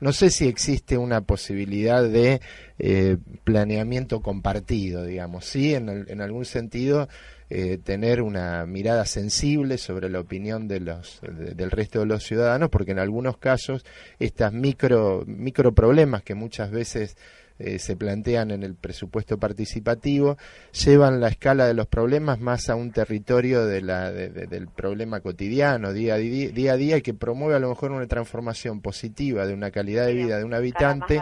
no 0.00 0.12
sé 0.12 0.30
si 0.30 0.48
existe 0.48 0.98
una 0.98 1.20
posibilidad 1.22 2.04
de 2.04 2.40
eh, 2.78 3.16
planeamiento 3.44 4.20
compartido, 4.20 5.04
digamos. 5.04 5.44
Sí, 5.44 5.74
en 5.74 6.20
algún 6.20 6.44
sentido. 6.44 7.08
Eh, 7.50 7.78
tener 7.82 8.20
una 8.20 8.66
mirada 8.66 9.06
sensible 9.06 9.78
sobre 9.78 10.10
la 10.10 10.20
opinión 10.20 10.68
de 10.68 10.80
los, 10.80 11.20
del 11.22 11.70
resto 11.70 12.00
de 12.00 12.06
los 12.06 12.22
ciudadanos, 12.22 12.68
porque 12.68 12.92
en 12.92 12.98
algunos 12.98 13.38
casos 13.38 13.86
estas 14.18 14.52
micro, 14.52 15.24
micro 15.26 15.72
problemas 15.72 16.22
que 16.22 16.34
muchas 16.34 16.70
veces 16.70 17.16
eh, 17.58 17.78
se 17.78 17.96
plantean 17.96 18.50
en 18.50 18.62
el 18.64 18.74
presupuesto 18.74 19.38
participativo, 19.38 20.36
llevan 20.84 21.20
la 21.20 21.28
escala 21.28 21.66
de 21.66 21.72
los 21.72 21.86
problemas 21.86 22.38
más 22.38 22.68
a 22.68 22.74
un 22.74 22.92
territorio 22.92 23.64
de 23.64 23.80
la, 23.80 24.12
del 24.12 24.68
problema 24.68 25.20
cotidiano, 25.20 25.94
día 25.94 26.14
a 26.14 26.18
día, 26.18 26.50
día 26.50 26.72
a 26.74 26.76
día, 26.76 26.96
y 26.98 27.02
que 27.02 27.14
promueve 27.14 27.56
a 27.56 27.60
lo 27.60 27.70
mejor 27.70 27.92
una 27.92 28.06
transformación 28.06 28.82
positiva 28.82 29.46
de 29.46 29.54
una 29.54 29.70
calidad 29.70 30.04
de 30.04 30.12
vida 30.12 30.36
de 30.36 30.44
un 30.44 30.52
habitante, 30.52 31.20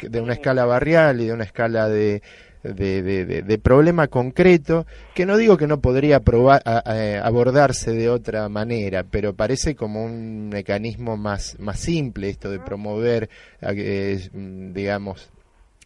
de 0.00 0.20
una 0.20 0.32
escala 0.32 0.64
barrial 0.64 1.20
y 1.20 1.26
de 1.26 1.32
una 1.34 1.44
escala 1.44 1.88
de, 1.88 2.22
de, 2.62 3.60
problema 3.62 4.08
concreto, 4.08 4.86
que 5.14 5.26
no 5.26 5.36
digo 5.36 5.56
que 5.56 5.66
no 5.66 5.80
podría 5.80 6.20
probar, 6.20 6.62
abordarse 6.64 7.92
de 7.92 8.08
otra 8.08 8.48
manera, 8.48 9.04
pero 9.04 9.34
parece 9.34 9.74
como 9.74 10.04
un 10.04 10.48
mecanismo 10.48 11.16
más, 11.16 11.56
más 11.58 11.80
simple 11.80 12.28
esto 12.28 12.50
de 12.50 12.60
promover, 12.60 13.28
eh, 13.60 14.28
digamos, 14.32 15.31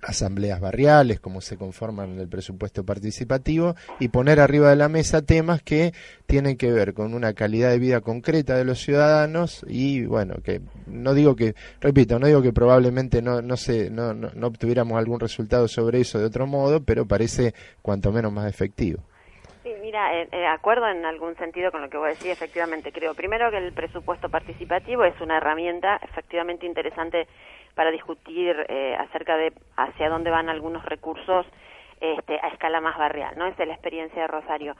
asambleas 0.07 0.61
barriales, 0.61 1.21
como 1.21 1.41
se 1.41 1.57
conforman 1.57 2.19
el 2.19 2.29
presupuesto 2.29 2.85
participativo, 2.85 3.75
y 3.99 4.09
poner 4.09 4.41
arriba 4.41 4.71
de 4.71 4.77
la 4.77 4.89
mesa 4.89 5.23
temas 5.23 5.63
que 5.63 5.93
tienen 6.27 6.57
que 6.57 6.71
ver 6.71 6.95
con 6.95 7.13
una 7.13 7.35
calidad 7.35 7.71
de 7.71 7.79
vida 7.79 8.01
concreta 8.01 8.57
de 8.57 8.65
los 8.65 8.79
ciudadanos 8.79 9.65
y, 9.69 10.07
bueno, 10.07 10.37
que 10.45 10.61
no 10.87 11.13
digo 11.15 11.35
que, 11.35 11.55
repito, 11.81 12.19
no 12.19 12.27
digo 12.27 12.43
que 12.43 12.53
probablemente 12.53 13.21
no, 13.21 13.43
no, 13.43 13.57
se, 13.57 13.91
no, 13.91 14.15
no, 14.15 14.47
obtuviéramos 14.47 14.97
algún 14.97 15.21
resultado 15.21 15.67
sobre 15.69 16.01
eso 16.01 16.19
de 16.19 16.27
otro 16.27 16.47
modo, 16.47 16.83
pero 16.83 17.07
parece 17.07 17.55
cuanto 17.83 18.13
menos 18.13 18.33
más 18.33 18.49
efectivo. 18.49 19.03
Sí, 19.65 19.73
mira, 19.83 20.15
eh, 20.15 20.29
eh, 20.31 20.47
acuerdo 20.47 20.87
en 20.89 21.05
algún 21.05 21.35
sentido 21.37 21.73
con 21.73 21.83
lo 21.83 21.91
que 21.91 21.97
vos 21.97 22.07
decís, 22.07 22.29
efectivamente 22.29 22.93
creo. 22.93 23.15
Primero 23.15 23.51
que 23.51 23.59
el 23.59 23.73
presupuesto 23.73 24.29
participativo 24.29 25.05
es 25.05 25.21
una 25.21 25.39
herramienta 25.39 25.97
efectivamente 25.97 26.67
interesante 26.67 27.27
para 27.77 27.91
discutir 27.91 28.57
eh, 28.69 28.97
acerca 28.99 29.37
de 29.37 29.53
hacia 29.77 30.09
dónde 30.09 30.31
van 30.31 30.49
algunos 30.49 30.85
recursos 30.87 31.47
este, 32.01 32.41
a 32.43 32.49
escala 32.49 32.81
más 32.81 32.97
barrial, 32.97 33.37
¿no? 33.37 33.47
Esa 33.47 33.63
es 33.63 33.69
la 33.69 33.75
experiencia 33.75 34.23
de 34.23 34.29
Rosario. 34.29 34.75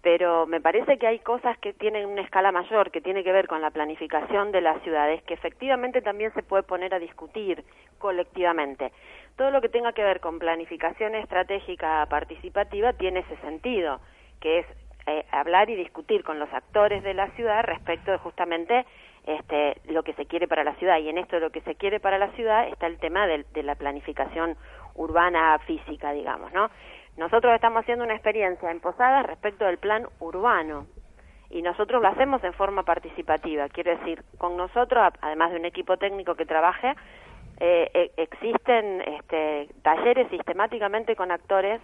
Pero 0.00 0.46
me 0.46 0.60
parece 0.60 0.96
que 0.96 1.06
hay 1.06 1.18
cosas 1.18 1.58
que 1.58 1.74
tienen 1.74 2.06
una 2.06 2.22
escala 2.22 2.50
mayor, 2.50 2.90
que 2.90 3.02
tiene 3.02 3.22
que 3.22 3.32
ver 3.32 3.48
con 3.48 3.60
la 3.60 3.70
planificación 3.70 4.50
de 4.50 4.62
las 4.62 4.80
ciudades, 4.82 5.22
que 5.24 5.34
efectivamente 5.34 6.00
también 6.00 6.32
se 6.32 6.42
puede 6.42 6.62
poner 6.62 6.94
a 6.94 6.98
discutir 6.98 7.64
colectivamente. 7.98 8.92
Todo 9.36 9.50
lo 9.50 9.60
que 9.60 9.68
tenga 9.68 9.92
que 9.92 10.04
ver 10.04 10.20
con 10.20 10.38
planificación 10.38 11.16
estratégica 11.16 12.06
participativa 12.08 12.94
tiene 12.94 13.20
ese 13.20 13.36
sentido, 13.42 14.00
que 14.40 14.60
es 14.60 14.66
eh, 15.06 15.26
hablar 15.32 15.68
y 15.68 15.76
discutir 15.76 16.24
con 16.24 16.38
los 16.38 16.52
actores 16.52 17.02
de 17.02 17.12
la 17.12 17.28
ciudad 17.32 17.62
respecto 17.64 18.10
de 18.10 18.18
justamente 18.18 18.86
este, 19.28 19.76
lo 19.92 20.02
que 20.02 20.14
se 20.14 20.24
quiere 20.24 20.48
para 20.48 20.64
la 20.64 20.74
ciudad. 20.76 20.98
Y 20.98 21.10
en 21.10 21.18
esto 21.18 21.36
de 21.36 21.40
lo 21.40 21.50
que 21.50 21.60
se 21.60 21.74
quiere 21.74 22.00
para 22.00 22.16
la 22.16 22.30
ciudad 22.30 22.66
está 22.68 22.86
el 22.86 22.98
tema 22.98 23.26
de, 23.26 23.44
la 23.62 23.74
planificación 23.74 24.56
urbana 24.94 25.58
física, 25.66 26.12
digamos, 26.12 26.50
¿no? 26.54 26.70
Nosotros 27.18 27.54
estamos 27.54 27.82
haciendo 27.82 28.04
una 28.04 28.14
experiencia 28.14 28.70
en 28.70 28.80
Posadas 28.80 29.26
respecto 29.26 29.66
del 29.66 29.76
plan 29.76 30.06
urbano 30.20 30.86
y 31.50 31.60
nosotros 31.60 32.00
lo 32.00 32.08
hacemos 32.08 32.42
en 32.42 32.54
forma 32.54 32.84
participativa. 32.84 33.68
Quiero 33.68 33.96
decir, 33.98 34.22
con 34.38 34.56
nosotros, 34.56 35.12
además 35.20 35.50
de 35.50 35.58
un 35.58 35.66
equipo 35.66 35.98
técnico 35.98 36.34
que 36.34 36.46
trabaje, 36.46 36.94
eh, 37.60 37.90
e, 37.92 38.22
existen 38.22 39.02
este, 39.02 39.68
talleres 39.82 40.28
sistemáticamente 40.30 41.16
con 41.16 41.32
actores 41.32 41.82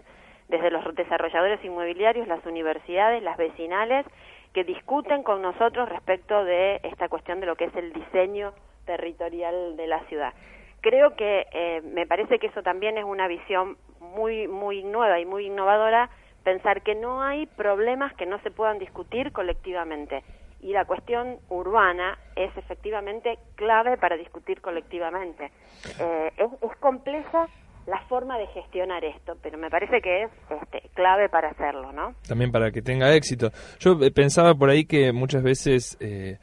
desde 0.49 0.71
los 0.71 0.95
desarrolladores 0.95 1.63
inmobiliarios, 1.63 2.27
las 2.27 2.45
universidades, 2.47 3.23
las 3.23 3.37
vecinales 3.37 4.07
que 4.55 4.65
discuten 4.65 5.23
con 5.25 5.43
nosotros 5.43 5.89
respecto 5.89 6.45
de 6.45 6.81
esta 6.85 7.09
cuestión 7.09 7.41
de 7.41 7.47
lo 7.47 7.57
que 7.57 7.65
es 7.65 7.75
el 7.75 7.93
diseño 7.93 8.55
territorial 8.87 9.77
de 9.77 9.87
la 9.89 10.01
ciudad. 10.05 10.33
Creo 10.81 11.17
que 11.17 11.47
eh, 11.53 11.83
me 11.83 12.07
parece 12.07 12.39
que 12.39 12.47
eso 12.47 12.63
también 12.63 12.97
es 12.97 13.05
una 13.05 13.27
visión 13.27 13.77
muy 14.01 14.47
muy 14.47 14.85
nueva 14.85 15.19
y 15.19 15.27
muy 15.27 15.47
innovadora 15.47 16.09
pensar 16.45 16.83
que 16.83 16.95
no 16.95 17.23
hay 17.23 17.47
problemas 17.47 18.15
que 18.15 18.27
no 18.27 18.39
se 18.43 18.51
puedan 18.51 18.79
discutir 18.79 19.33
colectivamente 19.33 20.23
y 20.61 20.73
la 20.73 20.85
cuestión 20.85 21.39
urbana 21.49 22.17
es 22.37 22.57
efectivamente 22.57 23.39
clave 23.57 23.99
para 23.99 24.17
discutir 24.17 24.61
colectivamente. 24.61 25.51
Eh, 25.99 26.33
es, 26.37 26.51
es 26.63 26.77
compleja 26.79 27.49
la 27.87 28.01
forma 28.09 28.39
de 28.39 28.47
gestionar 28.49 29.05
esto, 29.05 29.37
pero 29.43 29.59
me 29.59 29.71
parece 29.71 30.01
que 30.01 30.25
es 30.25 30.31
este, 30.63 30.89
clave 30.95 31.29
para 31.29 31.51
hacerlo, 31.51 31.93
¿no? 31.93 32.15
También 32.27 32.51
para 32.51 32.71
que 32.71 32.83
tenga 32.83 33.15
éxito. 33.15 33.51
Yo 33.79 33.99
eh, 34.03 34.11
pensaba 34.11 34.55
por 34.55 34.71
ahí 34.71 34.87
que 34.87 35.13
muchas 35.13 35.43
veces 35.43 35.97
eh, 36.01 36.39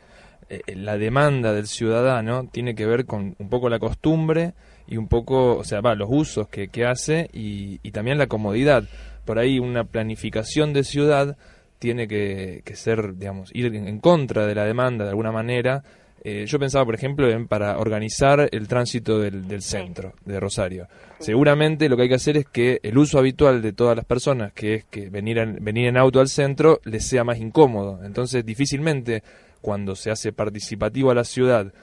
eh, 0.50 0.62
la 0.76 0.98
demanda 0.98 1.54
del 1.54 1.68
ciudadano 1.68 2.48
tiene 2.52 2.76
que 2.76 2.86
ver 2.86 3.06
con 3.06 3.36
un 3.40 3.50
poco 3.50 3.70
la 3.70 3.80
costumbre 3.80 4.54
y 4.88 4.98
un 4.98 5.08
poco, 5.08 5.58
o 5.58 5.64
sea, 5.64 5.82
va, 5.82 5.96
los 5.96 6.10
usos 6.12 6.48
que, 6.48 6.68
que 6.68 6.86
hace 6.86 7.30
y, 7.34 7.80
y, 7.82 7.92
también 7.92 8.18
la 8.18 8.28
comodidad. 8.28 8.84
Por 9.26 9.40
ahí 9.40 9.60
una 9.60 9.84
planificación 9.86 10.74
de 10.74 10.84
ciudad 10.84 11.38
tiene 11.80 12.08
que, 12.08 12.62
que 12.66 12.76
ser, 12.76 13.16
digamos, 13.16 13.50
ir 13.56 13.74
en 13.74 14.00
contra 14.00 14.46
de 14.46 14.54
la 14.54 14.66
demanda 14.66 15.06
de 15.06 15.12
alguna 15.12 15.32
manera 15.32 15.84
eh, 16.24 16.46
yo 16.46 16.60
pensaba, 16.60 16.86
por 16.86 16.94
ejemplo, 16.94 17.30
en 17.30 17.48
para 17.48 17.80
organizar 17.80 18.48
el 18.52 18.68
tránsito 18.68 19.20
del, 19.20 19.62
centro 19.62 20.14
de 20.24 20.40
Rosario. 20.40 20.88
Seguramente 21.20 21.90
lo 21.90 21.96
que 21.96 22.04
hay 22.04 22.10
que 22.10 22.16
hacer 22.16 22.38
es 22.38 22.46
que 22.46 22.80
el 22.84 22.98
uso 22.98 23.18
habitual 23.18 23.62
de 23.62 23.74
todas 23.74 23.96
las 23.96 24.06
personas, 24.06 24.54
que 24.54 24.76
es 24.76 24.84
que 24.86 25.10
venir 25.10 25.40
en, 25.40 25.64
venir 25.64 25.88
en 25.88 25.98
auto 25.98 26.20
al 26.20 26.28
centro, 26.28 26.80
les 26.84 27.08
sea 27.08 27.24
más 27.24 27.40
incómodo. 27.40 28.04
Entonces, 28.04 28.46
difícilmente 28.46 29.24
cuando 29.62 29.96
se 29.96 30.12
hace 30.12 30.32
participativo 30.32 31.10
a 31.10 31.16
la 31.16 31.24
ciudad, 31.24 31.74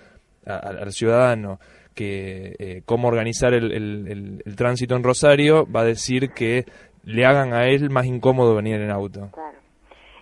al 0.44 0.92
ciudadano, 0.92 1.58
que 1.94 2.54
eh, 2.60 2.82
cómo 2.84 3.08
organizar 3.08 3.54
el, 3.54 4.42
tránsito 4.56 4.94
en 4.94 5.02
Rosario, 5.02 5.66
va 5.70 5.80
a 5.80 5.84
decir 5.84 6.30
que 6.30 6.64
le 7.04 7.26
hagan 7.26 7.54
a 7.54 7.66
él 7.66 7.90
más 7.90 8.06
incómodo 8.06 8.54
venir 8.54 8.80
en 8.80 8.90
auto 8.90 9.30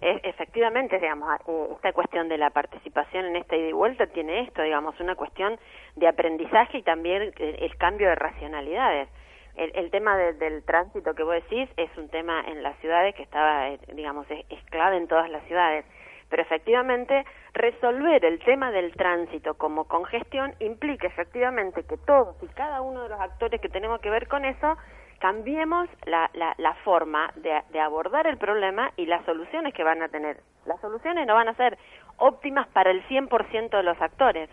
efectivamente, 0.00 0.98
digamos, 0.98 1.40
eh, 1.46 1.68
esta 1.74 1.92
cuestión 1.92 2.28
de 2.28 2.38
la 2.38 2.50
participación 2.50 3.26
en 3.26 3.36
esta 3.36 3.56
ida 3.56 3.68
y 3.68 3.72
vuelta 3.72 4.06
tiene 4.06 4.40
esto, 4.40 4.62
digamos, 4.62 4.98
una 5.00 5.14
cuestión 5.14 5.58
de 5.96 6.08
aprendizaje 6.08 6.78
y 6.78 6.82
también 6.82 7.32
el, 7.38 7.76
cambio 7.76 8.08
de 8.08 8.14
racionalidades. 8.14 9.08
El, 9.56 9.90
tema 9.90 10.18
del 10.18 10.62
tránsito 10.64 11.14
que 11.14 11.22
vos 11.22 11.34
decís 11.34 11.70
es 11.78 11.88
un 11.96 12.10
tema 12.10 12.44
en 12.46 12.62
las 12.62 12.76
ciudades 12.80 13.14
que 13.14 13.22
estaba, 13.22 13.70
eh, 13.70 13.78
digamos, 13.94 14.26
es, 14.30 14.44
clave 14.70 14.98
en 14.98 15.08
todas 15.08 15.30
las 15.30 15.42
ciudades. 15.44 15.86
Pero 16.28 16.42
efectivamente, 16.42 17.24
resolver 17.54 18.22
el 18.24 18.38
tema 18.40 18.70
del 18.70 18.92
tránsito 18.92 19.54
como 19.54 19.84
congestión 19.84 20.54
implica 20.58 21.06
efectivamente 21.06 21.84
que 21.84 21.96
todos 21.96 22.36
y 22.42 22.48
cada 22.48 22.82
uno 22.82 23.04
de 23.04 23.08
los 23.08 23.20
actores 23.20 23.60
que 23.60 23.68
tenemos 23.68 24.00
que 24.00 24.10
ver 24.10 24.28
con 24.28 24.44
eso 24.44 24.76
cambiemos 25.18 25.88
la, 26.04 26.30
la, 26.34 26.74
forma 26.84 27.30
de, 27.36 27.62
de, 27.70 27.80
abordar 27.80 28.26
el 28.26 28.36
problema 28.36 28.92
y 28.96 29.06
las 29.06 29.24
soluciones 29.24 29.74
que 29.74 29.84
van 29.84 30.02
a 30.02 30.08
tener. 30.08 30.38
Las 30.66 30.80
soluciones 30.80 31.26
no 31.26 31.34
van 31.34 31.48
a 31.48 31.54
ser 31.54 31.78
óptimas 32.18 32.66
para 32.68 32.90
el 32.90 33.06
100% 33.08 33.70
de 33.70 33.82
los 33.82 34.00
actores, 34.00 34.50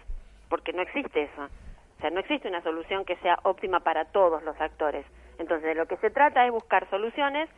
porque 0.49 0.74
no 0.74 0.82
existe 0.82 1.24
eso. 1.24 1.43
O 1.97 2.01
sea, 2.01 2.09
no 2.09 2.20
existe 2.20 2.47
una 2.47 2.61
solución 2.61 3.05
que 3.05 3.16
sea 3.18 3.39
óptima 3.43 3.80
para 3.82 4.05
todos 4.05 4.43
los 4.43 4.59
actores. 4.59 5.05
Entonces, 5.39 5.68
de 5.68 5.76
lo 5.76 5.86
que 5.86 5.97
se 5.97 6.09
trata 6.09 6.45
es 6.45 6.51
buscar 6.51 6.89
soluciones 6.89 7.49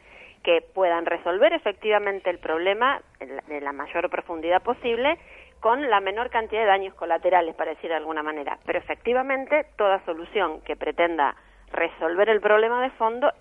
que 0.43 0.61
puedan 0.61 1.05
resolver 1.05 1.53
efectivamente 1.53 2.29
el 2.29 2.37
problema 2.37 3.01
de 3.19 3.61
la 3.61 3.71
mayor 3.71 4.09
profundidad 4.09 4.61
posible 4.61 5.17
con 5.59 5.89
la 5.89 5.99
menor 5.99 6.29
cantidad 6.29 6.61
de 6.61 6.67
daños 6.67 6.93
colaterales, 6.93 7.55
para 7.55 7.71
decir 7.71 7.89
de 7.89 7.95
alguna 7.95 8.21
manera. 8.21 8.59
Pero 8.65 8.77
efectivamente, 8.77 9.65
toda 9.77 10.05
solución 10.05 10.61
que 10.61 10.75
pretenda 10.75 11.35
resolver 11.71 12.29
el 12.29 12.41
problema 12.41 12.81
de 12.81 12.89
fondo 12.91 13.31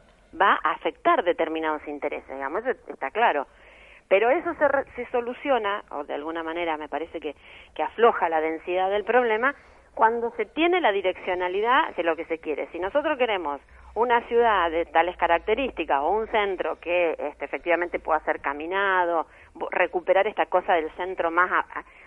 va 0.41 0.59
a 0.62 0.72
afectar 0.72 1.22
determinados 1.25 1.87
intereses, 1.87 2.29
digamos, 2.29 2.64
está 2.66 3.11
claro. 3.11 3.47
Pero 4.09 4.31
eso 4.31 4.55
se, 4.55 4.66
se 4.97 5.11
soluciona, 5.11 5.83
o 5.91 6.05
de 6.05 6.14
alguna 6.14 6.43
manera 6.43 6.77
me 6.77 6.89
parece 6.89 7.20
que, 7.20 7.35
que 7.75 7.83
afloja 7.83 8.29
la 8.29 8.41
densidad 8.41 8.91
del 8.91 9.05
problema, 9.05 9.55
cuando 9.95 10.31
se 10.33 10.45
tiene 10.45 10.81
la 10.81 10.93
direccionalidad 10.93 11.95
de 11.95 12.03
lo 12.03 12.16
que 12.16 12.25
se 12.27 12.39
quiere. 12.39 12.68
Si 12.72 12.79
nosotros 12.79 13.16
queremos 13.16 13.61
una 13.95 14.20
ciudad 14.22 14.70
de 14.70 14.87
tales 14.87 15.16
características 15.16 16.01
o 16.01 16.11
un 16.11 16.27
centro 16.29 16.79
que 16.81 17.12
este, 17.12 17.45
efectivamente 17.45 18.01
pueda 18.01 18.18
ser 18.20 18.41
caminado, 18.41 19.27
recuperar 19.70 20.27
esta 20.27 20.47
cosa 20.47 20.75
del 20.75 20.91
centro 20.93 21.31
más 21.31 21.64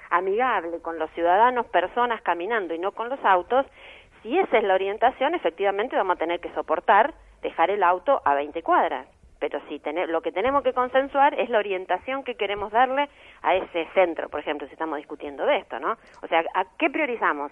amigable 0.09 0.81
con 0.81 0.99
los 0.99 1.09
ciudadanos, 1.11 1.65
personas 1.67 2.21
caminando 2.21 2.73
y 2.73 2.79
no 2.79 2.91
con 2.91 3.07
los 3.07 3.23
autos, 3.23 3.65
si 4.21 4.37
esa 4.37 4.57
es 4.57 4.63
la 4.63 4.75
orientación, 4.75 5.35
efectivamente 5.35 5.95
vamos 5.95 6.15
a 6.15 6.19
tener 6.19 6.39
que 6.39 6.53
soportar 6.53 7.13
dejar 7.41 7.69
el 7.69 7.83
auto 7.83 8.21
a 8.25 8.35
20 8.35 8.61
cuadras. 8.63 9.07
Pero 9.39 9.59
si 9.69 9.79
lo 10.07 10.21
que 10.21 10.31
tenemos 10.31 10.63
que 10.63 10.73
consensuar 10.73 11.39
es 11.39 11.49
la 11.49 11.59
orientación 11.59 12.23
que 12.23 12.35
queremos 12.35 12.71
darle 12.71 13.07
a 13.43 13.55
ese 13.55 13.87
centro, 13.93 14.29
por 14.29 14.39
ejemplo, 14.39 14.67
si 14.67 14.73
estamos 14.73 14.97
discutiendo 14.97 15.45
de 15.45 15.57
esto, 15.57 15.79
¿no? 15.79 15.95
O 16.23 16.27
sea, 16.27 16.43
¿a 16.55 16.65
qué 16.77 16.89
priorizamos? 16.89 17.51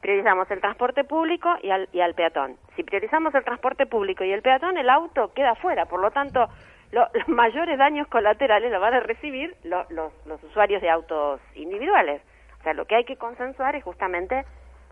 Priorizamos 0.00 0.48
el 0.50 0.60
transporte 0.60 1.02
público 1.02 1.56
y 1.62 1.70
al, 1.70 1.88
y 1.92 2.00
al 2.00 2.14
peatón. 2.14 2.56
Si 2.76 2.84
priorizamos 2.84 3.34
el 3.34 3.42
transporte 3.42 3.86
público 3.86 4.22
y 4.22 4.32
el 4.32 4.42
peatón, 4.42 4.78
el 4.78 4.88
auto 4.90 5.32
queda 5.34 5.56
fuera. 5.56 5.86
Por 5.86 6.00
lo 6.00 6.12
tanto, 6.12 6.46
los 6.92 7.08
mayores 7.26 7.78
daños 7.78 8.06
colaterales 8.06 8.70
los 8.70 8.80
van 8.80 8.94
a 8.94 9.00
recibir 9.00 9.56
los, 9.64 9.90
los 9.90 10.42
usuarios 10.44 10.80
de 10.82 10.90
autos 10.90 11.40
individuales. 11.56 12.22
O 12.60 12.62
sea, 12.62 12.74
lo 12.74 12.86
que 12.86 12.94
hay 12.94 13.04
que 13.04 13.16
consensuar 13.16 13.74
es 13.74 13.82
justamente 13.82 14.44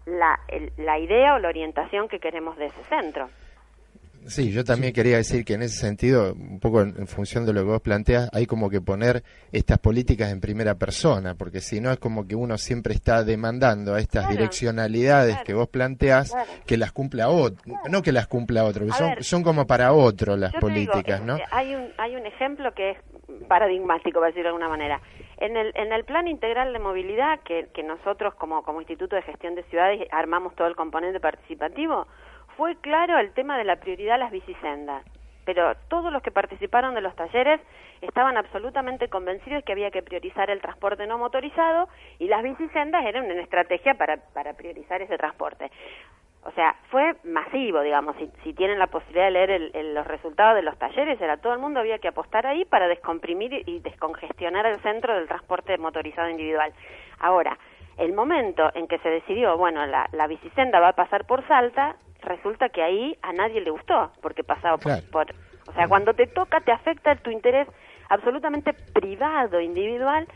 la, 0.07 0.39
la 0.77 0.99
idea 0.99 1.35
o 1.35 1.39
la 1.39 1.49
orientación 1.49 2.09
que 2.09 2.19
queremos 2.19 2.57
de 2.57 2.67
ese 2.67 2.85
centro. 2.89 3.29
Sí, 4.27 4.53
yo 4.53 4.63
también 4.65 4.93
quería 4.93 5.17
decir 5.17 5.45
que 5.45 5.55
en 5.55 5.63
ese 5.63 5.81
sentido, 5.81 6.33
un 6.35 6.61
poco 6.61 6.83
en, 6.83 7.07
función 7.07 7.45
de 7.45 7.53
lo 7.53 7.63
que 7.63 7.67
vos 7.67 7.81
planteas, 7.81 8.29
hay 8.33 8.47
como 8.47 8.71
que 8.71 8.81
poner 8.81 9.25
estas 9.51 9.79
políticas 9.79 10.31
en 10.31 10.41
primera 10.41 10.77
persona, 10.77 11.35
porque 11.35 11.61
si 11.61 11.81
no 11.81 11.91
es 11.91 11.99
como 11.99 12.27
que 12.27 12.37
uno 12.37 12.57
siempre 12.57 12.95
está 12.95 13.25
demandando 13.25 13.95
a 13.95 14.01
estas 14.01 14.29
direccionalidades 14.29 15.39
que 15.45 15.55
vos 15.55 15.69
planteas 15.69 16.33
que 16.67 16.77
las 16.77 16.93
cumpla 16.93 17.29
otro, 17.29 17.61
no 17.91 18.03
que 18.03 18.13
las 18.13 18.29
cumpla 18.29 18.65
otro, 18.65 18.87
son, 18.93 19.23
son 19.23 19.43
como 19.43 19.67
para 19.67 19.93
otro 19.93 20.37
las 20.37 20.53
políticas, 20.55 21.21
¿no? 21.23 21.37
Eh, 21.37 21.45
hay 21.51 21.75
un, 21.75 21.89
hay 21.99 22.15
un 22.15 22.25
ejemplo 22.25 22.73
que 22.75 22.91
es 22.91 22.99
paradigmático, 23.49 24.21
para 24.21 24.29
decirlo 24.29 24.51
de 24.51 24.55
alguna 24.55 24.69
manera. 24.69 25.01
En 25.39 25.57
el, 25.57 25.73
en 25.75 25.93
el 25.93 26.05
plan 26.05 26.29
integral 26.29 26.73
de 26.73 26.79
movilidad, 26.79 27.41
que, 27.41 27.83
nosotros 27.83 28.35
como, 28.35 28.63
Instituto 28.81 29.17
de 29.17 29.23
Gestión 29.23 29.55
de 29.55 29.63
Ciudades 29.65 30.07
armamos 30.11 30.55
todo 30.55 30.67
el 30.69 30.77
componente 30.77 31.21
participativo, 31.21 32.07
fue 32.57 32.77
claro 32.77 33.19
el 33.19 33.33
tema 33.33 33.57
de 33.57 33.65
la 33.65 33.77
prioridad 33.77 34.17
a 34.17 34.19
las 34.19 34.31
bicisendas, 34.31 35.05
pero 35.45 35.75
todos 35.89 36.13
los 36.13 36.23
que 36.23 36.31
participaron 36.31 36.95
de 36.95 37.01
los 37.01 37.17
talleres 37.17 37.61
estaban 38.03 38.37
absolutamente 38.37 39.09
convencidos 39.09 39.65
que 39.65 39.73
había 39.73 39.91
que 39.91 40.03
priorizar 40.03 40.51
el 40.51 40.61
transporte 40.61 41.07
no 41.07 41.19
motorizado 41.19 41.89
y 42.19 42.29
las 42.29 42.43
bicisendas 42.43 43.05
eran 43.05 43.25
una 43.25 43.41
estrategia 43.41 43.95
para 43.95 44.53
priorizar 44.55 45.01
ese 45.03 45.17
transporte. 45.17 45.71
O 46.45 46.51
sea, 46.53 46.75
fue 46.91 47.15
masivo, 47.23 47.83
digamos, 47.83 48.17
si, 48.17 48.29
si 48.43 48.53
tienen 48.53 48.79
la 48.79 48.89
posibilidad 48.89 49.27
de 49.27 49.31
leer 49.31 49.71
los 49.95 50.07
resultados 50.07 50.57
de 50.57 50.63
los 50.63 50.77
talleres, 50.77 51.21
era 51.21 51.37
todo 51.37 51.53
el 51.53 51.61
mundo 51.61 51.79
había 51.79 51.99
que 51.99 52.09
apostar 52.09 52.47
ahí 52.47 52.65
para 52.65 52.89
descomprimir 52.89 53.63
y 53.67 53.79
descongestionar 53.79 54.67
el 54.67 54.81
centro 54.81 55.15
del 55.15 55.29
transporte 55.29 55.79
motorizado 55.79 56.29
individual. 56.29 56.73
Ahora, 57.21 57.57
el 57.99 58.13
momento 58.13 58.71
en 58.75 58.89
que 58.89 58.99
se 58.99 59.09
decidió, 59.09 59.57
bueno, 59.57 59.87
la, 59.87 60.09
la 60.13 60.27
bicisenda 60.27 60.81
va 60.81 60.89
a 60.89 60.93
pasar 60.95 61.27
por 61.27 61.47
Salta, 61.47 61.95
resulta 62.23 62.69
que 62.71 62.83
ahí 62.83 63.17
a 63.23 63.33
nadie 63.33 63.61
le 63.61 63.71
gustó, 63.71 64.11
porque 64.21 64.43
pasaba 64.43 64.79
por, 64.79 65.27
O 65.69 65.73
sea, 65.75 65.89
cuando 65.89 66.15
te 66.15 66.27
toca, 66.27 66.61
te 66.61 66.73
afecta 66.73 67.15
tu 67.17 67.31
interés 67.31 67.69
absolutamente 68.09 68.73
privado, 68.73 69.61
individual, 69.61 70.27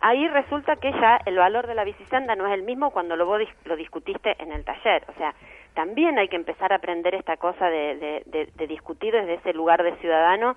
ahí 0.00 0.28
resulta 0.28 0.76
que 0.76 0.92
ya 0.92 1.18
el 1.26 1.36
valor 1.36 1.66
de 1.66 1.74
la 1.74 1.84
bicisenda 1.84 2.34
no 2.36 2.46
es 2.46 2.52
el 2.52 2.62
mismo 2.62 2.90
cuando 2.90 3.16
lo, 3.16 3.26
vos 3.26 3.40
lo 3.64 3.76
discutiste 3.76 4.36
en 4.38 4.52
el 4.52 4.64
taller. 4.64 5.04
O 5.08 5.12
sea, 5.14 5.34
también 5.76 6.18
hay 6.18 6.26
que 6.28 6.34
empezar 6.34 6.72
a 6.72 6.76
aprender 6.76 7.14
esta 7.14 7.36
cosa 7.36 7.66
de, 7.66 8.24
de 8.26 8.66
discutir 8.66 9.12
desde 9.12 9.34
ese 9.34 9.52
lugar 9.52 9.84
de 9.84 9.94
ciudadano 9.98 10.56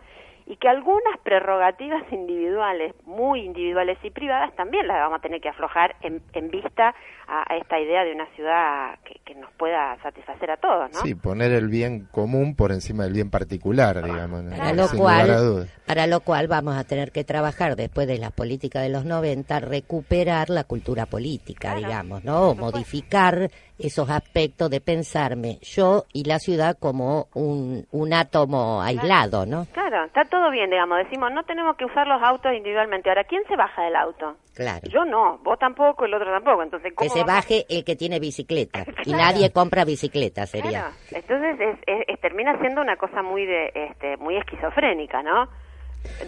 y 0.49 0.57
que 0.57 0.67
algunas 0.67 1.15
prerrogativas 1.24 2.01
individuales, 2.11 2.95
muy 3.05 3.41
individuales 3.41 3.99
y 4.03 4.09
privadas, 4.09 4.51
también 4.55 4.88
las 4.88 4.97
vamos 4.97 5.20
a 5.20 5.22
tener 5.22 5.39
que 5.39 5.49
aflojar 5.49 5.95
en, 6.01 6.49
vista 6.49 6.95
a, 7.28 7.55
esta 7.55 7.80
idea 7.80 8.03
de 8.03 8.13
una 8.13 8.26
ciudad 8.36 8.97
que, 9.03 9.20
nos 9.36 9.51
pueda 9.53 9.95
satisfacer 10.01 10.49
a 10.49 10.57
todos, 10.57 10.91
¿no? 10.91 11.01
Sí, 11.01 11.13
poner 11.13 11.51
el 11.51 11.67
bien 11.67 12.07
común 12.11 12.55
por 12.55 12.72
encima 12.72 13.03
del 13.03 13.13
bien 13.13 13.30
particular, 13.30 14.03
digamos. 14.03 14.43
Para 14.45 14.74
lo, 14.74 14.89
cual, 14.89 15.70
para 15.86 16.07
lo 16.07 16.22
cual 16.22 16.47
vamos 16.47 16.76
a 16.76 16.84
tener 16.84 17.11
que 17.11 17.24
trabajar 17.24 17.76
después 17.76 18.07
de 18.07 18.17
la 18.17 18.32
política 18.32 18.82
de 18.82 18.89
los 18.89 19.05
90, 19.05 19.59
recuperar 19.59 20.49
la 20.49 20.63
cultura 20.63 21.05
política, 21.05 21.76
digamos, 21.76 22.24
¿no? 22.24 22.55
Modificar 22.55 23.51
esos 23.80 24.09
aspectos 24.09 24.69
de 24.69 24.82
pensarme 24.82 25.59
yo 25.61 26.03
y 26.13 26.25
la 26.25 26.39
ciudad 26.39 26.77
como 26.80 27.27
un, 27.34 27.86
un 27.91 28.13
átomo 28.13 28.82
aislado, 28.82 29.45
¿no? 29.45 29.65
Claro, 29.73 30.05
está 30.05 30.25
todo 30.25 30.51
bien, 30.51 30.69
digamos, 30.69 30.97
decimos, 30.99 31.32
no 31.32 31.43
tenemos 31.43 31.75
que 31.77 31.86
usar 31.86 32.07
los 32.07 32.21
autos 32.21 32.53
individualmente. 32.53 33.09
Ahora, 33.09 33.23
¿quién 33.23 33.43
se 33.47 33.55
baja 33.55 33.84
del 33.84 33.95
auto? 33.95 34.36
Claro. 34.55 34.88
Yo 34.89 35.05
no, 35.05 35.39
vos 35.43 35.57
tampoco, 35.57 36.05
el 36.05 36.13
otro 36.13 36.32
tampoco. 36.32 36.63
Entonces, 36.63 36.93
que 36.97 37.09
se 37.09 37.23
baje 37.23 37.65
el 37.69 37.86
que 37.86 37.95
tiene 37.95 38.19
bicicleta 38.19 38.86
y 39.05 39.13
nadie 39.13 39.51
compra 39.51 39.86
bicicleta, 39.86 40.45
sería. 40.45 40.91
Entonces, 41.11 41.77
es, 41.88 42.19
termina 42.19 42.59
siendo 42.59 42.82
una 42.82 42.97
cosa 42.97 43.21
muy 43.21 43.45
de, 43.45 43.71
este, 43.73 44.17
muy 44.17 44.36
esquizofrénica, 44.36 45.23
¿no? 45.23 45.47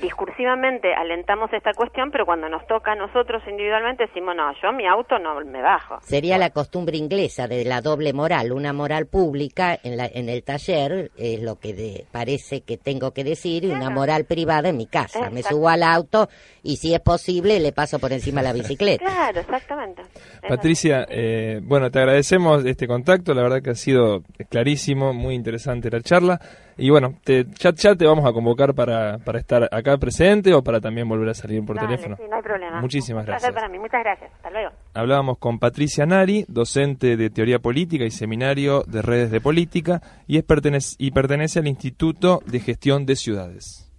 Discursivamente 0.01 0.93
alentamos 0.93 1.51
esta 1.53 1.73
cuestión, 1.73 2.11
pero 2.11 2.25
cuando 2.25 2.49
nos 2.49 2.65
toca 2.67 2.93
a 2.93 2.95
nosotros 2.95 3.41
individualmente 3.47 4.05
decimos, 4.07 4.35
no, 4.35 4.51
yo 4.61 4.71
mi 4.71 4.87
auto 4.87 5.19
no 5.19 5.39
me 5.41 5.61
bajo. 5.61 5.99
Sería 6.01 6.37
la 6.37 6.49
costumbre 6.49 6.97
inglesa 6.97 7.47
de 7.47 7.65
la 7.65 7.81
doble 7.81 8.13
moral, 8.13 8.51
una 8.51 8.73
moral 8.73 9.07
pública 9.07 9.77
en, 9.83 9.97
la, 9.97 10.05
en 10.05 10.29
el 10.29 10.43
taller, 10.43 11.11
es 11.17 11.41
lo 11.41 11.59
que 11.59 12.05
parece 12.11 12.61
que 12.61 12.77
tengo 12.77 13.11
que 13.11 13.23
decir, 13.23 13.65
y 13.65 13.71
una 13.71 13.89
moral 13.89 14.25
privada 14.25 14.69
en 14.69 14.77
mi 14.77 14.87
casa. 14.87 15.29
Me 15.29 15.43
subo 15.43 15.69
al 15.69 15.83
auto 15.83 16.29
y 16.63 16.77
si 16.77 16.93
es 16.93 16.99
posible 16.99 17.59
le 17.59 17.71
paso 17.71 17.99
por 17.99 18.13
encima 18.13 18.41
la 18.41 18.53
bicicleta. 18.53 19.05
Claro, 19.05 19.39
exactamente. 19.39 20.03
Patricia, 20.47 21.05
eh, 21.09 21.59
bueno, 21.63 21.89
te 21.91 21.99
agradecemos 21.99 22.65
este 22.65 22.87
contacto, 22.87 23.33
la 23.33 23.43
verdad 23.43 23.61
que 23.61 23.71
ha 23.71 23.75
sido 23.75 24.23
clarísimo, 24.49 25.13
muy 25.13 25.35
interesante 25.35 25.89
la 25.89 26.01
charla. 26.01 26.39
Y 26.77 26.89
bueno, 26.89 27.15
te, 27.23 27.45
ya, 27.59 27.71
ya, 27.73 27.95
te 27.95 28.05
vamos 28.05 28.25
a 28.25 28.33
convocar 28.33 28.73
para, 28.73 29.17
para 29.19 29.39
estar 29.39 29.69
acá 29.71 29.97
presente 29.97 30.53
o 30.53 30.63
para 30.63 30.79
también 30.79 31.07
volver 31.07 31.29
a 31.29 31.33
salir 31.33 31.63
por 31.65 31.77
teléfono. 31.77 32.15
Sí, 32.17 32.23
no 32.29 32.35
hay 32.35 32.41
problema. 32.41 32.81
Muchísimas 32.81 33.25
gracias. 33.25 33.51
para 33.53 33.69
mí. 33.69 33.77
Muchas 33.77 34.03
gracias. 34.03 34.31
Hasta 34.33 34.49
luego. 34.49 34.71
Hablábamos 34.93 35.37
con 35.37 35.59
Patricia 35.59 36.05
Nari, 36.05 36.45
docente 36.47 37.17
de 37.17 37.29
Teoría 37.29 37.59
Política 37.59 38.05
y 38.05 38.11
Seminario 38.11 38.83
de 38.87 39.01
Redes 39.01 39.31
de 39.31 39.41
Política, 39.41 40.01
y, 40.27 40.37
es 40.37 40.43
pertenece, 40.43 40.95
y 40.99 41.11
pertenece 41.11 41.59
al 41.59 41.67
Instituto 41.67 42.41
de 42.45 42.59
Gestión 42.59 43.05
de 43.05 43.15
Ciudades. 43.15 43.91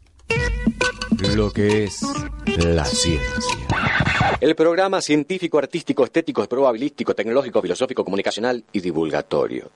Lo 1.37 1.53
que 1.53 1.85
es 1.85 2.03
la 2.65 2.85
ciencia. 2.85 3.59
El 4.41 4.57
programa 4.57 5.01
científico, 5.01 5.59
artístico, 5.59 6.05
estético, 6.05 6.45
probabilístico, 6.49 7.15
tecnológico, 7.15 7.63
filosófico, 7.63 8.05
comunicacional 8.05 8.65
y 8.73 8.81
divulgatorio. 8.81 9.71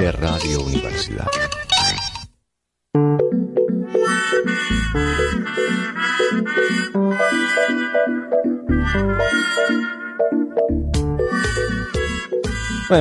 De 0.00 0.10
Radio 0.10 0.62
Universidad. 0.62 1.26
Bueno, 2.94 3.16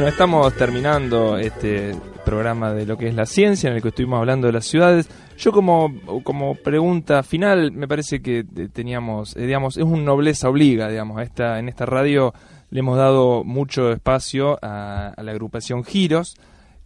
estamos 0.08 0.54
terminando 0.54 1.38
este 1.38 1.94
programa 2.24 2.72
de 2.72 2.86
lo 2.86 2.98
que 2.98 3.10
es 3.10 3.16
la 3.16 3.26
ciencia, 3.26 3.70
en 3.70 3.76
el 3.76 3.82
que 3.82 3.90
estuvimos 3.90 4.20
hablando 4.20 4.48
de 4.48 4.54
las 4.54 4.66
ciudades. 4.66 5.10
Yo 5.38 5.52
como, 5.52 5.94
como 6.24 6.56
pregunta 6.56 7.22
final, 7.24 7.74
me 7.74 7.90
parece 7.90 8.22
que 8.22 8.46
teníamos, 8.72 9.36
eh, 9.36 9.46
digamos, 9.46 9.76
es 9.76 9.84
un 9.84 10.06
nobleza 10.06 10.48
obliga, 10.48 10.88
digamos, 10.88 11.22
esta, 11.22 11.60
en 11.60 11.68
esta 11.68 11.86
radio 11.86 12.34
le 12.70 12.80
hemos 12.80 12.98
dado 12.98 13.44
mucho 13.44 13.92
espacio 13.92 14.58
a 14.62 15.22
la 15.22 15.32
agrupación 15.32 15.84
Giros, 15.84 16.38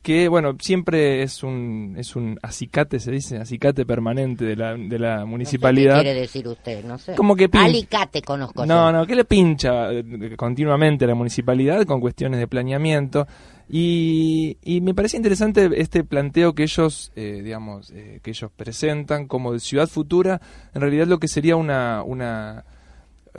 que 0.06 0.28
bueno, 0.28 0.56
siempre 0.60 1.24
es 1.24 1.42
un 1.42 1.96
es 1.98 2.16
un 2.16 2.38
acicate, 2.44 3.00
se 3.00 3.10
dice, 3.10 3.38
acicate 3.38 3.88
permanente 3.88 4.46
de 4.46 4.56
la, 4.56 4.76
de 4.76 5.00
la 5.00 5.26
municipalidad. 5.26 5.96
qué 5.96 6.04
quiere 6.04 6.20
decir 6.20 6.48
usted? 6.48 6.86
No 6.86 7.00
sé. 7.00 7.16
Como 7.16 7.36
que 7.36 7.50
Alicate 7.52 8.22
conozco. 8.22 8.68
No, 8.68 8.92
no, 8.92 9.08
que 9.08 9.16
le 9.16 9.26
pincha 9.26 9.92
eh, 9.92 10.36
continuamente 10.38 11.06
a 11.06 11.08
la 11.08 11.16
municipalidad 11.16 11.84
con 11.88 12.00
cuestiones 12.00 12.40
de 12.40 12.48
planeamiento. 12.48 13.26
Y, 13.68 14.60
y 14.62 14.82
me 14.82 14.94
parece 14.94 15.18
interesante 15.18 15.72
este 15.74 16.04
planteo 16.04 16.54
que 16.54 16.62
ellos, 16.62 17.12
eh, 17.16 17.42
digamos, 17.44 17.90
eh, 17.90 18.20
que 18.22 18.30
ellos 18.30 18.52
presentan 18.56 19.28
como 19.28 19.54
de 19.54 19.60
ciudad 19.60 19.88
futura, 19.88 20.40
en 20.76 20.82
realidad 20.82 21.08
lo 21.08 21.18
que 21.18 21.28
sería 21.28 21.56
una, 21.56 22.04
una 22.04 22.64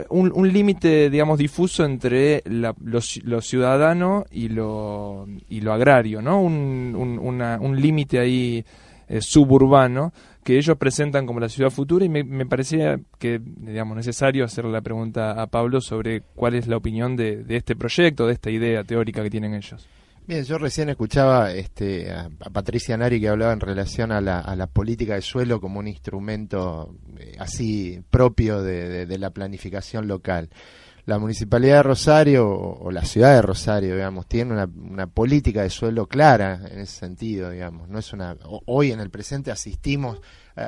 un, 0.09 0.31
un 0.33 0.51
límite, 0.51 1.09
digamos, 1.09 1.37
difuso 1.37 1.85
entre 1.85 2.43
la, 2.45 2.75
lo, 2.83 3.41
ciudadano 3.41 4.25
y 4.31 4.49
lo, 4.49 5.27
y 5.49 5.61
lo 5.61 5.73
agrario, 5.73 6.21
¿no? 6.21 6.41
Un, 6.41 6.95
un, 6.95 7.41
un 7.41 7.81
límite 7.81 8.19
ahí 8.19 8.63
eh, 9.07 9.21
suburbano 9.21 10.11
que 10.43 10.57
ellos 10.57 10.77
presentan 10.77 11.25
como 11.25 11.39
la 11.39 11.49
ciudad 11.49 11.69
futura 11.69 12.05
y 12.05 12.09
me, 12.09 12.23
me, 12.23 12.45
parecía 12.45 12.99
que 13.19 13.41
digamos 13.43 13.97
necesario 13.97 14.45
hacer 14.45 14.65
la 14.65 14.81
pregunta 14.81 15.41
a 15.41 15.47
Pablo 15.47 15.81
sobre 15.81 16.21
cuál 16.35 16.55
es 16.55 16.67
la 16.67 16.77
opinión 16.77 17.15
de, 17.15 17.43
de 17.43 17.57
este 17.57 17.75
proyecto, 17.75 18.27
de 18.27 18.33
esta 18.33 18.49
idea 18.49 18.83
teórica 18.83 19.23
que 19.23 19.29
tienen 19.29 19.53
ellos. 19.53 19.87
Bien, 20.27 20.43
yo 20.43 20.57
recién 20.57 20.89
escuchaba 20.89 21.53
este, 21.53 22.11
a, 22.11 22.29
Patricia 22.51 22.97
Nari 22.97 23.21
que 23.21 23.29
hablaba 23.29 23.53
en 23.53 23.61
relación 23.61 24.11
a 24.11 24.19
la, 24.19 24.67
política 24.67 25.15
de 25.15 25.21
suelo 25.21 25.61
como 25.61 25.79
un 25.79 25.87
instrumento 25.87 26.97
eh, 27.17 27.37
así 27.39 28.03
propio 28.09 28.61
de, 28.61 29.17
la 29.17 29.29
planificación 29.29 30.05
local. 30.05 30.49
La 31.05 31.17
Municipalidad 31.17 31.77
de 31.77 31.83
Rosario 31.83 32.45
o, 32.45 32.91
la 32.91 33.05
ciudad 33.05 33.35
de 33.35 33.41
Rosario, 33.41 33.95
digamos, 33.95 34.27
tiene 34.27 34.51
una, 34.51 34.65
una, 34.65 35.07
política 35.07 35.61
de 35.61 35.69
suelo 35.69 36.07
clara 36.07 36.59
en 36.71 36.79
ese 36.79 36.99
sentido, 36.99 37.49
digamos. 37.49 37.87
No 37.87 37.97
es 37.97 38.11
una, 38.11 38.35
hoy 38.65 38.91
en 38.91 38.99
el 38.99 39.09
presente 39.09 39.49
asistimos 39.49 40.19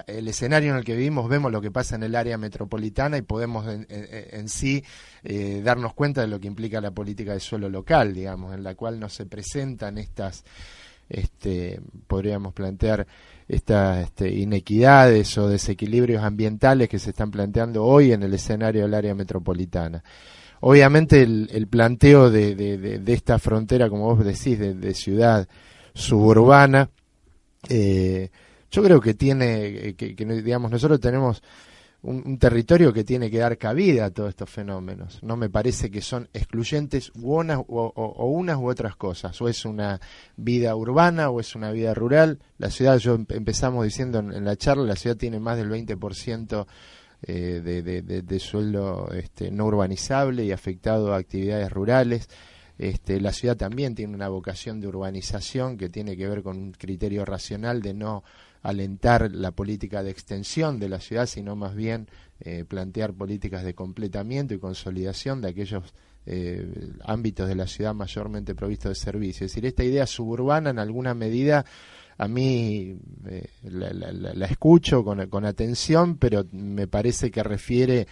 el 0.08 0.28
escenario 0.28 0.72
en 0.72 0.78
el 0.78 0.84
que 0.84 0.96
vivimos, 0.96 1.28
vemos 1.28 1.52
lo 1.52 1.62
que 1.62 1.72
pasa 1.72 1.96
en 1.96 2.04
el 2.04 2.16
área 2.16 2.38
metropolitana 2.38 3.18
y 3.18 3.24
podemos 3.24 3.66
en, 3.68 4.50
sí 4.50 4.84
eh, 5.24 5.62
darnos 5.64 5.94
cuenta 5.94 6.22
de 6.22 6.28
lo 6.28 6.40
que 6.40 6.48
implica 6.48 6.80
la 6.80 6.92
política 6.92 7.34
de 7.34 7.40
suelo 7.40 7.70
local, 7.70 8.14
digamos, 8.14 8.54
en 8.54 8.64
la 8.64 8.76
cual 8.76 9.00
no 9.00 9.10
se 9.10 9.26
presentan 9.26 9.98
estas, 9.98 10.44
este, 11.10 11.82
podríamos 12.08 12.54
plantear, 12.54 13.08
estas 13.48 14.06
este, 14.06 14.30
inequidades 14.30 15.36
o 15.40 15.50
desequilibrios 15.50 16.24
ambientales 16.24 16.88
que 16.88 17.00
se 17.00 17.10
están 17.10 17.32
planteando 17.32 17.84
hoy 17.84 18.12
en 18.12 18.22
el 18.22 18.34
escenario 18.36 18.84
del 18.84 18.94
área 18.94 19.16
metropolitana. 19.16 20.04
Obviamente 20.62 21.24
el, 21.24 21.68
planteo 21.68 22.30
de, 22.30 23.02
esta 23.08 23.40
frontera, 23.40 23.90
como 23.90 24.14
vos 24.14 24.24
decís, 24.24 24.60
de, 24.60 24.94
ciudad 24.94 25.48
suburbana, 25.94 26.90
eh, 27.70 28.30
yo 28.72 28.84
creo 28.84 29.02
que 29.02 29.14
tiene, 29.14 29.66
eh, 29.90 29.96
que, 29.96 30.14
digamos, 30.14 30.72
nosotros 30.72 31.00
tenemos 31.00 31.42
un, 32.02 32.38
territorio 32.38 32.94
que 32.94 33.04
tiene 33.04 33.30
que 33.30 33.40
dar 33.40 33.58
cabida 33.58 34.06
a 34.06 34.12
todos 34.12 34.30
estos 34.30 34.50
fenómenos. 34.50 35.22
No 35.24 35.36
me 35.36 35.50
parece 35.50 35.90
que 35.90 36.02
son 36.02 36.30
excluyentes 36.34 37.12
u 37.16 37.34
o, 37.36 38.26
unas 38.28 38.58
u 38.58 38.70
otras 38.70 38.96
cosas. 38.96 39.42
O 39.42 39.50
es 39.50 39.66
una 39.66 40.00
vida 40.38 40.76
urbana 40.76 41.30
o 41.30 41.40
es 41.40 41.56
una 41.56 41.72
vida 41.72 41.94
rural. 41.94 42.40
La 42.58 42.70
ciudad, 42.70 42.98
yo 42.98 43.16
empezamos 43.16 43.86
diciendo 43.86 44.20
en, 44.20 44.46
la 44.46 44.56
charla, 44.56 44.84
la 44.84 44.96
ciudad 44.96 45.18
tiene 45.18 45.40
más 45.40 45.58
del 45.58 45.70
20% 45.70 46.66
eh, 47.22 47.62
de, 47.64 48.02
de, 48.02 48.40
suelo 48.40 49.12
este, 49.12 49.52
no 49.52 49.66
urbanizable 49.66 50.46
y 50.46 50.52
afectado 50.52 51.14
a 51.14 51.18
actividades 51.18 51.70
rurales. 51.72 52.30
Este, 52.78 53.20
la 53.20 53.34
ciudad 53.34 53.58
también 53.58 53.94
tiene 53.94 54.16
una 54.16 54.30
vocación 54.30 54.80
de 54.80 54.88
urbanización 54.88 55.76
que 55.76 55.90
tiene 55.90 56.16
que 56.16 56.30
ver 56.30 56.42
con 56.42 56.58
un 56.58 56.72
criterio 56.72 57.26
racional 57.26 57.82
de 57.82 57.94
no 57.94 58.24
alentar 58.62 59.32
la 59.34 59.52
política 59.52 60.04
de 60.04 60.12
extensión 60.12 60.80
de 60.80 60.90
la 60.90 61.00
ciudad, 61.00 61.26
sino 61.26 61.56
más 61.56 61.76
bien 61.76 62.08
eh, 62.42 62.66
plantear 62.68 63.14
políticas 63.14 63.64
de 63.64 63.74
completamiento 63.74 64.54
y 64.54 64.60
consolidación 64.60 65.42
de 65.42 65.50
aquellos 65.50 65.94
eh, 66.26 66.92
ámbitos 67.06 67.48
de 67.48 67.56
la 67.56 67.68
ciudad 67.68 67.94
mayormente 67.94 68.56
provistos 68.56 68.90
de 68.90 68.96
servicios. 68.96 69.44
Es 69.44 69.52
decir, 69.52 69.66
esta 69.66 69.84
idea 69.84 70.06
suburbana 70.06 70.70
en 70.70 70.80
alguna 70.80 71.14
medida 71.14 71.66
a 72.18 72.28
mí 72.28 72.98
eh, 73.28 73.48
la, 73.64 74.46
escucho 74.46 75.06
con, 75.06 75.26
con, 75.28 75.46
atención, 75.46 76.18
pero 76.18 76.46
me 76.52 76.86
parece 76.86 77.32
que 77.32 77.42
refiere 77.42 78.08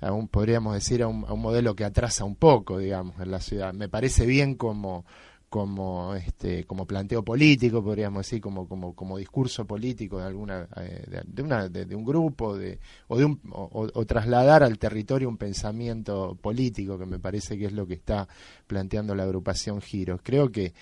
a 0.00 0.12
un, 0.12 0.28
podríamos 0.28 0.72
decir, 0.72 1.02
a 1.02 1.08
un, 1.08 1.26
a 1.28 1.34
un 1.34 1.42
modelo 1.42 1.76
que 1.76 1.84
atrasa 1.84 2.24
un 2.24 2.36
poco, 2.36 2.78
digamos, 2.78 3.20
en 3.20 3.30
la 3.30 3.40
ciudad. 3.40 3.74
Me 3.74 3.90
parece 3.90 4.24
bien 4.24 4.54
como 4.54 5.04
como 5.50 6.14
este 6.14 6.64
como 6.64 6.86
planteo 6.86 7.24
político 7.24 7.82
podríamos 7.82 8.24
decir 8.24 8.40
como 8.40 8.68
como 8.68 8.94
como 8.94 9.18
discurso 9.18 9.66
político 9.66 10.18
de 10.18 10.24
alguna 10.24 10.68
eh, 10.76 11.24
de, 11.26 11.42
una 11.42 11.68
de, 11.68 11.92
un 11.96 12.04
grupo 12.04 12.56
de 12.56 12.78
o 13.08 13.18
de 13.18 13.24
un 13.24 13.40
o, 13.50 14.06
trasladar 14.06 14.62
al 14.62 14.78
territorio 14.78 15.28
un 15.28 15.36
pensamiento 15.36 16.38
político 16.40 16.96
que 16.96 17.04
me 17.04 17.18
parece 17.18 17.58
que 17.58 17.66
es 17.66 17.72
lo 17.72 17.84
que 17.84 17.94
está 17.94 18.28
planteando 18.68 19.16
la 19.16 19.24
agrupación 19.24 19.80
Giros 19.82 20.20
creo 20.22 20.52
que 20.52 20.72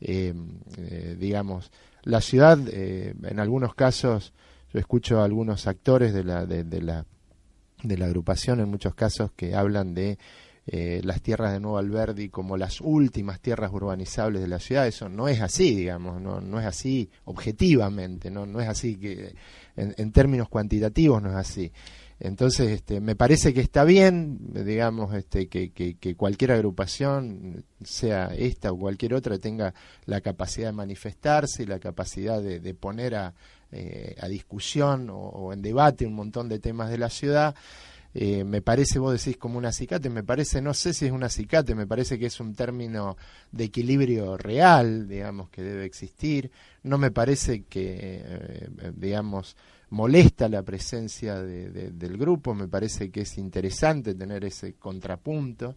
eh, 0.00 0.32
eh, 0.78 1.16
digamos 1.20 1.70
la 2.02 2.22
ciudad 2.22 2.58
en 2.66 3.38
algunos 3.38 3.74
casos 3.74 4.32
yo 4.72 4.80
escucho 4.80 5.20
a 5.20 5.24
algunos 5.26 5.66
actores 5.66 6.14
de 6.14 6.24
la 6.24 6.46
de 6.46 6.80
la 6.80 7.04
de 7.82 7.98
la 7.98 8.06
agrupación 8.06 8.60
en 8.60 8.70
muchos 8.70 8.94
casos 8.94 9.32
que 9.32 9.54
hablan 9.54 9.92
de 9.92 10.18
eh, 10.66 11.02
las 11.04 11.20
tierras 11.20 11.52
de 11.52 11.60
Nuevo 11.60 11.76
Alberdi 11.76 12.30
como 12.30 12.56
las 12.56 12.80
últimas 12.80 13.38
tierras 13.40 13.70
urbanizables 13.70 14.40
de 14.40 14.48
la 14.48 14.58
ciudad. 14.58 14.86
Eso 14.86 15.10
no 15.10 15.28
es 15.28 15.42
así, 15.42 15.74
digamos, 15.74 16.22
no, 16.22 16.40
no 16.40 16.58
es 16.58 16.64
así 16.64 17.10
objetivamente, 17.24 18.30
no, 18.30 18.46
no 18.46 18.60
es 18.60 18.68
así 18.68 18.96
que 18.96 19.34
en, 19.76 20.12
términos 20.12 20.48
cuantitativos 20.48 21.22
no 21.22 21.30
es 21.30 21.36
así. 21.36 21.70
Entonces, 22.20 22.70
este, 22.70 23.00
me 23.00 23.16
parece 23.16 23.52
que 23.52 23.60
está 23.60 23.84
bien, 23.84 24.38
digamos, 24.64 25.14
este, 25.14 25.48
que, 25.48 25.72
que, 25.72 26.14
cualquier 26.16 26.52
agrupación, 26.52 27.64
sea 27.82 28.28
esta 28.34 28.72
o 28.72 28.78
cualquier 28.78 29.14
otra, 29.14 29.36
tenga 29.38 29.74
la 30.06 30.20
capacidad 30.20 30.68
de 30.68 30.72
manifestarse 30.72 31.64
y 31.64 31.66
la 31.66 31.80
capacidad 31.80 32.40
de, 32.40 32.74
poner 32.74 33.16
a, 33.16 33.34
eh, 33.72 34.14
a 34.20 34.28
discusión 34.28 35.10
o, 35.10 35.52
en 35.52 35.60
debate 35.60 36.06
un 36.06 36.14
montón 36.14 36.48
de 36.48 36.60
temas 36.60 36.88
de 36.88 36.98
la 36.98 37.10
ciudad. 37.10 37.54
Eh, 38.16 38.44
me 38.44 38.62
parece, 38.62 39.00
vos 39.00 39.12
decís 39.12 39.36
como 39.36 39.58
un 39.58 39.66
acicate, 39.66 40.08
me 40.08 40.22
parece, 40.22 40.62
no 40.62 40.72
sé 40.72 40.94
si 40.94 41.06
es 41.06 41.12
un 41.12 41.24
acicate, 41.24 41.74
me 41.74 41.86
parece 41.86 42.16
que 42.16 42.26
es 42.26 42.38
un 42.38 42.54
término 42.54 43.16
de 43.50 43.64
equilibrio 43.64 44.36
real, 44.36 45.08
digamos, 45.08 45.50
que 45.50 45.62
debe 45.62 45.84
existir. 45.84 46.50
No 46.84 46.96
me 46.96 47.10
parece 47.10 47.64
que, 47.64 48.22
eh, 48.24 48.92
digamos, 48.94 49.56
molesta 49.90 50.48
la 50.48 50.62
presencia 50.62 51.42
del 51.42 52.16
grupo, 52.16 52.54
me 52.54 52.68
parece 52.68 53.10
que 53.10 53.22
es 53.22 53.36
interesante 53.36 54.14
tener 54.14 54.44
ese 54.44 54.74
contrapunto. 54.74 55.74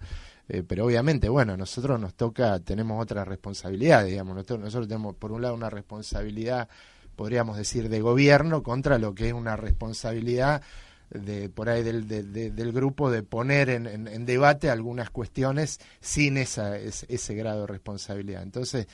Eh, 0.47 0.63
pero 0.65 0.85
obviamente, 0.85 1.27
bueno, 1.29 1.57
nosotros 1.57 1.99
nos 1.99 2.13
toca, 2.13 2.59
tenemos 2.59 3.01
otra 3.01 3.25
responsabilidad, 3.25 4.05
digamos, 4.05 4.35
nosotros, 4.35 4.59
nosotros 4.59 4.87
tenemos 4.87 5.15
por 5.15 5.31
un 5.31 5.41
lado 5.41 5.55
una 5.55 5.69
responsabilidad, 5.69 6.69
podríamos 7.15 7.57
decir, 7.57 7.89
de 7.89 7.99
gobierno 7.99 8.63
contra 8.63 8.97
lo 8.97 9.13
que 9.13 9.27
es 9.27 9.33
una 9.33 9.55
responsabilidad 9.57 10.61
de 11.09 11.49
por 11.49 11.69
ahí 11.69 11.83
del, 11.83 12.07
del 12.07 12.71
grupo 12.71 13.09
de 13.09 13.23
poner 13.23 13.69
en, 13.69 14.07
en, 14.07 14.25
debate 14.25 14.69
algunas 14.69 15.09
cuestiones 15.09 15.79
sin 15.99 16.37
esa, 16.37 16.77
ese, 16.77 17.35
grado 17.35 17.61
de 17.61 17.67
responsabilidad. 17.67 18.43
Entonces, 18.43 18.87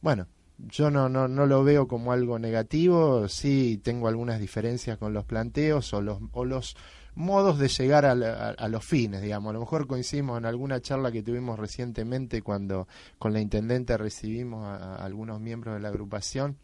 bueno, 0.00 0.28
yo 0.58 0.90
no, 0.90 1.08
no, 1.08 1.28
no 1.28 1.46
lo 1.46 1.64
veo 1.64 1.88
como 1.88 2.12
algo 2.12 2.38
negativo, 2.38 3.28
sí 3.28 3.80
tengo 3.82 4.08
algunas 4.08 4.40
diferencias 4.40 4.96
con 4.98 5.12
los 5.12 5.24
planteos 5.24 5.92
o 5.92 6.00
los, 6.00 6.18
o 6.32 6.44
los 6.44 6.76
modos 7.16 7.58
de 7.58 7.68
llegar 7.68 8.04
a, 8.04 8.68
los 8.68 8.84
fines, 8.84 9.22
digamos. 9.22 9.50
A 9.50 9.54
lo 9.54 9.60
mejor 9.60 9.86
coincidimos 9.86 10.38
en 10.38 10.44
alguna 10.44 10.80
charla 10.80 11.10
que 11.10 11.22
tuvimos 11.22 11.58
recientemente 11.58 12.42
cuando 12.42 12.86
con 13.18 13.32
la 13.32 13.40
intendente 13.40 13.96
recibimos 13.96 14.64
a, 14.66 14.96
algunos 14.96 15.40
miembros 15.40 15.74
de 15.74 15.80
la 15.80 15.88
agrupación 15.88 16.58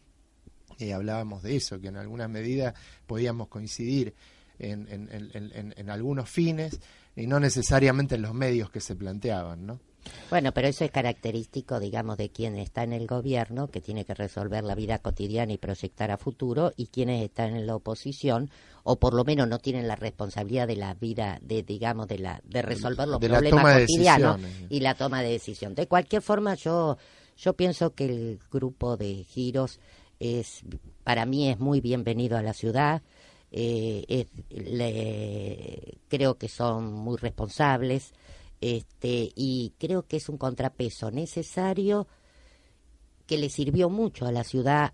y 0.77 0.91
hablábamos 0.91 1.43
de 1.43 1.55
eso, 1.55 1.81
que 1.81 1.87
en 1.87 1.97
algunas 1.97 2.29
medidas 2.29 2.75
podíamos 3.07 3.47
coincidir 3.47 4.13
en, 4.71 5.89
algunos 5.89 6.29
fines 6.29 6.79
y 7.15 7.27
no 7.27 7.39
necesariamente 7.39 8.15
en 8.15 8.21
los 8.21 8.33
medios 8.33 8.69
que 8.69 8.79
se 8.79 8.95
planteaban, 8.95 9.65
¿no? 9.65 9.79
Bueno, 10.29 10.51
pero 10.51 10.67
eso 10.67 10.83
es 10.83 10.91
característico, 10.91 11.79
digamos, 11.79 12.17
de 12.17 12.29
quien 12.29 12.57
está 12.57 12.83
en 12.83 12.91
el 12.91 13.07
gobierno, 13.07 13.69
que 13.69 13.79
tiene 13.79 14.03
que 14.03 14.13
resolver 14.13 14.63
la 14.63 14.75
vida 14.75 14.99
cotidiana 14.99 15.53
y 15.53 15.57
proyectar 15.57 16.11
a 16.11 16.17
futuro, 16.17 16.73
y 16.75 16.87
quienes 16.87 17.23
están 17.23 17.55
en 17.55 17.65
la 17.65 17.75
oposición, 17.75 18.49
o 18.83 18.97
por 18.97 19.13
lo 19.13 19.23
menos 19.23 19.47
no 19.47 19.59
tienen 19.59 19.87
la 19.87 19.95
responsabilidad 19.95 20.67
de 20.67 20.75
la 20.75 20.93
vida, 20.93 21.39
de 21.41 21.63
digamos, 21.63 22.07
de 22.07 22.19
la 22.19 22.41
de 22.43 22.61
resolver 22.61 23.07
los 23.07 23.19
problemas 23.19 23.79
cotidianos 23.79 24.41
y 24.69 24.81
la 24.81 24.95
toma 24.95 25.21
de 25.21 25.29
decisión. 25.29 25.73
De 25.73 25.87
cualquier 25.87 26.21
forma, 26.21 26.55
yo 26.55 26.97
yo 27.37 27.53
pienso 27.53 27.93
que 27.93 28.05
el 28.05 28.39
grupo 28.51 28.97
de 28.97 29.23
giros 29.23 29.79
es, 30.19 30.61
para 31.03 31.25
mí, 31.25 31.49
es 31.49 31.59
muy 31.59 31.81
bienvenido 31.81 32.37
a 32.37 32.41
la 32.41 32.53
ciudad 32.53 33.01
eh, 33.53 34.27
creo 36.09 36.37
que 36.37 36.49
son 36.49 36.91
muy 36.91 37.17
responsables 37.17 38.13
este, 38.61 39.31
y 39.35 39.73
creo 39.77 40.07
que 40.07 40.17
es 40.17 40.29
un 40.29 40.37
contrapeso 40.37 41.11
necesario 41.11 42.07
que 43.27 43.37
le 43.37 43.49
sirvió 43.49 43.89
mucho 43.89 44.25
a 44.25 44.31
la 44.31 44.43
ciudad 44.43 44.93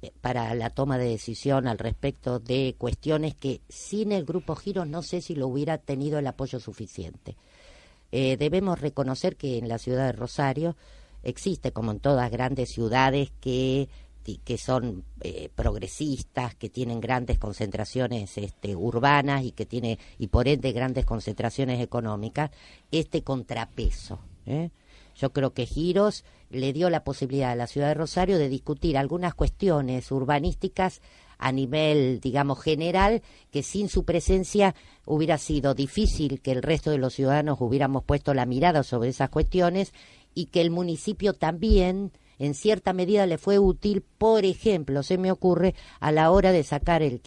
eh, 0.00 0.10
para 0.20 0.54
la 0.54 0.70
toma 0.70 0.96
de 0.96 1.10
decisión 1.10 1.68
al 1.68 1.78
respecto 1.78 2.38
de 2.38 2.74
cuestiones 2.78 3.34
que 3.34 3.60
sin 3.68 4.10
el 4.10 4.24
grupo 4.24 4.56
Giros 4.56 4.88
no 4.88 5.02
sé 5.02 5.20
si 5.20 5.34
lo 5.34 5.48
hubiera 5.48 5.76
tenido 5.78 6.18
el 6.18 6.26
apoyo 6.26 6.60
suficiente. 6.60 7.36
Eh, 8.10 8.36
debemos 8.38 8.80
reconocer 8.80 9.36
que 9.36 9.58
en 9.58 9.68
la 9.68 9.78
ciudad 9.78 10.06
de 10.06 10.12
Rosario 10.12 10.76
existe, 11.22 11.72
como 11.72 11.90
en 11.92 12.00
todas 12.00 12.30
grandes 12.30 12.70
ciudades, 12.70 13.32
que 13.40 13.88
que 14.44 14.58
son 14.58 15.04
eh, 15.20 15.50
progresistas, 15.54 16.54
que 16.54 16.70
tienen 16.70 17.00
grandes 17.00 17.38
concentraciones 17.38 18.36
este, 18.38 18.74
urbanas 18.74 19.44
y 19.44 19.52
que 19.52 19.66
tiene 19.66 19.98
y 20.18 20.28
por 20.28 20.48
ende 20.48 20.72
grandes 20.72 21.04
concentraciones 21.04 21.80
económicas, 21.80 22.50
este 22.90 23.22
contrapeso. 23.22 24.18
¿eh? 24.46 24.70
Yo 25.16 25.32
creo 25.32 25.52
que 25.52 25.66
Giros 25.66 26.24
le 26.50 26.72
dio 26.72 26.90
la 26.90 27.04
posibilidad 27.04 27.52
a 27.52 27.56
la 27.56 27.66
ciudad 27.66 27.88
de 27.88 27.94
Rosario 27.94 28.38
de 28.38 28.48
discutir 28.48 28.96
algunas 28.96 29.34
cuestiones 29.34 30.10
urbanísticas 30.10 31.00
a 31.38 31.52
nivel, 31.52 32.20
digamos, 32.20 32.62
general, 32.62 33.22
que 33.50 33.62
sin 33.62 33.88
su 33.88 34.04
presencia 34.04 34.74
hubiera 35.04 35.36
sido 35.38 35.74
difícil 35.74 36.40
que 36.40 36.52
el 36.52 36.62
resto 36.62 36.90
de 36.90 36.98
los 36.98 37.14
ciudadanos 37.14 37.60
hubiéramos 37.60 38.04
puesto 38.04 38.34
la 38.34 38.46
mirada 38.46 38.82
sobre 38.82 39.10
esas 39.10 39.30
cuestiones 39.30 39.92
y 40.34 40.46
que 40.46 40.60
el 40.60 40.70
municipio 40.70 41.34
también 41.34 42.12
en 42.38 42.54
cierta 42.54 42.92
medida 42.92 43.26
le 43.26 43.38
fue 43.38 43.58
útil, 43.58 44.02
por 44.02 44.44
ejemplo, 44.44 45.02
se 45.02 45.18
me 45.18 45.30
ocurre, 45.30 45.74
a 46.00 46.12
la 46.12 46.30
hora 46.30 46.52
de 46.52 46.64
sacar 46.64 47.02
el, 47.02 47.20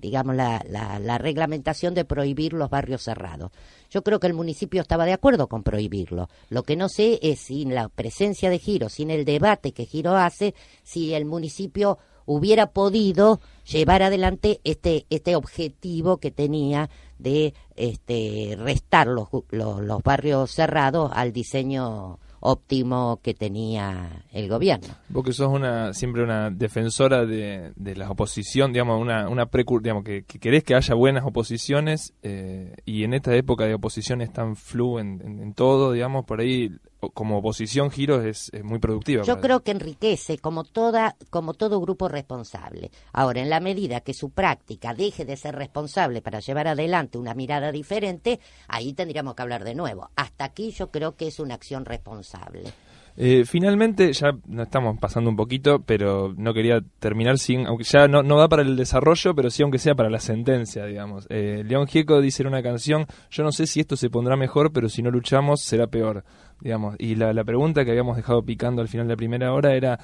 digamos, 0.00 0.34
la, 0.36 0.64
la, 0.68 1.18
reglamentación 1.18 1.94
de 1.94 2.04
prohibir 2.04 2.52
los 2.52 2.70
barrios 2.70 3.02
cerrados. 3.02 3.52
Yo 3.90 4.02
creo 4.02 4.20
que 4.20 4.26
el 4.26 4.34
municipio 4.34 4.80
estaba 4.80 5.04
de 5.04 5.12
acuerdo 5.12 5.48
con 5.48 5.62
prohibirlo. 5.62 6.28
Lo 6.48 6.62
que 6.62 6.76
no 6.76 6.88
sé 6.88 7.18
es 7.22 7.40
sin 7.40 7.74
la 7.74 7.88
presencia 7.88 8.50
de 8.50 8.58
Giro, 8.58 8.88
sin 8.88 9.10
el 9.10 9.24
debate 9.24 9.72
que 9.72 9.86
Giro 9.86 10.16
hace, 10.16 10.54
si 10.82 11.14
el 11.14 11.24
municipio 11.24 11.98
hubiera 12.26 12.70
podido 12.70 13.40
llevar 13.64 14.02
adelante 14.02 14.60
este 14.64 15.06
este 15.10 15.36
objetivo 15.36 16.18
que 16.18 16.30
tenía 16.30 16.90
de 17.18 17.54
este 17.76 18.56
restar 18.58 19.06
los, 19.06 19.28
los, 19.50 20.02
barrios 20.02 20.50
cerrados 20.50 21.10
al 21.14 21.32
diseño 21.32 22.18
óptimo 22.42 23.20
que 23.22 23.34
tenía 23.34 24.24
el 24.32 24.48
gobierno. 24.48 24.88
Vos 25.08 25.24
que 25.24 25.32
sos 25.32 25.48
una 25.48 25.94
siempre 25.94 26.22
una 26.22 26.50
defensora 26.50 27.24
de, 27.24 27.72
de 27.76 27.96
la 27.96 28.10
oposición, 28.10 28.72
digamos, 28.72 29.00
una, 29.00 29.28
una 29.28 29.48
digamos, 29.80 30.04
que, 30.04 30.24
querés 30.24 30.64
que 30.64 30.74
haya 30.74 30.94
buenas 30.94 31.24
oposiciones 31.24 32.14
eh, 32.22 32.74
y 32.84 33.04
en 33.04 33.14
esta 33.14 33.34
época 33.34 33.64
de 33.64 33.74
oposiciones 33.74 34.32
tan 34.32 34.56
flu 34.56 34.98
en, 34.98 35.54
todo, 35.54 35.92
digamos, 35.92 36.24
por 36.24 36.40
ahí 36.40 36.70
como 37.10 37.38
oposición 37.38 37.90
Giros 37.90 38.24
es, 38.24 38.64
muy 38.64 38.78
productiva. 38.78 39.24
Yo 39.24 39.40
creo 39.40 39.60
que 39.60 39.70
enriquece 39.70 40.38
como 40.38 40.64
toda 40.64 41.16
como 41.30 41.54
todo 41.54 41.80
grupo 41.80 42.08
responsable. 42.08 42.90
Ahora, 43.12 43.40
en 43.40 43.50
la 43.50 43.60
medida 43.60 44.00
que 44.00 44.14
su 44.14 44.30
práctica 44.30 44.94
deje 44.94 45.24
de 45.24 45.36
ser 45.36 45.56
responsable 45.56 46.22
para 46.22 46.40
llevar 46.40 46.68
adelante 46.68 47.18
una 47.18 47.34
mirada 47.34 47.72
diferente, 47.72 48.40
ahí 48.68 48.92
tendríamos 48.92 49.34
que 49.34 49.42
hablar 49.42 49.64
de 49.64 49.74
nuevo. 49.74 50.10
Hasta 50.16 50.44
aquí 50.44 50.70
yo 50.70 50.90
creo 50.90 51.16
que 51.16 51.28
es 51.28 51.40
una 51.40 51.54
acción 51.54 51.84
responsable. 51.84 52.72
Eh, 53.16 53.44
finalmente, 53.44 54.12
ya 54.12 54.32
nos 54.46 54.66
estamos 54.66 54.98
pasando 54.98 55.28
un 55.28 55.36
poquito, 55.36 55.82
pero 55.82 56.32
no 56.36 56.54
quería 56.54 56.80
terminar 56.98 57.38
sin, 57.38 57.66
aunque 57.66 57.84
ya 57.84 58.08
no, 58.08 58.22
no 58.22 58.38
da 58.38 58.48
para 58.48 58.62
el 58.62 58.76
desarrollo, 58.76 59.34
pero 59.34 59.50
sí 59.50 59.62
aunque 59.62 59.78
sea 59.78 59.94
para 59.94 60.08
la 60.08 60.18
sentencia, 60.18 60.86
digamos. 60.86 61.26
Eh, 61.28 61.62
León 61.66 61.86
Gieco 61.86 62.20
dice 62.20 62.42
en 62.42 62.48
una 62.48 62.62
canción, 62.62 63.06
yo 63.30 63.44
no 63.44 63.52
sé 63.52 63.66
si 63.66 63.80
esto 63.80 63.96
se 63.96 64.08
pondrá 64.08 64.36
mejor, 64.36 64.72
pero 64.72 64.88
si 64.88 65.02
no 65.02 65.10
luchamos 65.10 65.60
será 65.60 65.86
peor, 65.88 66.24
digamos. 66.60 66.96
Y 66.98 67.14
la, 67.16 67.32
la 67.32 67.44
pregunta 67.44 67.84
que 67.84 67.90
habíamos 67.90 68.16
dejado 68.16 68.42
picando 68.42 68.80
al 68.80 68.88
final 68.88 69.06
de 69.06 69.12
la 69.12 69.16
primera 69.18 69.52
hora 69.52 69.74
era, 69.74 69.98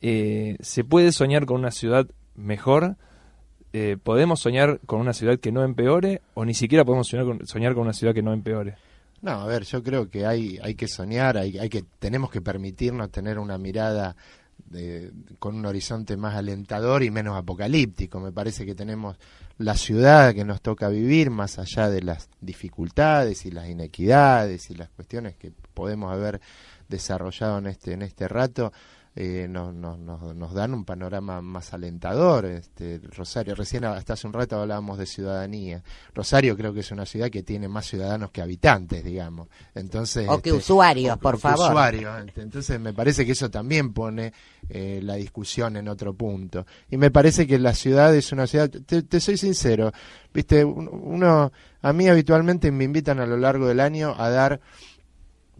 eh, 0.00 0.56
¿se 0.60 0.84
puede 0.84 1.12
soñar 1.12 1.46
con 1.46 1.60
una 1.60 1.70
ciudad 1.70 2.06
mejor? 2.34 2.96
Eh, 3.72 3.96
¿Podemos 4.02 4.40
soñar 4.40 4.80
con 4.86 5.00
una 5.00 5.12
ciudad 5.12 5.38
que 5.38 5.50
no 5.50 5.64
empeore 5.64 6.22
o 6.34 6.44
ni 6.44 6.54
siquiera 6.54 6.84
podemos 6.84 7.08
soñar 7.08 7.26
con, 7.26 7.46
soñar 7.46 7.74
con 7.74 7.82
una 7.82 7.92
ciudad 7.92 8.14
que 8.14 8.22
no 8.22 8.32
empeore? 8.32 8.76
No, 9.24 9.40
a 9.40 9.46
ver, 9.46 9.64
yo 9.64 9.82
creo 9.82 10.10
que 10.10 10.26
hay, 10.26 10.58
hay 10.62 10.74
que 10.74 10.86
soñar, 10.86 11.38
hay, 11.38 11.56
hay 11.56 11.70
que, 11.70 11.82
tenemos 11.98 12.30
que 12.30 12.42
permitirnos 12.42 13.10
tener 13.10 13.38
una 13.38 13.56
mirada 13.56 14.14
de, 14.66 15.12
con 15.38 15.54
un 15.54 15.64
horizonte 15.64 16.18
más 16.18 16.34
alentador 16.34 17.02
y 17.02 17.10
menos 17.10 17.34
apocalíptico. 17.34 18.20
Me 18.20 18.32
parece 18.32 18.66
que 18.66 18.74
tenemos 18.74 19.16
la 19.56 19.78
ciudad 19.78 20.34
que 20.34 20.44
nos 20.44 20.60
toca 20.60 20.90
vivir, 20.90 21.30
más 21.30 21.58
allá 21.58 21.88
de 21.88 22.02
las 22.02 22.28
dificultades 22.42 23.46
y 23.46 23.50
las 23.50 23.66
inequidades 23.66 24.68
y 24.68 24.74
las 24.74 24.90
cuestiones 24.90 25.36
que 25.36 25.52
podemos 25.72 26.12
haber 26.12 26.42
desarrollado 26.90 27.56
en 27.56 27.68
este, 27.68 27.94
en 27.94 28.02
este 28.02 28.28
rato, 28.28 28.74
eh, 29.16 29.46
nos, 29.48 29.72
nos, 29.72 29.98
nos, 29.98 30.54
dan 30.54 30.74
un 30.74 30.84
panorama 30.84 31.40
más 31.40 31.72
alentador. 31.72 32.46
Este, 32.46 33.00
Rosario, 33.16 33.54
recién 33.54 33.84
hasta 33.84 34.14
hace 34.14 34.26
un 34.26 34.32
rato 34.32 34.60
hablábamos 34.60 34.98
de 34.98 35.06
ciudadanía. 35.06 35.84
Rosario 36.14 36.56
creo 36.56 36.74
que 36.74 36.80
es 36.80 36.90
una 36.90 37.06
ciudad 37.06 37.30
que 37.30 37.44
tiene 37.44 37.68
más 37.68 37.86
ciudadanos 37.86 38.32
que 38.32 38.42
habitantes, 38.42 39.04
digamos. 39.04 39.48
Entonces, 39.72 40.28
o 40.28 40.40
que 40.40 40.50
este, 40.50 40.58
usuarios, 40.58 41.16
por 41.18 41.38
favor. 41.38 41.70
Usuarios. 41.70 42.24
Este, 42.26 42.42
entonces 42.42 42.80
me 42.80 42.92
parece 42.92 43.24
que 43.24 43.32
eso 43.32 43.48
también 43.50 43.92
pone 43.92 44.32
eh, 44.68 45.00
la 45.00 45.14
discusión 45.14 45.76
en 45.76 45.86
otro 45.86 46.14
punto. 46.14 46.66
Y 46.90 46.96
me 46.96 47.12
parece 47.12 47.46
que 47.46 47.58
la 47.60 47.74
ciudad 47.74 48.12
es 48.16 48.32
una 48.32 48.48
ciudad, 48.48 48.68
te, 48.68 49.02
te 49.02 49.20
soy 49.20 49.36
sincero, 49.36 49.92
viste, 50.32 50.64
uno, 50.64 51.52
a 51.82 51.92
mí 51.92 52.08
habitualmente 52.08 52.72
me 52.72 52.82
invitan 52.82 53.20
a 53.20 53.26
lo 53.26 53.36
largo 53.36 53.68
del 53.68 53.78
año 53.78 54.14
a 54.18 54.28
dar 54.28 54.60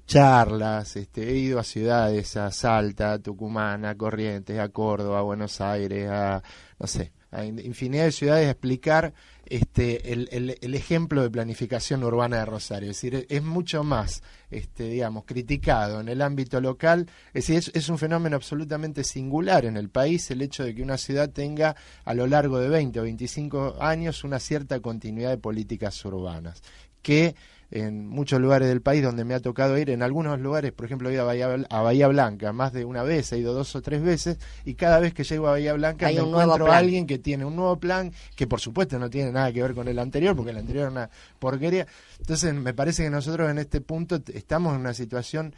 charlas, 0.06 0.96
este, 0.96 1.30
he 1.30 1.36
ido 1.36 1.58
a 1.58 1.64
ciudades, 1.64 2.36
a 2.36 2.50
Salta, 2.50 3.12
a 3.12 3.18
Tucumán, 3.18 3.84
a 3.84 3.96
Corrientes, 3.96 4.58
a 4.58 4.68
Córdoba, 4.68 5.20
a 5.20 5.22
Buenos 5.22 5.60
Aires, 5.60 6.08
a, 6.10 6.42
no 6.78 6.86
sé, 6.86 7.12
a 7.30 7.44
infinidad 7.44 8.04
de 8.04 8.12
ciudades 8.12 8.46
a 8.46 8.50
explicar 8.50 9.12
este, 9.46 10.12
el, 10.12 10.56
el, 10.60 10.74
ejemplo 10.74 11.22
de 11.22 11.30
planificación 11.30 12.04
urbana 12.04 12.38
de 12.38 12.44
Rosario. 12.44 12.90
Es 12.90 12.96
decir, 12.96 13.26
es 13.28 13.42
mucho 13.42 13.82
más, 13.82 14.22
este, 14.50 14.84
digamos, 14.84 15.24
criticado 15.24 16.00
en 16.00 16.08
el 16.08 16.22
ámbito 16.22 16.60
local. 16.60 17.10
Es 17.32 17.46
decir, 17.46 17.56
es, 17.56 17.70
es, 17.74 17.88
un 17.88 17.98
fenómeno 17.98 18.36
absolutamente 18.36 19.04
singular 19.04 19.64
en 19.66 19.76
el 19.76 19.90
país 19.90 20.30
el 20.30 20.42
hecho 20.42 20.64
de 20.64 20.74
que 20.74 20.82
una 20.82 20.96
ciudad 20.96 21.30
tenga 21.30 21.76
a 22.04 22.14
lo 22.14 22.26
largo 22.26 22.58
de 22.58 22.68
20 22.68 23.00
o 23.00 23.02
25 23.02 23.76
años 23.80 24.24
una 24.24 24.38
cierta 24.38 24.80
continuidad 24.80 25.30
de 25.30 25.38
políticas 25.38 26.02
urbanas 26.04 26.62
que 27.04 27.36
en 27.74 28.06
muchos 28.06 28.40
lugares 28.40 28.68
del 28.68 28.80
país 28.80 29.02
donde 29.02 29.24
me 29.24 29.34
ha 29.34 29.40
tocado 29.40 29.76
ir, 29.76 29.90
en 29.90 30.02
algunos 30.02 30.38
lugares, 30.38 30.72
por 30.72 30.86
ejemplo, 30.86 31.10
he 31.10 31.14
ido 31.14 31.22
a 31.22 31.24
Bahía, 31.26 31.66
a 31.68 31.82
Bahía 31.82 32.06
Blanca 32.06 32.52
más 32.52 32.72
de 32.72 32.84
una 32.84 33.02
vez, 33.02 33.32
he 33.32 33.38
ido 33.38 33.52
dos 33.52 33.74
o 33.74 33.82
tres 33.82 34.00
veces, 34.00 34.38
y 34.64 34.74
cada 34.74 35.00
vez 35.00 35.12
que 35.12 35.24
llego 35.24 35.48
a 35.48 35.52
Bahía 35.52 35.74
Blanca 35.74 36.06
me 36.06 36.12
encuentro 36.12 36.70
a 36.70 36.76
alguien 36.76 37.04
que 37.06 37.18
tiene 37.18 37.44
un 37.44 37.56
nuevo 37.56 37.76
plan, 37.76 38.12
que 38.36 38.46
por 38.46 38.60
supuesto 38.60 38.96
no 39.00 39.10
tiene 39.10 39.32
nada 39.32 39.52
que 39.52 39.60
ver 39.60 39.74
con 39.74 39.88
el 39.88 39.98
anterior, 39.98 40.36
porque 40.36 40.52
el 40.52 40.58
anterior 40.58 40.82
era 40.82 40.90
una 40.92 41.10
porquería. 41.40 41.88
Entonces, 42.20 42.54
me 42.54 42.74
parece 42.74 43.02
que 43.02 43.10
nosotros 43.10 43.50
en 43.50 43.58
este 43.58 43.80
punto 43.80 44.20
estamos 44.32 44.74
en 44.74 44.80
una 44.80 44.94
situación 44.94 45.52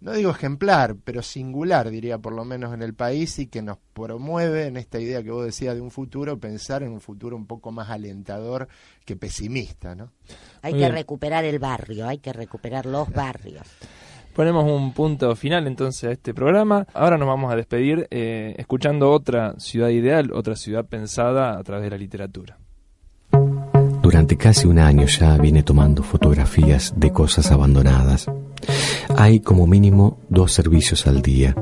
no 0.00 0.12
digo 0.12 0.30
ejemplar, 0.30 0.96
pero 1.04 1.22
singular, 1.22 1.90
diría 1.90 2.18
por 2.18 2.32
lo 2.32 2.44
menos 2.44 2.72
en 2.72 2.82
el 2.82 2.94
país 2.94 3.38
y 3.38 3.46
que 3.46 3.60
nos 3.60 3.78
promueve 3.92 4.66
en 4.66 4.76
esta 4.76 4.98
idea 4.98 5.22
que 5.22 5.30
vos 5.30 5.44
decías 5.44 5.74
de 5.74 5.80
un 5.80 5.90
futuro, 5.90 6.38
pensar 6.38 6.82
en 6.82 6.92
un 6.92 7.00
futuro 7.00 7.36
un 7.36 7.46
poco 7.46 7.70
más 7.70 7.90
alentador 7.90 8.68
que 9.04 9.16
pesimista, 9.16 9.94
¿no? 9.94 10.12
Hay 10.62 10.74
que 10.74 10.88
recuperar 10.88 11.44
el 11.44 11.58
barrio, 11.58 12.08
hay 12.08 12.18
que 12.18 12.32
recuperar 12.32 12.86
los 12.86 13.10
barrios. 13.10 13.66
Ponemos 14.34 14.64
un 14.64 14.92
punto 14.92 15.34
final 15.36 15.66
entonces 15.66 16.04
a 16.04 16.12
este 16.12 16.32
programa. 16.32 16.86
Ahora 16.94 17.18
nos 17.18 17.28
vamos 17.28 17.52
a 17.52 17.56
despedir 17.56 18.06
eh, 18.10 18.54
escuchando 18.56 19.10
otra 19.10 19.58
ciudad 19.58 19.88
ideal, 19.88 20.30
otra 20.32 20.56
ciudad 20.56 20.86
pensada 20.86 21.58
a 21.58 21.62
través 21.62 21.84
de 21.84 21.90
la 21.90 21.98
literatura. 21.98 22.56
Durante 24.00 24.36
casi 24.36 24.66
un 24.66 24.78
año 24.78 25.06
ya 25.06 25.36
viene 25.36 25.62
tomando 25.62 26.02
fotografías 26.02 26.94
de 26.96 27.12
cosas 27.12 27.50
abandonadas. 27.50 28.26
Hay 29.16 29.40
como 29.40 29.66
mínimo 29.66 30.18
dos 30.28 30.52
servicios 30.52 31.06
al 31.06 31.22
día, 31.22 31.54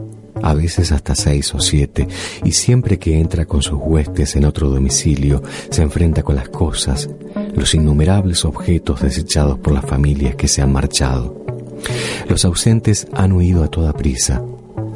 a 0.42 0.55
veces 0.55 0.92
hasta 0.92 1.14
seis 1.14 1.55
o 1.55 1.61
siete, 1.61 2.09
y 2.44 2.53
siempre 2.53 2.99
que 2.99 3.18
entra 3.18 3.46
con 3.46 3.62
sus 3.62 3.78
huestes 3.80 4.36
en 4.36 4.44
otro 4.44 4.68
domicilio, 4.68 5.42
se 5.70 5.82
enfrenta 5.82 6.22
con 6.22 6.36
las 6.36 6.49
cosas, 6.49 7.09
los 7.55 7.74
innumerables 7.74 8.44
objetos 8.44 9.03
desechados 9.03 9.59
por 9.59 9.72
las 9.72 9.84
familias 9.84 10.36
que 10.36 10.49
se 10.49 10.62
han 10.62 10.72
marchado. 10.72 11.44
Los 12.28 12.44
ausentes 12.44 13.07
han 13.12 13.32
huido 13.32 13.64
a 13.64 13.68
toda 13.68 13.92
prisa, 13.92 14.42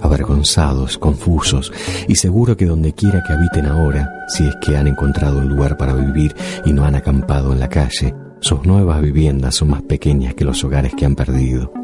avergonzados, 0.01 0.99
confusos, 0.99 1.73
y 2.09 2.17
seguro 2.17 2.57
que 2.57 2.67
donde 2.67 2.93
quiera 2.93 3.23
que 3.27 3.33
habiten 3.33 3.67
ahora, 3.67 4.27
si 4.29 4.47
es 4.47 4.55
que 4.61 4.77
han 4.77 4.89
encontrado 4.89 5.39
un 5.39 5.49
lugar 5.49 5.77
para 5.77 5.95
vivir 5.95 6.35
y 6.65 6.73
no 6.73 6.85
han 6.85 6.95
acampado 6.95 7.53
en 7.53 7.61
la 7.61 7.69
calle, 7.69 8.15
sus 8.41 8.65
nuevas 8.65 9.01
viviendas 9.01 9.55
son 9.55 9.71
más 9.71 9.83
pequeñas 9.83 10.35
que 10.35 10.45
los 10.45 10.63
hogares 10.65 10.93
que 10.95 11.07
han 11.07 11.15
perdido. 11.15 11.82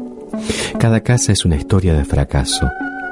Cada 0.79 1.01
casa 1.01 1.31
es 1.31 1.45
una 1.45 1.55
historia 1.55 1.93
de 1.93 2.05
fracaso, 2.05 2.69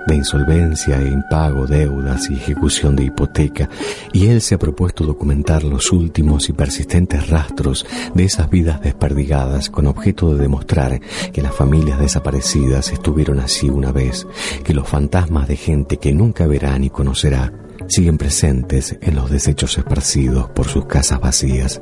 de 0.08 0.16
insolvencia 0.16 1.02
e 1.02 1.08
impago, 1.10 1.68
deudas 1.68 2.30
y 2.30 2.36
ejecución 2.36 2.96
de 2.96 3.04
hipoteca, 3.06 3.70
y 4.14 4.28
él 4.28 4.42
se 4.42 4.56
ha 4.56 4.58
propuesto 4.58 5.04
documentar 5.04 5.64
los 5.64 5.92
últimos 5.92 6.48
y 6.50 6.54
persistentes 6.54 7.30
rastros 7.30 7.86
de 8.14 8.24
esas 8.24 8.50
vidas 8.50 8.82
desperdigadas 8.82 9.70
con 9.70 9.86
objeto 9.86 10.34
de 10.34 10.42
demostrar 10.42 11.02
que 11.34 11.42
las 11.42 11.54
familias 11.54 12.00
desaparecidas 12.00 12.92
estuvieron 12.92 13.40
así 13.40 13.70
una 13.70 13.92
vez, 13.92 14.26
que 14.64 14.74
los 14.74 14.88
fantasmas 14.88 15.48
de 15.48 15.58
gente 15.58 15.98
que 15.98 16.14
nunca 16.14 16.48
verá 16.48 16.78
ni 16.80 16.90
conocerá 16.90 17.52
siguen 17.88 18.18
presentes 18.18 18.98
en 19.02 19.16
los 19.16 19.30
desechos 19.30 19.78
esparcidos 19.78 20.50
por 20.50 20.68
sus 20.68 20.86
casas 20.86 21.20
vacías. 21.20 21.82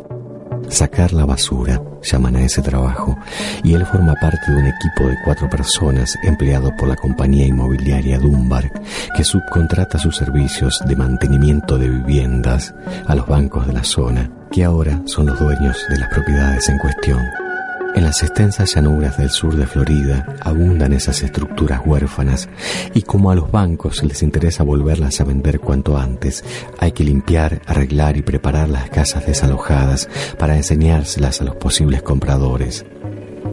Sacar 0.69 1.13
la 1.13 1.25
basura, 1.25 1.81
llaman 2.01 2.35
a 2.35 2.43
ese 2.43 2.61
trabajo, 2.61 3.17
y 3.63 3.73
él 3.73 3.85
forma 3.85 4.15
parte 4.15 4.51
de 4.51 4.57
un 4.57 4.67
equipo 4.67 5.07
de 5.07 5.17
cuatro 5.23 5.49
personas 5.49 6.17
empleado 6.23 6.75
por 6.77 6.87
la 6.87 6.95
compañía 6.95 7.45
inmobiliaria 7.45 8.19
Dunbar, 8.19 8.71
que 9.15 9.23
subcontrata 9.23 9.97
sus 9.97 10.17
servicios 10.17 10.81
de 10.85 10.95
mantenimiento 10.95 11.77
de 11.77 11.89
viviendas 11.89 12.73
a 13.07 13.15
los 13.15 13.27
bancos 13.27 13.67
de 13.67 13.73
la 13.73 13.83
zona, 13.83 14.29
que 14.51 14.63
ahora 14.63 15.01
son 15.05 15.27
los 15.27 15.39
dueños 15.39 15.77
de 15.89 15.99
las 15.99 16.09
propiedades 16.09 16.67
en 16.69 16.77
cuestión. 16.77 17.44
En 17.95 18.03
las 18.03 18.21
extensas 18.23 18.75
llanuras 18.75 19.17
del 19.17 19.29
sur 19.29 19.55
de 19.55 19.65
Florida 19.65 20.35
abundan 20.41 20.91
esas 20.91 21.23
estructuras 21.23 21.81
huérfanas 21.85 22.49
y 22.93 23.03
como 23.03 23.31
a 23.31 23.35
los 23.35 23.49
bancos 23.49 24.03
les 24.03 24.21
interesa 24.21 24.63
volverlas 24.63 25.21
a 25.21 25.23
vender 25.23 25.61
cuanto 25.61 25.97
antes, 25.97 26.43
hay 26.77 26.91
que 26.91 27.05
limpiar, 27.05 27.61
arreglar 27.65 28.17
y 28.17 28.21
preparar 28.21 28.67
las 28.67 28.89
casas 28.89 29.25
desalojadas 29.25 30.09
para 30.37 30.57
enseñárselas 30.57 31.39
a 31.39 31.45
los 31.45 31.55
posibles 31.55 32.01
compradores. 32.01 32.85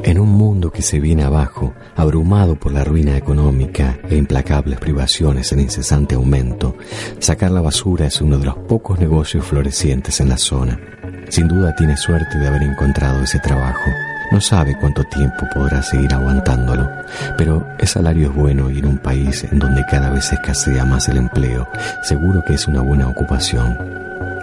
En 0.03 0.19
un 0.19 0.31
mundo 0.31 0.73
que 0.73 0.83
se 0.83 0.99
viene 0.99 1.23
abajo, 1.23 1.73
abrumado 1.95 2.57
por 2.57 2.73
la 2.73 2.83
ruina 2.83 3.17
económica 3.17 4.01
e 4.11 4.17
implacables 4.17 4.81
privaciones 4.81 5.53
en 5.53 5.61
incesante 5.61 6.17
aumento, 6.17 6.77
sacar 7.21 7.53
la 7.53 7.61
basura 7.61 8.07
es 8.07 8.21
uno 8.21 8.39
de 8.39 8.47
los 8.47 8.57
pocos 8.57 8.99
negocios 8.99 9.47
florecientes 9.47 10.19
en 10.19 10.29
la 10.29 10.37
zona. 10.37 10.81
Sin 11.29 11.47
duda 11.47 11.77
tiene 11.77 11.97
suerte 11.97 12.39
de 12.39 12.49
haber 12.49 12.65
encontrado 12.65 13.23
ese 13.23 13.39
trabajo. 13.39 13.89
No 14.33 14.41
sabe 14.41 14.75
cuánto 14.81 15.05
tiempo 15.05 15.47
podrá 15.55 15.83
seguir 15.83 16.15
aguantándolo, 16.15 16.91
pero 17.37 17.69
el 17.79 17.87
salario 17.87 18.31
es 18.31 18.35
bueno 18.35 18.71
y 18.71 18.79
en 18.79 18.87
un 18.87 18.97
país 18.97 19.45
en 19.45 19.59
donde 19.59 19.85
cada 19.91 20.09
vez 20.09 20.33
escasea 20.33 20.87
más 20.87 21.07
el 21.11 21.19
empleo, 21.19 21.69
seguro 22.03 22.43
que 22.47 22.55
es 22.55 22.67
una 22.67 22.81
buena 22.81 23.09
ocupación. 23.09 23.77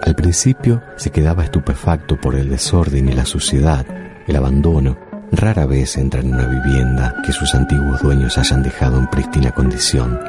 Al 0.04 0.14
principio 0.14 0.84
se 0.96 1.10
quedaba 1.10 1.44
estupefacto 1.44 2.22
por 2.22 2.36
el 2.36 2.50
desorden 2.50 3.10
y 3.10 3.14
la 3.14 3.26
suciedad, 3.26 3.84
el 4.28 4.36
abandono, 4.36 4.96
Rara 5.32 5.66
vez 5.66 5.98
entra 5.98 6.22
en 6.22 6.36
una 6.36 6.46
vivienda 6.46 7.16
que 7.26 7.32
sus 7.32 7.56
antiguos 7.56 8.00
dueños 8.04 8.38
hayan 8.38 8.62
dejado 8.62 9.00
en 9.00 9.08
prístina 9.08 9.52
condición. 9.52 10.20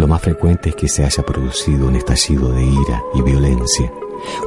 Lo 0.00 0.08
más 0.08 0.20
frecuente 0.20 0.70
es 0.70 0.74
que 0.74 0.88
se 0.88 1.04
haya 1.04 1.22
producido 1.24 1.86
un 1.86 1.94
estallido 1.94 2.52
de 2.52 2.64
ira 2.64 3.02
y 3.14 3.22
violencia, 3.22 3.92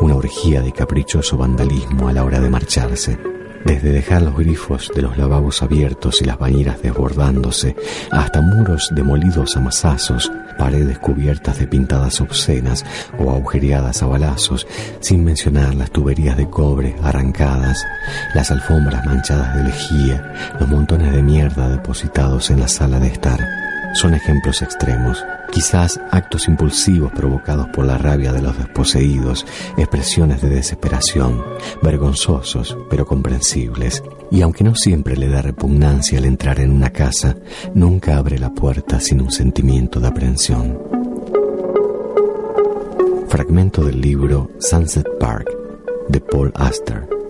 una 0.02 0.16
orgía 0.16 0.62
de 0.62 0.74
caprichoso 0.74 1.38
vandalismo 1.38 2.10
a 2.10 2.14
la 2.14 2.26
hora 2.26 2.42
de 2.42 2.50
marcharse. 2.50 3.18
Desde 3.66 3.92
dejar 3.92 4.22
los 4.22 4.38
grifos 4.38 4.92
de 4.94 5.02
los 5.02 5.18
lavabos 5.18 5.64
abiertos 5.64 6.22
y 6.22 6.26
las 6.26 6.38
bañeras 6.38 6.82
desbordándose, 6.82 7.76
hasta 8.12 8.42
muros 8.42 8.90
demolidos 8.94 9.56
a 9.56 9.62
mazazos, 9.62 10.32
paredes 10.58 11.00
cubiertas 11.00 11.60
de 11.60 11.68
pintadas 11.68 12.20
obscenas 12.20 12.86
o 13.18 13.32
agujereadas 13.32 14.04
a 14.04 14.08
balazos, 14.08 14.68
sin 15.00 15.24
mencionar 15.24 15.76
las 15.76 15.92
tuberías 15.92 16.36
de 16.36 16.50
cobre 16.50 16.96
arrancadas, 17.02 17.86
las 18.36 18.52
alfombras 18.52 19.06
manchadas 19.06 19.56
de 19.56 19.64
lejía, 19.64 20.34
los 20.60 20.68
montones 20.68 21.14
de 21.14 21.24
mierda 21.24 21.70
depositados 21.70 22.50
en 22.50 22.60
la 22.60 22.68
sala 22.68 23.00
de 23.00 23.08
estar. 23.08 23.40
Son 23.94 24.16
ejemplos 24.16 24.64
extremos, 24.64 25.24
quizás 25.52 26.00
actos 26.10 26.48
impulsivos 26.48 27.12
provocados 27.12 27.68
por 27.68 27.86
la 27.86 27.98
rabia 28.00 28.34
de 28.34 28.42
los 28.42 28.58
desposeídos, 28.58 29.46
expresiones 29.78 30.42
de 30.42 30.50
desesperación, 30.50 31.44
vergonzosos 31.84 32.76
pero 32.90 33.06
comprensibles. 33.06 34.04
Y 34.32 34.42
aunque 34.42 34.64
no 34.64 34.74
siempre 34.74 35.16
le 35.16 35.30
da 35.30 35.44
repugnancia 35.44 36.18
al 36.18 36.26
entrar 36.26 36.60
en 36.60 36.72
una 36.72 36.90
casa, 36.90 37.36
nunca 37.76 38.18
abre 38.18 38.40
la 38.40 38.50
puerta 38.50 39.00
sin 39.00 39.22
un 39.22 39.32
sentimiento 39.32 40.00
de 40.00 40.08
aprensión. 40.08 40.80
Fragmento 43.30 43.84
del 43.84 44.02
libro 44.02 44.50
Sunset 44.60 45.08
Park 45.20 45.50
de 46.10 46.20
Paul 46.20 46.52
Astor. 46.56 47.23